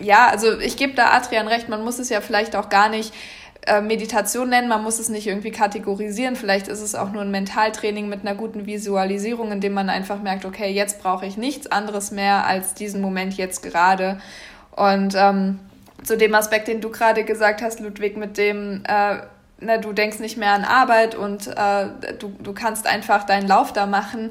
[0.00, 3.12] ja, also ich gebe da Adrian recht, man muss es ja vielleicht auch gar nicht
[3.66, 6.34] äh, Meditation nennen, man muss es nicht irgendwie kategorisieren.
[6.34, 10.20] Vielleicht ist es auch nur ein Mentaltraining mit einer guten Visualisierung, in dem man einfach
[10.20, 14.20] merkt, okay, jetzt brauche ich nichts anderes mehr als diesen Moment jetzt gerade.
[14.72, 15.60] Und ähm,
[16.02, 19.18] zu dem Aspekt, den du gerade gesagt hast, Ludwig, mit dem, äh,
[19.60, 21.86] na, du denkst nicht mehr an Arbeit und äh,
[22.18, 24.30] du, du kannst einfach deinen Lauf da machen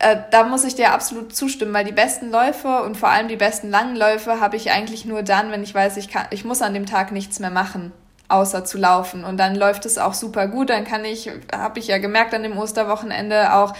[0.00, 3.36] äh, da muss ich dir absolut zustimmen, weil die besten Läufe und vor allem die
[3.36, 6.62] besten langen Läufe habe ich eigentlich nur dann, wenn ich weiß, ich, kann, ich muss
[6.62, 7.92] an dem Tag nichts mehr machen,
[8.28, 9.24] außer zu laufen.
[9.24, 10.70] Und dann läuft es auch super gut.
[10.70, 13.74] Dann kann ich, habe ich ja gemerkt an dem Osterwochenende auch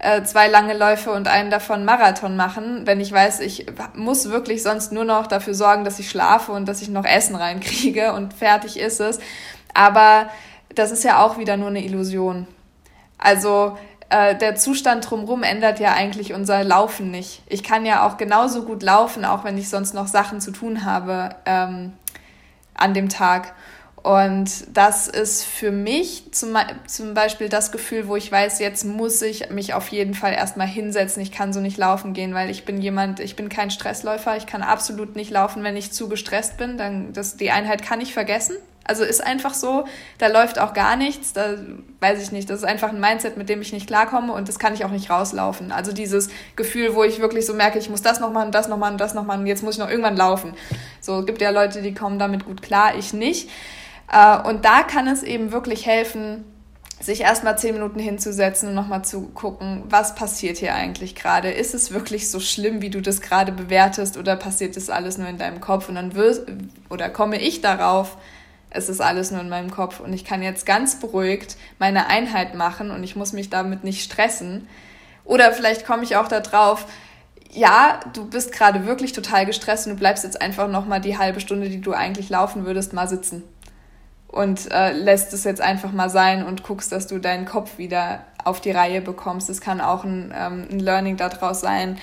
[0.00, 4.62] äh, zwei lange Läufe und einen davon Marathon machen, wenn ich weiß, ich muss wirklich
[4.62, 8.34] sonst nur noch dafür sorgen, dass ich schlafe und dass ich noch Essen reinkriege und
[8.34, 9.20] fertig ist es.
[9.74, 10.30] Aber
[10.74, 12.46] das ist ja auch wieder nur eine Illusion.
[13.18, 13.76] Also
[14.10, 17.42] äh, der Zustand drumherum ändert ja eigentlich unser Laufen nicht.
[17.46, 20.84] Ich kann ja auch genauso gut laufen, auch wenn ich sonst noch Sachen zu tun
[20.84, 21.92] habe ähm,
[22.74, 23.54] an dem Tag.
[24.02, 26.56] Und das ist für mich zum,
[26.86, 30.66] zum Beispiel das Gefühl, wo ich weiß, jetzt muss ich mich auf jeden Fall erstmal
[30.66, 31.22] hinsetzen.
[31.22, 34.36] Ich kann so nicht laufen gehen, weil ich bin jemand, ich bin kein Stressläufer.
[34.36, 36.78] Ich kann absolut nicht laufen, wenn ich zu gestresst bin.
[36.78, 38.56] Dann das, die Einheit kann ich vergessen.
[38.90, 39.84] Also ist einfach so,
[40.18, 41.54] da läuft auch gar nichts, da
[42.00, 44.58] weiß ich nicht, das ist einfach ein Mindset, mit dem ich nicht klarkomme und das
[44.58, 45.70] kann ich auch nicht rauslaufen.
[45.70, 48.78] Also dieses Gefühl, wo ich wirklich so merke, ich muss das noch machen, das noch
[48.78, 50.54] machen, das noch machen, jetzt muss ich noch irgendwann laufen.
[51.00, 53.48] So gibt ja Leute, die kommen damit gut klar, ich nicht.
[54.12, 56.44] Äh, und da kann es eben wirklich helfen,
[57.00, 61.52] sich erstmal zehn Minuten hinzusetzen und nochmal zu gucken, was passiert hier eigentlich gerade?
[61.52, 65.28] Ist es wirklich so schlimm, wie du das gerade bewertest, oder passiert das alles nur
[65.28, 65.88] in deinem Kopf?
[65.88, 66.42] Und dann wirst,
[66.88, 68.18] oder komme ich darauf,
[68.70, 72.54] es ist alles nur in meinem Kopf und ich kann jetzt ganz beruhigt meine Einheit
[72.54, 74.68] machen und ich muss mich damit nicht stressen.
[75.24, 76.86] Oder vielleicht komme ich auch darauf,
[77.52, 81.40] ja, du bist gerade wirklich total gestresst und du bleibst jetzt einfach nochmal die halbe
[81.40, 83.42] Stunde, die du eigentlich laufen würdest, mal sitzen
[84.28, 88.20] und äh, lässt es jetzt einfach mal sein und guckst, dass du deinen Kopf wieder
[88.44, 89.50] auf die Reihe bekommst.
[89.50, 91.98] Es kann auch ein, ähm, ein Learning daraus sein.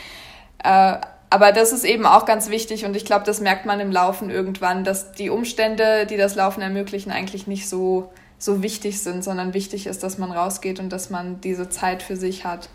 [0.63, 0.97] Äh,
[1.29, 4.29] aber das ist eben auch ganz wichtig und ich glaube, das merkt man im Laufen
[4.29, 9.53] irgendwann, dass die Umstände, die das Laufen ermöglichen, eigentlich nicht so, so wichtig sind, sondern
[9.53, 12.69] wichtig ist, dass man rausgeht und dass man diese Zeit für sich hat.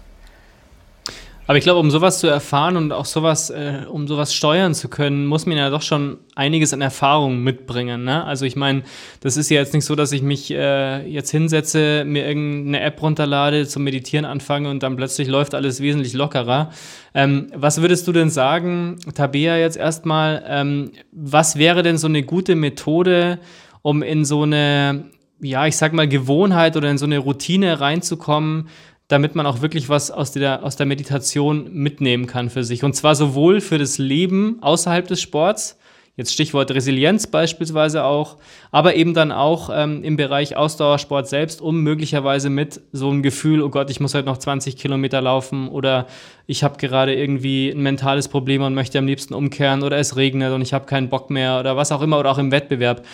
[1.53, 4.89] Aber ich glaube, um sowas zu erfahren und auch sowas, äh, um sowas steuern zu
[4.89, 8.05] können, muss man ja doch schon einiges an Erfahrung mitbringen.
[8.05, 8.24] Ne?
[8.24, 8.85] Also ich meine,
[9.20, 13.03] das ist ja jetzt nicht so, dass ich mich äh, jetzt hinsetze, mir irgendeine App
[13.03, 16.70] runterlade, zum Meditieren anfange und dann plötzlich läuft alles wesentlich lockerer.
[17.12, 22.23] Ähm, was würdest du denn sagen, Tabea, jetzt erstmal, ähm, was wäre denn so eine
[22.23, 23.41] gute Methode,
[23.83, 25.05] um in so eine,
[25.43, 28.69] ja, ich sag mal, Gewohnheit oder in so eine Routine reinzukommen,
[29.12, 32.82] damit man auch wirklich was aus der, aus der Meditation mitnehmen kann für sich.
[32.82, 35.78] Und zwar sowohl für das Leben außerhalb des Sports,
[36.16, 38.39] jetzt Stichwort Resilienz beispielsweise auch,
[38.70, 43.60] aber eben dann auch ähm, im Bereich Ausdauersport selbst, um möglicherweise mit so einem Gefühl,
[43.60, 46.06] oh Gott, ich muss heute noch 20 Kilometer laufen oder
[46.47, 50.55] ich habe gerade irgendwie ein mentales Problem und möchte am liebsten umkehren oder es regnet
[50.55, 53.05] und ich habe keinen Bock mehr oder was auch immer oder auch im Wettbewerb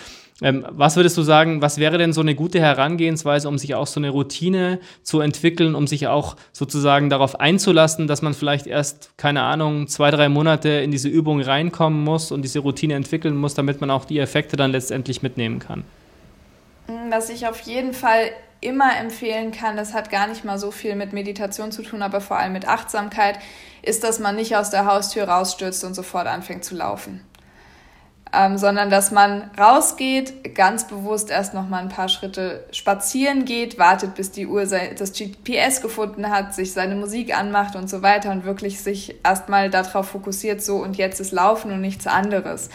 [0.41, 3.89] ähm, was würdest du sagen, was wäre denn so eine gute Herangehensweise, um sich auch
[3.89, 9.11] so eine Routine zu entwickeln, um sich auch sozusagen darauf einzulassen, dass man vielleicht erst,
[9.17, 13.55] keine Ahnung, zwei, drei Monate in diese Übung reinkommen muss und diese Routine entwickeln muss,
[13.55, 15.83] damit man auch die Effekte dann letztendlich mitnehmen kann?
[17.11, 20.95] Was ich auf jeden Fall immer empfehlen kann, das hat gar nicht mal so viel
[20.95, 23.39] mit Meditation zu tun, aber vor allem mit Achtsamkeit,
[23.83, 27.23] ist, dass man nicht aus der Haustür rausstürzt und sofort anfängt zu laufen
[28.33, 33.79] ähm, sondern dass man rausgeht, ganz bewusst erst noch mal ein paar Schritte spazieren geht,
[33.79, 38.31] wartet, bis die Uhr das GPS gefunden hat, sich seine Musik anmacht und so weiter
[38.31, 42.71] und wirklich sich erstmal darauf fokussiert, so und jetzt ist Laufen und nichts anderes.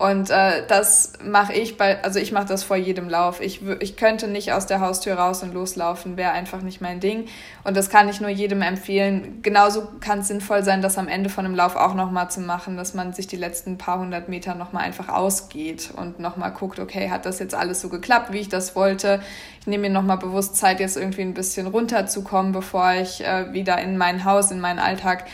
[0.00, 3.42] Und äh, das mache ich bei, also ich mache das vor jedem Lauf.
[3.42, 7.26] Ich, ich könnte nicht aus der Haustür raus und loslaufen, wäre einfach nicht mein Ding.
[7.64, 9.42] Und das kann ich nur jedem empfehlen.
[9.42, 12.78] Genauso kann es sinnvoll sein, das am Ende von einem Lauf auch nochmal zu machen,
[12.78, 17.10] dass man sich die letzten paar hundert Meter nochmal einfach ausgeht und nochmal guckt, okay,
[17.10, 19.20] hat das jetzt alles so geklappt, wie ich das wollte?
[19.60, 23.76] Ich nehme mir nochmal bewusst Zeit, jetzt irgendwie ein bisschen runterzukommen, bevor ich äh, wieder
[23.78, 25.26] in mein Haus, in meinen Alltag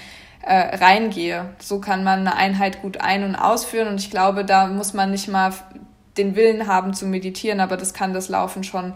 [0.47, 1.55] äh, reingehe.
[1.59, 5.10] So kann man eine Einheit gut ein- und ausführen und ich glaube, da muss man
[5.10, 5.52] nicht mal
[6.16, 8.94] den Willen haben zu meditieren, aber das kann das Laufen schon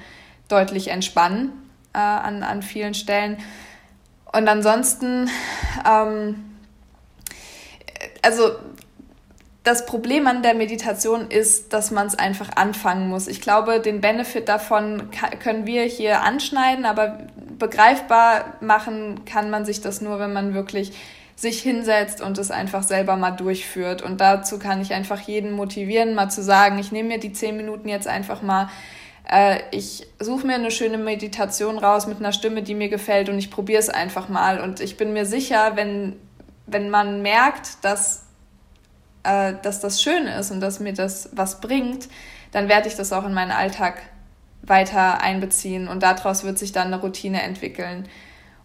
[0.49, 1.53] deutlich entspannen
[1.93, 3.37] äh, an, an vielen Stellen.
[4.33, 5.29] Und ansonsten,
[5.85, 6.37] ähm,
[8.23, 8.53] also
[9.65, 13.27] das Problem an der Meditation ist, dass man es einfach anfangen muss.
[13.27, 15.11] Ich glaube, den Benefit davon
[15.43, 17.19] können wir hier anschneiden, aber
[17.59, 20.93] begreifbar machen kann man sich das nur, wenn man wirklich
[21.41, 24.03] sich hinsetzt und es einfach selber mal durchführt.
[24.03, 27.57] Und dazu kann ich einfach jeden motivieren, mal zu sagen, ich nehme mir die zehn
[27.57, 28.69] Minuten jetzt einfach mal,
[29.27, 33.39] äh, ich suche mir eine schöne Meditation raus mit einer Stimme, die mir gefällt und
[33.39, 34.61] ich probiere es einfach mal.
[34.61, 36.17] Und ich bin mir sicher, wenn,
[36.67, 38.25] wenn man merkt, dass,
[39.23, 42.09] äh, dass das schön ist und dass mir das was bringt,
[42.53, 44.03] dann werde ich das auch in meinen Alltag
[44.61, 48.07] weiter einbeziehen und daraus wird sich dann eine Routine entwickeln.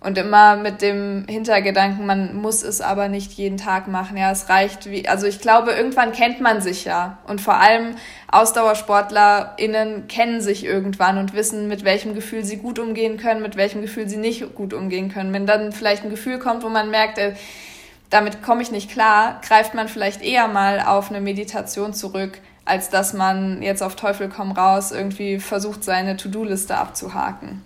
[0.06, 4.18] Und immer mit dem Hintergedanken, man muss es aber nicht jeden Tag machen.
[4.18, 7.18] Ja, es reicht wie, also ich glaube, irgendwann kennt man sich ja.
[7.26, 7.95] Und vor allem
[8.32, 13.82] AusdauersportlerInnen kennen sich irgendwann und wissen, mit welchem Gefühl sie gut umgehen können, mit welchem
[13.82, 15.34] Gefühl sie nicht gut umgehen können.
[15.34, 17.34] Wenn dann vielleicht ein Gefühl kommt, wo man merkt, äh,
[18.11, 22.91] damit komme ich nicht klar, greift man vielleicht eher mal auf eine Meditation zurück, als
[22.91, 27.64] dass man jetzt auf Teufel komm raus irgendwie versucht, seine To-Do-Liste abzuhaken.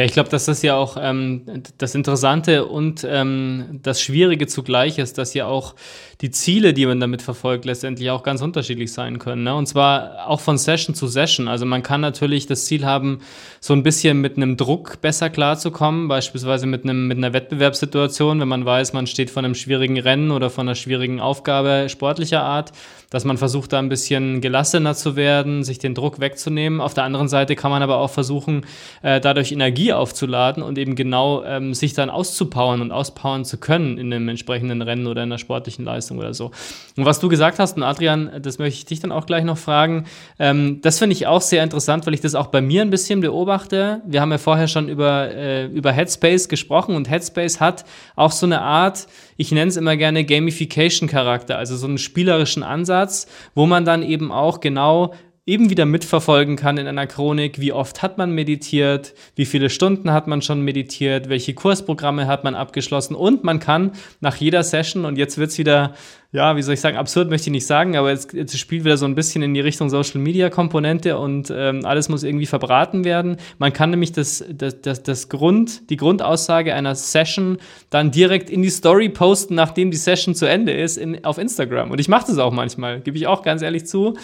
[0.00, 1.42] Ja, ich glaube, dass das ja auch ähm,
[1.76, 5.74] das Interessante und ähm, das Schwierige zugleich ist, dass ja auch
[6.22, 9.42] die Ziele, die man damit verfolgt, letztendlich auch ganz unterschiedlich sein können.
[9.42, 9.54] Ne?
[9.54, 11.48] Und zwar auch von Session zu Session.
[11.48, 13.18] Also man kann natürlich das Ziel haben,
[13.60, 18.48] so ein bisschen mit einem Druck besser klarzukommen, beispielsweise mit, einem, mit einer Wettbewerbssituation, wenn
[18.48, 22.72] man weiß, man steht vor einem schwierigen Rennen oder vor einer schwierigen Aufgabe sportlicher Art,
[23.10, 26.80] dass man versucht, da ein bisschen gelassener zu werden, sich den Druck wegzunehmen.
[26.80, 28.64] Auf der anderen Seite kann man aber auch versuchen,
[29.02, 33.98] äh, dadurch Energie aufzuladen und eben genau ähm, sich dann auszupowern und auspowern zu können
[33.98, 36.18] in einem entsprechenden Rennen oder in einer sportlichen Leistung.
[36.18, 36.52] Oder so.
[36.96, 39.58] Und was du gesagt hast, und Adrian, das möchte ich dich dann auch gleich noch
[39.58, 40.06] fragen,
[40.38, 43.20] ähm, das finde ich auch sehr interessant, weil ich das auch bei mir ein bisschen
[43.20, 44.02] beobachte.
[44.06, 47.84] Wir haben ja vorher schon über, äh, über Headspace gesprochen und Headspace hat
[48.14, 49.08] auch so eine Art,
[49.40, 54.30] ich nenne es immer gerne Gamification-Charakter, also so einen spielerischen Ansatz, wo man dann eben
[54.30, 55.14] auch genau
[55.46, 60.12] eben wieder mitverfolgen kann in einer Chronik, wie oft hat man meditiert, wie viele Stunden
[60.12, 63.14] hat man schon meditiert, welche Kursprogramme hat man abgeschlossen?
[63.14, 65.94] Und man kann nach jeder Session, und jetzt wird es wieder,
[66.30, 68.98] ja, wie soll ich sagen, absurd möchte ich nicht sagen, aber jetzt, jetzt spielt wieder
[68.98, 73.04] so ein bisschen in die Richtung Social Media Komponente und ähm, alles muss irgendwie verbraten
[73.04, 73.38] werden.
[73.58, 77.56] Man kann nämlich das, das, das, das Grund, die Grundaussage einer Session
[77.88, 81.90] dann direkt in die Story posten, nachdem die Session zu Ende ist, in, auf Instagram.
[81.90, 84.14] Und ich mache das auch manchmal, gebe ich auch ganz ehrlich zu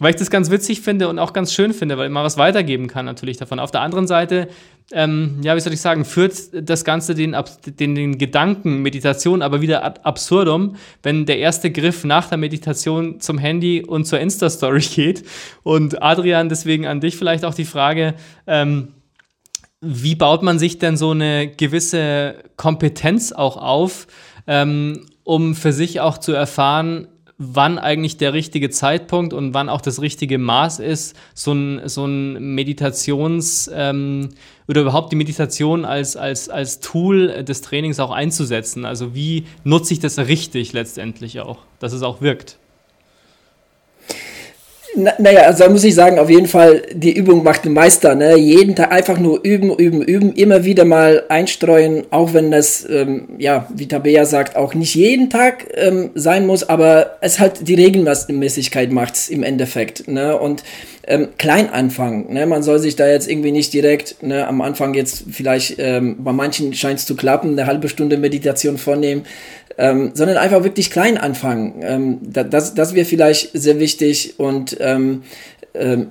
[0.00, 2.88] weil ich das ganz witzig finde und auch ganz schön finde, weil man was weitergeben
[2.88, 3.60] kann natürlich davon.
[3.60, 4.48] Auf der anderen Seite,
[4.92, 9.60] ähm, ja, wie soll ich sagen, führt das Ganze den, den, den Gedanken Meditation aber
[9.60, 14.80] wieder ad absurdum, wenn der erste Griff nach der Meditation zum Handy und zur Insta-Story
[14.94, 15.24] geht.
[15.62, 18.14] Und Adrian, deswegen an dich vielleicht auch die Frage,
[18.48, 18.94] ähm,
[19.80, 24.08] wie baut man sich denn so eine gewisse Kompetenz auch auf,
[24.46, 27.06] ähm, um für sich auch zu erfahren,
[27.52, 32.06] wann eigentlich der richtige Zeitpunkt und wann auch das richtige Maß ist, so ein, so
[32.06, 34.30] ein Meditations- ähm,
[34.66, 38.84] oder überhaupt die Meditation als, als, als Tool des Trainings auch einzusetzen.
[38.84, 42.58] Also wie nutze ich das richtig letztendlich auch, dass es auch wirkt?
[44.96, 48.14] Na, naja, also da muss ich sagen, auf jeden Fall, die Übung macht den Meister.
[48.14, 48.36] Ne?
[48.36, 53.28] Jeden Tag einfach nur üben, üben, üben, immer wieder mal einstreuen, auch wenn das, ähm,
[53.38, 57.74] ja, wie Tabea sagt, auch nicht jeden Tag ähm, sein muss, aber es halt die
[57.74, 60.06] Regelmäßigkeit macht's im Endeffekt.
[60.06, 60.38] Ne?
[60.38, 60.62] Und
[61.06, 62.32] ähm, klein anfangen.
[62.32, 62.46] Ne?
[62.46, 66.32] Man soll sich da jetzt irgendwie nicht direkt ne, am Anfang jetzt vielleicht, ähm, bei
[66.32, 69.24] manchen scheint es zu klappen, eine halbe Stunde Meditation vornehmen,
[69.78, 71.80] ähm, sondern einfach wirklich klein anfangen.
[71.82, 75.22] Ähm, das, das wäre vielleicht sehr wichtig und ähm,
[75.74, 76.08] ähm,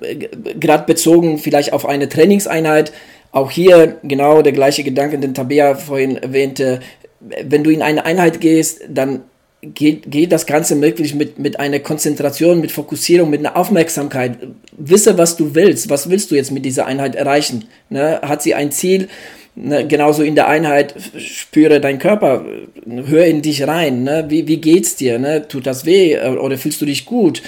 [0.60, 2.92] gerade bezogen vielleicht auf eine Trainingseinheit.
[3.32, 6.80] Auch hier genau der gleiche Gedanke, den Tabea vorhin erwähnte.
[7.20, 9.22] Wenn du in eine Einheit gehst, dann
[9.62, 14.36] geht, geht das Ganze wirklich mit, mit einer Konzentration, mit Fokussierung, mit einer Aufmerksamkeit.
[14.76, 15.88] Wisse, was du willst.
[15.88, 17.64] Was willst du jetzt mit dieser Einheit erreichen?
[17.88, 18.20] Ne?
[18.22, 19.08] Hat sie ein Ziel?
[19.56, 19.86] Ne?
[19.86, 22.44] Genauso in der Einheit, spüre deinen Körper,
[22.86, 24.02] hör in dich rein.
[24.02, 24.26] Ne?
[24.28, 25.18] Wie, wie geht's dir?
[25.18, 25.46] Ne?
[25.46, 27.42] Tut das weh oder fühlst du dich gut?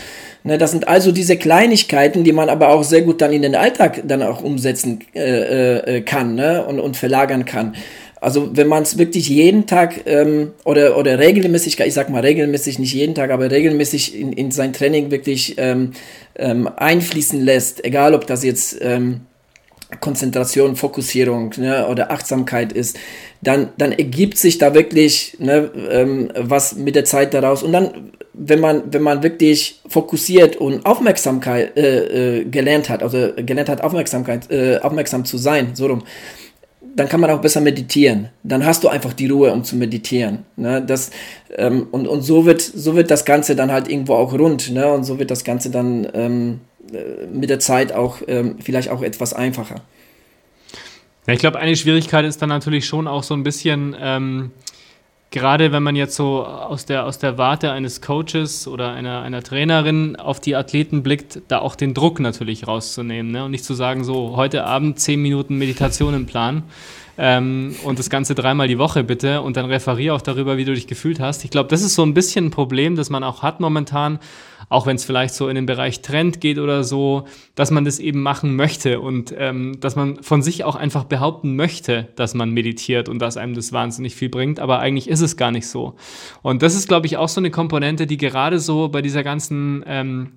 [0.44, 0.56] Ne?
[0.56, 4.02] Das sind also diese Kleinigkeiten, die man aber auch sehr gut dann in den Alltag
[4.06, 6.64] dann auch umsetzen äh, äh, kann ne?
[6.64, 7.74] und, und verlagern kann.
[8.20, 12.78] Also wenn man es wirklich jeden Tag ähm, oder, oder regelmäßig, ich sag mal regelmäßig,
[12.78, 15.90] nicht jeden Tag, aber regelmäßig in, in sein Training wirklich ähm,
[16.36, 19.22] ähm, einfließen lässt, egal ob das jetzt ähm,
[20.00, 22.98] Konzentration, Fokussierung ne, oder Achtsamkeit ist,
[23.42, 27.62] dann, dann ergibt sich da wirklich ne, ähm, was mit der Zeit daraus.
[27.62, 33.32] Und dann, wenn man, wenn man wirklich fokussiert und Aufmerksamkeit äh, äh, gelernt hat, also
[33.36, 36.02] gelernt hat, Aufmerksamkeit, äh, aufmerksam zu sein, so rum,
[36.96, 38.30] dann kann man auch besser meditieren.
[38.42, 40.44] Dann hast du einfach die Ruhe, um zu meditieren.
[40.56, 40.82] Ne?
[40.84, 41.10] Das,
[41.54, 44.70] ähm, und, und so wird, so wird das Ganze dann halt irgendwo auch rund.
[44.72, 44.90] Ne?
[44.90, 46.75] Und so wird das Ganze dann ähm, äh,
[47.32, 49.82] mit der Zeit auch ähm, vielleicht auch etwas einfacher.
[51.26, 54.52] Ja, ich glaube, eine Schwierigkeit ist dann natürlich schon auch so ein bisschen, ähm,
[55.32, 59.42] gerade wenn man jetzt so aus der, aus der Warte eines Coaches oder einer, einer
[59.42, 63.44] Trainerin auf die Athleten blickt, da auch den Druck natürlich rauszunehmen ne?
[63.44, 66.62] und nicht zu sagen, so heute Abend zehn Minuten Meditation im Plan
[67.18, 70.74] ähm, und das Ganze dreimal die Woche bitte und dann referiere auch darüber, wie du
[70.74, 71.44] dich gefühlt hast.
[71.44, 74.18] Ich glaube, das ist so ein bisschen ein Problem, das man auch hat momentan
[74.68, 78.00] auch wenn es vielleicht so in den Bereich Trend geht oder so, dass man das
[78.00, 82.50] eben machen möchte und ähm, dass man von sich auch einfach behaupten möchte, dass man
[82.50, 85.94] meditiert und dass einem das wahnsinnig viel bringt, aber eigentlich ist es gar nicht so.
[86.42, 89.84] Und das ist, glaube ich, auch so eine Komponente, die gerade so bei dieser ganzen
[89.86, 90.32] ähm,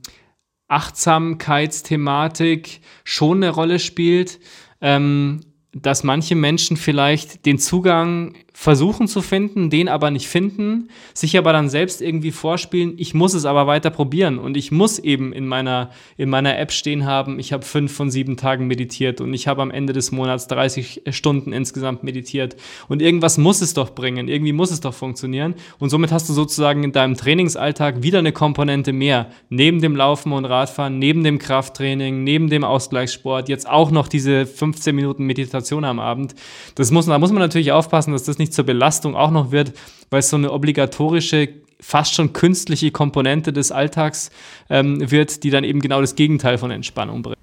[0.67, 4.39] Achtsamkeitsthematik schon eine Rolle spielt.
[4.81, 5.39] Ähm,
[5.73, 11.53] dass manche Menschen vielleicht den Zugang versuchen zu finden, den aber nicht finden, sich aber
[11.53, 15.47] dann selbst irgendwie vorspielen, ich muss es aber weiter probieren und ich muss eben in
[15.47, 19.47] meiner, in meiner App stehen haben, ich habe fünf von sieben Tagen meditiert und ich
[19.47, 22.57] habe am Ende des Monats 30 Stunden insgesamt meditiert
[22.89, 26.33] und irgendwas muss es doch bringen, irgendwie muss es doch funktionieren und somit hast du
[26.33, 31.39] sozusagen in deinem Trainingsalltag wieder eine Komponente mehr, neben dem Laufen und Radfahren, neben dem
[31.39, 36.35] Krafttraining, neben dem Ausgleichssport, jetzt auch noch diese 15 Minuten Meditation am Abend.
[36.75, 39.73] Das muss, da muss man natürlich aufpassen, dass das nicht zur Belastung auch noch wird,
[40.09, 41.49] weil es so eine obligatorische
[41.81, 44.31] fast schon künstliche Komponente des Alltags
[44.69, 47.37] ähm, wird, die dann eben genau das Gegenteil von Entspannung bringt.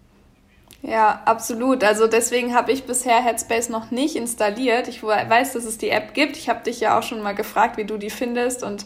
[0.83, 1.83] Ja, absolut.
[1.83, 4.89] Also deswegen habe ich bisher Headspace noch nicht installiert.
[4.89, 6.37] Ich weiß, dass es die App gibt.
[6.37, 8.85] Ich habe dich ja auch schon mal gefragt, wie du die findest und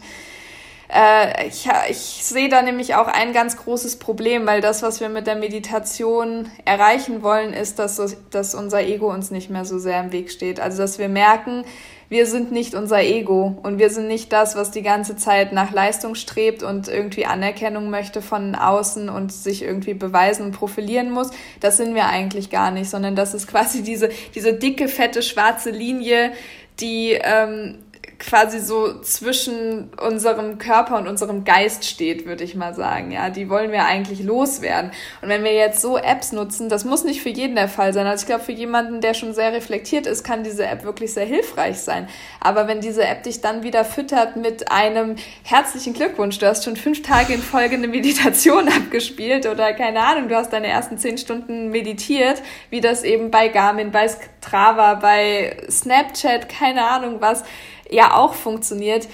[0.93, 5.09] äh, ich, ich sehe da nämlich auch ein ganz großes Problem, weil das, was wir
[5.09, 10.01] mit der Meditation erreichen wollen, ist, dass, dass unser Ego uns nicht mehr so sehr
[10.01, 10.59] im Weg steht.
[10.59, 11.63] Also, dass wir merken,
[12.11, 15.71] wir sind nicht unser Ego und wir sind nicht das, was die ganze Zeit nach
[15.71, 21.29] Leistung strebt und irgendwie Anerkennung möchte von außen und sich irgendwie beweisen und profilieren muss.
[21.61, 25.69] Das sind wir eigentlich gar nicht, sondern das ist quasi diese, diese dicke, fette, schwarze
[25.69, 26.33] Linie,
[26.81, 27.77] die ähm,
[28.21, 33.11] quasi so zwischen unserem Körper und unserem Geist steht, würde ich mal sagen.
[33.11, 34.91] Ja, die wollen wir eigentlich loswerden.
[35.21, 38.05] Und wenn wir jetzt so Apps nutzen, das muss nicht für jeden der Fall sein.
[38.05, 41.25] Also ich glaube, für jemanden, der schon sehr reflektiert ist, kann diese App wirklich sehr
[41.25, 42.07] hilfreich sein.
[42.39, 46.75] Aber wenn diese App dich dann wieder füttert mit einem herzlichen Glückwunsch, du hast schon
[46.75, 51.17] fünf Tage in Folge eine Meditation abgespielt oder keine Ahnung, du hast deine ersten zehn
[51.17, 57.43] Stunden meditiert, wie das eben bei Garmin, bei Strava, bei Snapchat, keine Ahnung was,
[57.91, 59.07] ja auch funktioniert,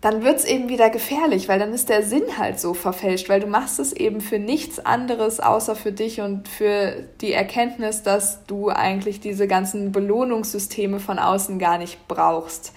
[0.00, 3.40] dann wird es eben wieder gefährlich, weil dann ist der Sinn halt so verfälscht, weil
[3.40, 8.44] du machst es eben für nichts anderes außer für dich und für die Erkenntnis, dass
[8.44, 12.72] du eigentlich diese ganzen Belohnungssysteme von außen gar nicht brauchst.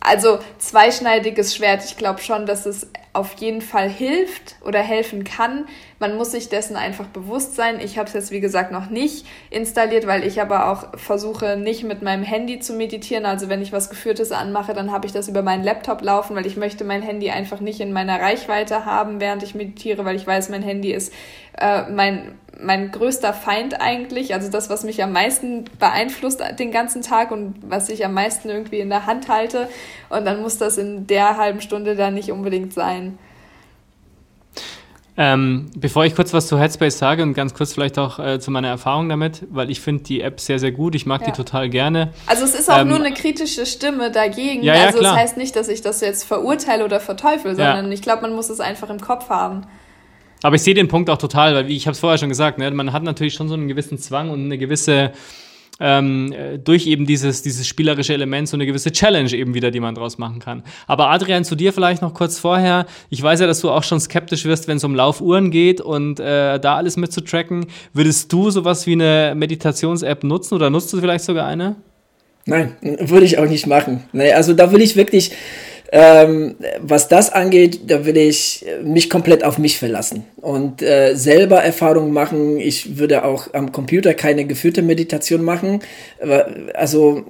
[0.00, 1.84] Also zweischneidiges Schwert.
[1.84, 5.66] Ich glaube schon, dass es auf jeden Fall hilft oder helfen kann.
[5.98, 7.78] Man muss sich dessen einfach bewusst sein.
[7.78, 11.84] Ich habe es jetzt, wie gesagt, noch nicht installiert, weil ich aber auch versuche, nicht
[11.84, 13.26] mit meinem Handy zu meditieren.
[13.26, 16.46] Also wenn ich was Geführtes anmache, dann habe ich das über meinen Laptop laufen, weil
[16.46, 20.26] ich möchte mein Handy einfach nicht in meiner Reichweite haben, während ich meditiere, weil ich
[20.26, 21.12] weiß, mein Handy ist
[21.58, 27.02] äh, mein mein größter Feind eigentlich, also das, was mich am meisten beeinflusst den ganzen
[27.02, 29.68] Tag und was ich am meisten irgendwie in der Hand halte.
[30.12, 33.18] Und dann muss das in der halben Stunde dann nicht unbedingt sein.
[35.16, 38.50] Ähm, bevor ich kurz was zu Headspace sage und ganz kurz vielleicht auch äh, zu
[38.50, 40.94] meiner Erfahrung damit, weil ich finde die App sehr, sehr gut.
[40.94, 41.26] Ich mag ja.
[41.26, 42.12] die total gerne.
[42.26, 44.62] Also es ist auch ähm, nur eine kritische Stimme dagegen.
[44.62, 45.14] Ja, ja, also klar.
[45.14, 48.48] das heißt nicht, dass ich das jetzt verurteile oder verteufel, sondern ich glaube, man muss
[48.48, 49.62] es einfach im Kopf haben.
[50.42, 52.58] Aber ich sehe den Punkt auch total, weil wie ich habe es vorher schon gesagt,
[52.58, 55.12] ne, man hat natürlich schon so einen gewissen Zwang und eine gewisse
[55.82, 56.32] ähm,
[56.62, 60.16] durch eben dieses, dieses spielerische Element so eine gewisse Challenge eben wieder, die man draus
[60.16, 60.62] machen kann.
[60.86, 62.86] Aber Adrian, zu dir vielleicht noch kurz vorher.
[63.10, 66.20] Ich weiß ja, dass du auch schon skeptisch wirst, wenn es um Laufuhren geht und
[66.20, 67.66] äh, da alles mitzutracken.
[67.92, 71.74] Würdest du sowas wie eine Meditations-App nutzen oder nutzt du vielleicht sogar eine?
[72.44, 74.04] Nein, würde ich auch nicht machen.
[74.12, 75.32] Nee, also da will ich wirklich
[75.92, 81.62] ähm, was das angeht, da will ich mich komplett auf mich verlassen und äh, selber
[81.62, 82.58] Erfahrungen machen.
[82.58, 85.80] Ich würde auch am Computer keine geführte Meditation machen.
[86.72, 87.24] Also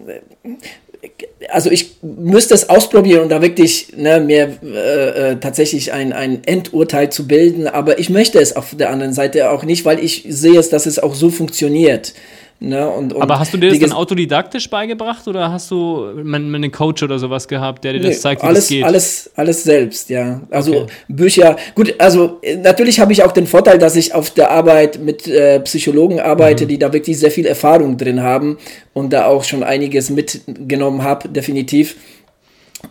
[1.48, 6.44] also ich müsste es ausprobieren und da wirklich ne, mir äh, äh, tatsächlich ein, ein
[6.44, 10.24] Endurteil zu bilden, aber ich möchte es auf der anderen Seite auch nicht, weil ich
[10.28, 12.14] sehe es, dass es auch so funktioniert.
[12.62, 12.88] Ne?
[12.88, 17.02] Und, und Aber hast du dir das dann autodidaktisch beigebracht oder hast du einen Coach
[17.02, 18.84] oder sowas gehabt, der dir nee, das zeigt, wie alles, das geht?
[18.84, 20.42] Alles, alles selbst, ja.
[20.48, 20.92] Also okay.
[21.08, 25.26] Bücher, gut, also natürlich habe ich auch den Vorteil, dass ich auf der Arbeit mit
[25.26, 26.68] äh, Psychologen arbeite, mhm.
[26.68, 28.58] die da wirklich sehr viel Erfahrung drin haben
[28.92, 31.96] und da auch schon einiges mitgenommen habe, definitiv.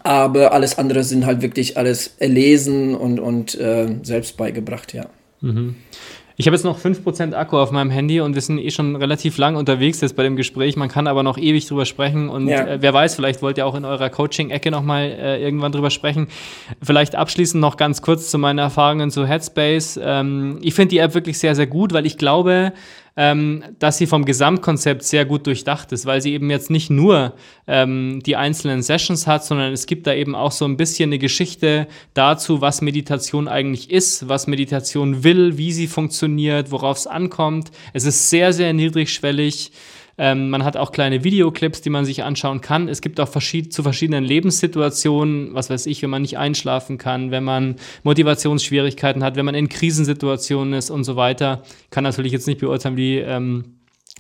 [0.03, 5.06] Aber alles andere sind halt wirklich alles erlesen und, und äh, selbst beigebracht, ja.
[5.39, 5.76] Mhm.
[6.41, 9.38] Ich habe jetzt noch 5% Akku auf meinem Handy und wir sind eh schon relativ
[9.38, 10.76] lang unterwegs jetzt bei dem Gespräch.
[10.76, 12.65] Man kann aber noch ewig drüber sprechen und ja.
[12.65, 16.30] äh, wer weiß, vielleicht wollt ihr auch in eurer Coaching-Ecke nochmal äh, irgendwann drüber sprechen.
[16.81, 19.99] Vielleicht abschließend noch ganz kurz zu meinen Erfahrungen zu Headspace.
[20.01, 22.73] Ähm, ich finde die App wirklich sehr, sehr gut, weil ich glaube,
[23.18, 27.34] ähm, dass sie vom Gesamtkonzept sehr gut durchdacht ist, weil sie eben jetzt nicht nur
[27.68, 31.20] ähm, die einzelnen Sessions hat, sondern es gibt da eben auch so ein bisschen eine
[31.20, 37.72] Geschichte dazu, was Meditation eigentlich ist, was Meditation will, wie sie funktioniert, worauf es ankommt.
[37.94, 39.72] Es ist sehr, sehr niedrigschwellig.
[40.23, 42.88] Ähm, man hat auch kleine Videoclips, die man sich anschauen kann.
[42.88, 47.31] Es gibt auch verschied zu verschiedenen Lebenssituationen, was weiß ich, wenn man nicht einschlafen kann,
[47.31, 51.64] wenn man Motivationsschwierigkeiten hat, wenn man in Krisensituationen ist und so weiter.
[51.89, 53.64] Kann natürlich jetzt nicht beurteilen, wie ähm,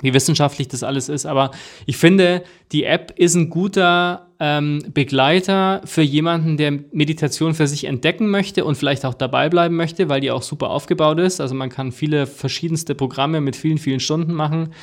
[0.01, 1.25] wie wissenschaftlich das alles ist.
[1.25, 1.51] Aber
[1.85, 7.83] ich finde, die App ist ein guter ähm, Begleiter für jemanden, der Meditation für sich
[7.83, 11.39] entdecken möchte und vielleicht auch dabei bleiben möchte, weil die auch super aufgebaut ist.
[11.39, 14.73] Also man kann viele verschiedenste Programme mit vielen, vielen Stunden machen.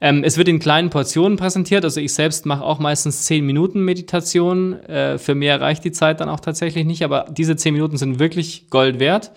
[0.00, 1.84] Ähm, es wird in kleinen Portionen präsentiert.
[1.84, 4.74] Also ich selbst mache auch meistens 10 Minuten Meditation.
[4.84, 8.18] Äh, für mehr reicht die Zeit dann auch tatsächlich nicht, aber diese 10 Minuten sind
[8.18, 9.32] wirklich Gold wert.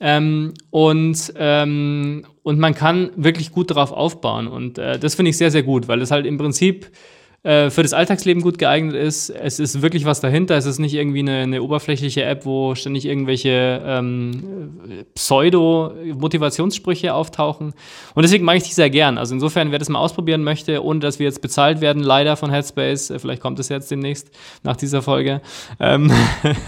[0.00, 4.46] Ähm, und, ähm, und man kann wirklich gut darauf aufbauen.
[4.46, 6.90] Und äh, das finde ich sehr, sehr gut, weil es halt im Prinzip
[7.44, 9.30] äh, für das Alltagsleben gut geeignet ist.
[9.30, 10.56] Es ist wirklich was dahinter.
[10.56, 17.74] Es ist nicht irgendwie eine, eine oberflächliche App, wo ständig irgendwelche ähm, Pseudo-Motivationssprüche auftauchen.
[18.16, 19.18] Und deswegen mag ich die sehr gern.
[19.18, 22.50] Also insofern, wer das mal ausprobieren möchte, ohne dass wir jetzt bezahlt werden, leider von
[22.50, 24.32] Headspace, äh, vielleicht kommt es jetzt demnächst
[24.64, 25.40] nach dieser Folge,
[25.78, 26.10] ähm,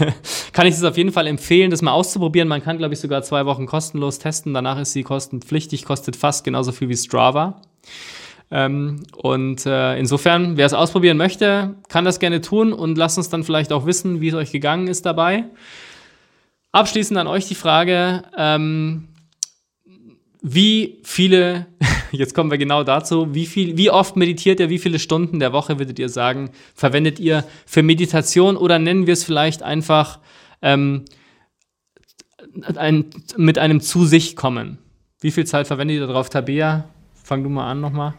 [0.53, 2.47] kann ich es auf jeden Fall empfehlen, das mal auszuprobieren.
[2.47, 4.53] Man kann, glaube ich, sogar zwei Wochen kostenlos testen.
[4.53, 7.59] Danach ist sie kostenpflichtig, kostet fast genauso viel wie Strava.
[8.51, 13.29] Ähm, und äh, insofern, wer es ausprobieren möchte, kann das gerne tun und lasst uns
[13.29, 15.45] dann vielleicht auch wissen, wie es euch gegangen ist dabei.
[16.73, 19.07] Abschließend an euch die Frage, ähm,
[20.41, 21.67] wie viele,
[22.11, 25.53] jetzt kommen wir genau dazu, wie viel, wie oft meditiert ihr, wie viele Stunden der
[25.53, 30.19] Woche würdet ihr sagen, verwendet ihr für Meditation oder nennen wir es vielleicht einfach
[30.61, 31.05] ähm,
[32.75, 33.05] ein,
[33.37, 34.77] mit einem zu sich kommen?
[35.21, 36.85] Wie viel Zeit verwendet ihr darauf, Tabea?
[37.23, 38.13] Fang du mal an nochmal.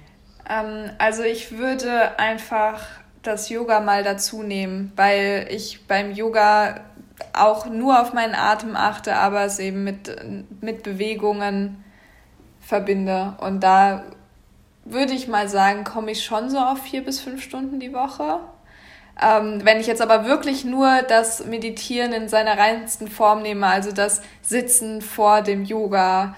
[0.48, 2.86] Ähm, also ich würde einfach
[3.22, 6.80] das Yoga mal dazu nehmen, weil ich beim Yoga
[7.32, 10.14] auch nur auf meinen Atem achte, aber es eben mit,
[10.60, 11.84] mit Bewegungen
[12.60, 13.34] verbinde.
[13.40, 14.02] Und da
[14.84, 18.40] würde ich mal sagen, komme ich schon so auf vier bis fünf Stunden die Woche.
[19.20, 23.92] Ähm, wenn ich jetzt aber wirklich nur das Meditieren in seiner reinsten Form nehme, also
[23.92, 26.34] das Sitzen vor dem Yoga,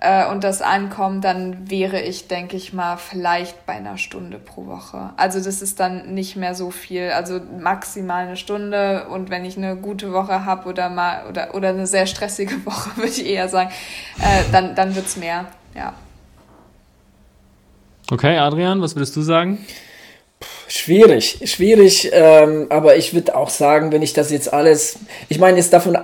[0.00, 4.66] äh, und das ankommt, dann wäre ich, denke ich mal, vielleicht bei einer Stunde pro
[4.66, 5.10] Woche.
[5.16, 9.58] Also das ist dann nicht mehr so viel, also maximal eine Stunde und wenn ich
[9.58, 13.48] eine gute Woche habe oder mal oder, oder eine sehr stressige Woche, würde ich eher
[13.48, 13.70] sagen,
[14.18, 15.92] äh, dann, dann wird es mehr, ja.
[18.10, 19.64] Okay, Adrian, was würdest du sagen?
[20.66, 24.98] Schwierig, schwierig, ähm, aber ich würde auch sagen, wenn ich das jetzt alles,
[25.28, 25.96] ich meine, jetzt davon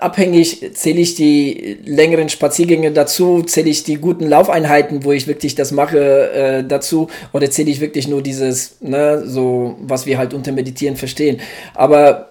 [0.00, 5.54] abhängig, zähle ich die längeren Spaziergänge dazu, zähle ich die guten Laufeinheiten, wo ich wirklich
[5.54, 10.34] das mache, äh, dazu, oder zähle ich wirklich nur dieses, ne, so, was wir halt
[10.34, 11.40] unter Meditieren verstehen.
[11.74, 12.28] Aber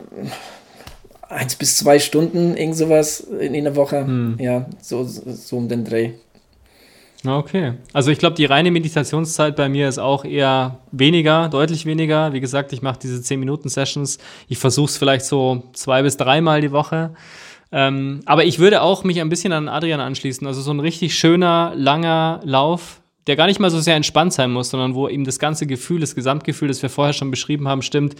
[1.29, 4.37] eins bis zwei Stunden, irgend sowas in, in der Woche, hm.
[4.39, 6.11] ja, so, so um den Dreh.
[7.25, 7.73] Okay.
[7.93, 12.33] Also ich glaube, die reine Meditationszeit bei mir ist auch eher weniger, deutlich weniger.
[12.33, 14.17] Wie gesagt, ich mache diese 10-Minuten-Sessions.
[14.47, 17.15] Ich versuche es vielleicht so zwei bis dreimal die Woche.
[17.71, 20.45] Ähm, aber ich würde auch mich ein bisschen an Adrian anschließen.
[20.45, 24.51] Also so ein richtig schöner, langer Lauf, der gar nicht mal so sehr entspannt sein
[24.51, 27.81] muss, sondern wo ihm das ganze Gefühl, das Gesamtgefühl, das wir vorher schon beschrieben haben,
[27.81, 28.15] stimmt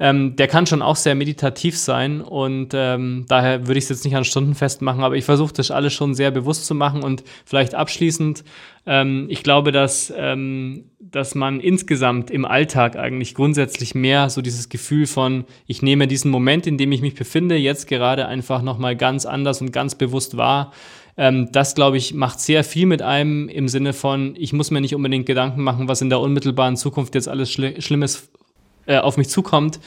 [0.00, 4.04] ähm, der kann schon auch sehr meditativ sein und ähm, daher würde ich es jetzt
[4.04, 7.22] nicht an Stunden festmachen, aber ich versuche das alles schon sehr bewusst zu machen und
[7.44, 8.42] vielleicht abschließend,
[8.86, 14.68] ähm, ich glaube, dass, ähm, dass man insgesamt im Alltag eigentlich grundsätzlich mehr so dieses
[14.68, 18.96] Gefühl von, ich nehme diesen Moment, in dem ich mich befinde, jetzt gerade einfach nochmal
[18.96, 20.72] ganz anders und ganz bewusst wahr.
[21.16, 24.80] Ähm, das, glaube ich, macht sehr viel mit einem im Sinne von, ich muss mir
[24.80, 28.28] nicht unbedingt Gedanken machen, was in der unmittelbaren Zukunft jetzt alles Schli Schlimmes
[28.86, 29.80] äh, auf mich zukommt.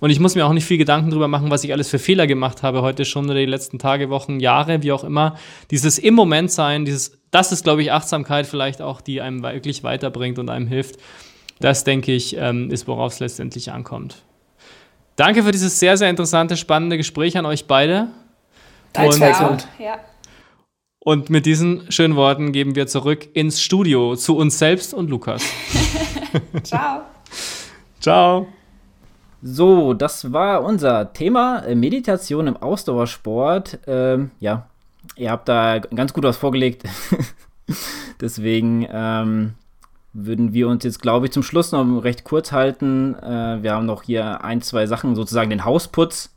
[0.00, 2.26] Und ich muss mir auch nicht viel Gedanken darüber machen, was ich alles für Fehler
[2.26, 5.36] gemacht habe heute schon oder die letzten Tage, Wochen, Jahre, wie auch immer.
[5.70, 9.82] Dieses im Moment sein, dieses, das ist, glaube ich, Achtsamkeit vielleicht auch, die einem wirklich
[9.82, 10.96] weiterbringt und einem hilft.
[11.60, 14.16] Das, denke ich, ähm, ist, worauf es letztendlich ankommt.
[15.16, 18.08] Danke für dieses sehr, sehr interessante, spannende Gespräch an euch beide.
[18.96, 19.98] Und, und, ja.
[20.98, 25.42] und mit diesen schönen Worten geben wir zurück ins Studio zu uns selbst und Lukas.
[26.62, 27.02] Ciao.
[28.04, 28.48] Ciao.
[29.42, 33.78] So, das war unser Thema äh, Meditation im Ausdauersport.
[33.86, 34.66] Ähm, ja,
[35.16, 36.82] ihr habt da ganz gut was vorgelegt.
[38.20, 39.54] Deswegen ähm,
[40.12, 43.14] würden wir uns jetzt, glaube ich, zum Schluss noch recht kurz halten.
[43.14, 46.28] Äh, wir haben noch hier ein, zwei Sachen, sozusagen den Hausputz.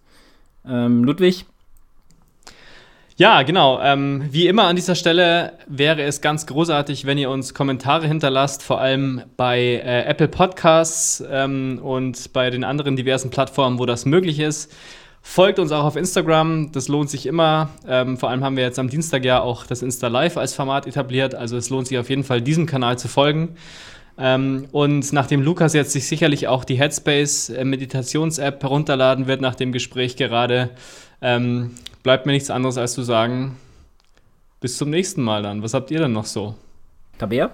[0.65, 1.47] Ähm, Ludwig?
[3.19, 3.81] Ja, genau.
[3.81, 8.61] Ähm, wie immer an dieser Stelle wäre es ganz großartig, wenn ihr uns Kommentare hinterlasst,
[8.61, 14.05] vor allem bei äh, Apple Podcasts ähm, und bei den anderen diversen Plattformen, wo das
[14.05, 14.71] möglich ist.
[15.23, 17.71] Folgt uns auch auf Instagram, das lohnt sich immer.
[17.87, 20.85] Ähm, vor allem haben wir jetzt am Dienstag ja auch das Insta Live als Format
[20.85, 23.55] etabliert, also es lohnt sich auf jeden Fall, diesem Kanal zu folgen.
[24.19, 29.71] Ähm, und nachdem Lukas jetzt sich sicherlich auch die Headspace äh, herunterladen wird nach dem
[29.71, 30.69] Gespräch gerade,
[31.19, 31.71] ähm,
[32.07, 33.57] bleibt mir nichts anderes als zu sagen,
[34.61, 35.61] bis zum nächsten Mal dann.
[35.61, 36.55] Was habt ihr denn noch so?
[37.17, 37.51] Tabea?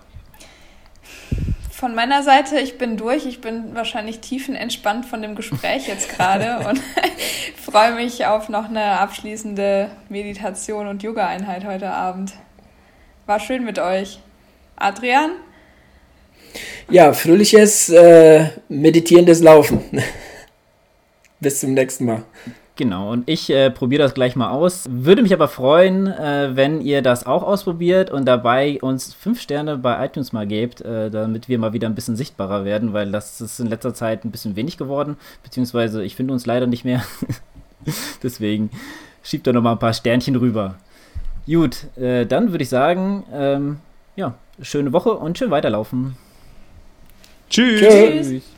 [1.71, 3.25] von meiner Seite, ich bin durch.
[3.25, 6.80] Ich bin wahrscheinlich tiefenentspannt von dem Gespräch jetzt gerade und
[7.57, 12.34] freue mich auf noch eine abschließende Meditation und Yoga-Einheit heute Abend.
[13.25, 14.19] War schön mit euch.
[14.75, 15.31] Adrian?
[16.91, 19.81] Ja, fröhliches, äh, meditierendes Laufen.
[21.39, 22.23] Bis zum nächsten Mal.
[22.75, 24.85] Genau, und ich äh, probiere das gleich mal aus.
[24.89, 29.77] Würde mich aber freuen, äh, wenn ihr das auch ausprobiert und dabei uns fünf Sterne
[29.77, 33.41] bei iTunes mal gebt, äh, damit wir mal wieder ein bisschen sichtbarer werden, weil das
[33.41, 37.03] ist in letzter Zeit ein bisschen wenig geworden, beziehungsweise ich finde uns leider nicht mehr.
[38.23, 38.71] Deswegen
[39.21, 40.75] schiebt da noch mal ein paar Sternchen rüber.
[41.45, 43.77] Gut, äh, dann würde ich sagen, ähm,
[44.15, 46.17] ja, schöne Woche und schön weiterlaufen.
[47.49, 47.81] Tschüss.
[47.81, 48.27] Tschüss.
[48.27, 48.52] Tschüss.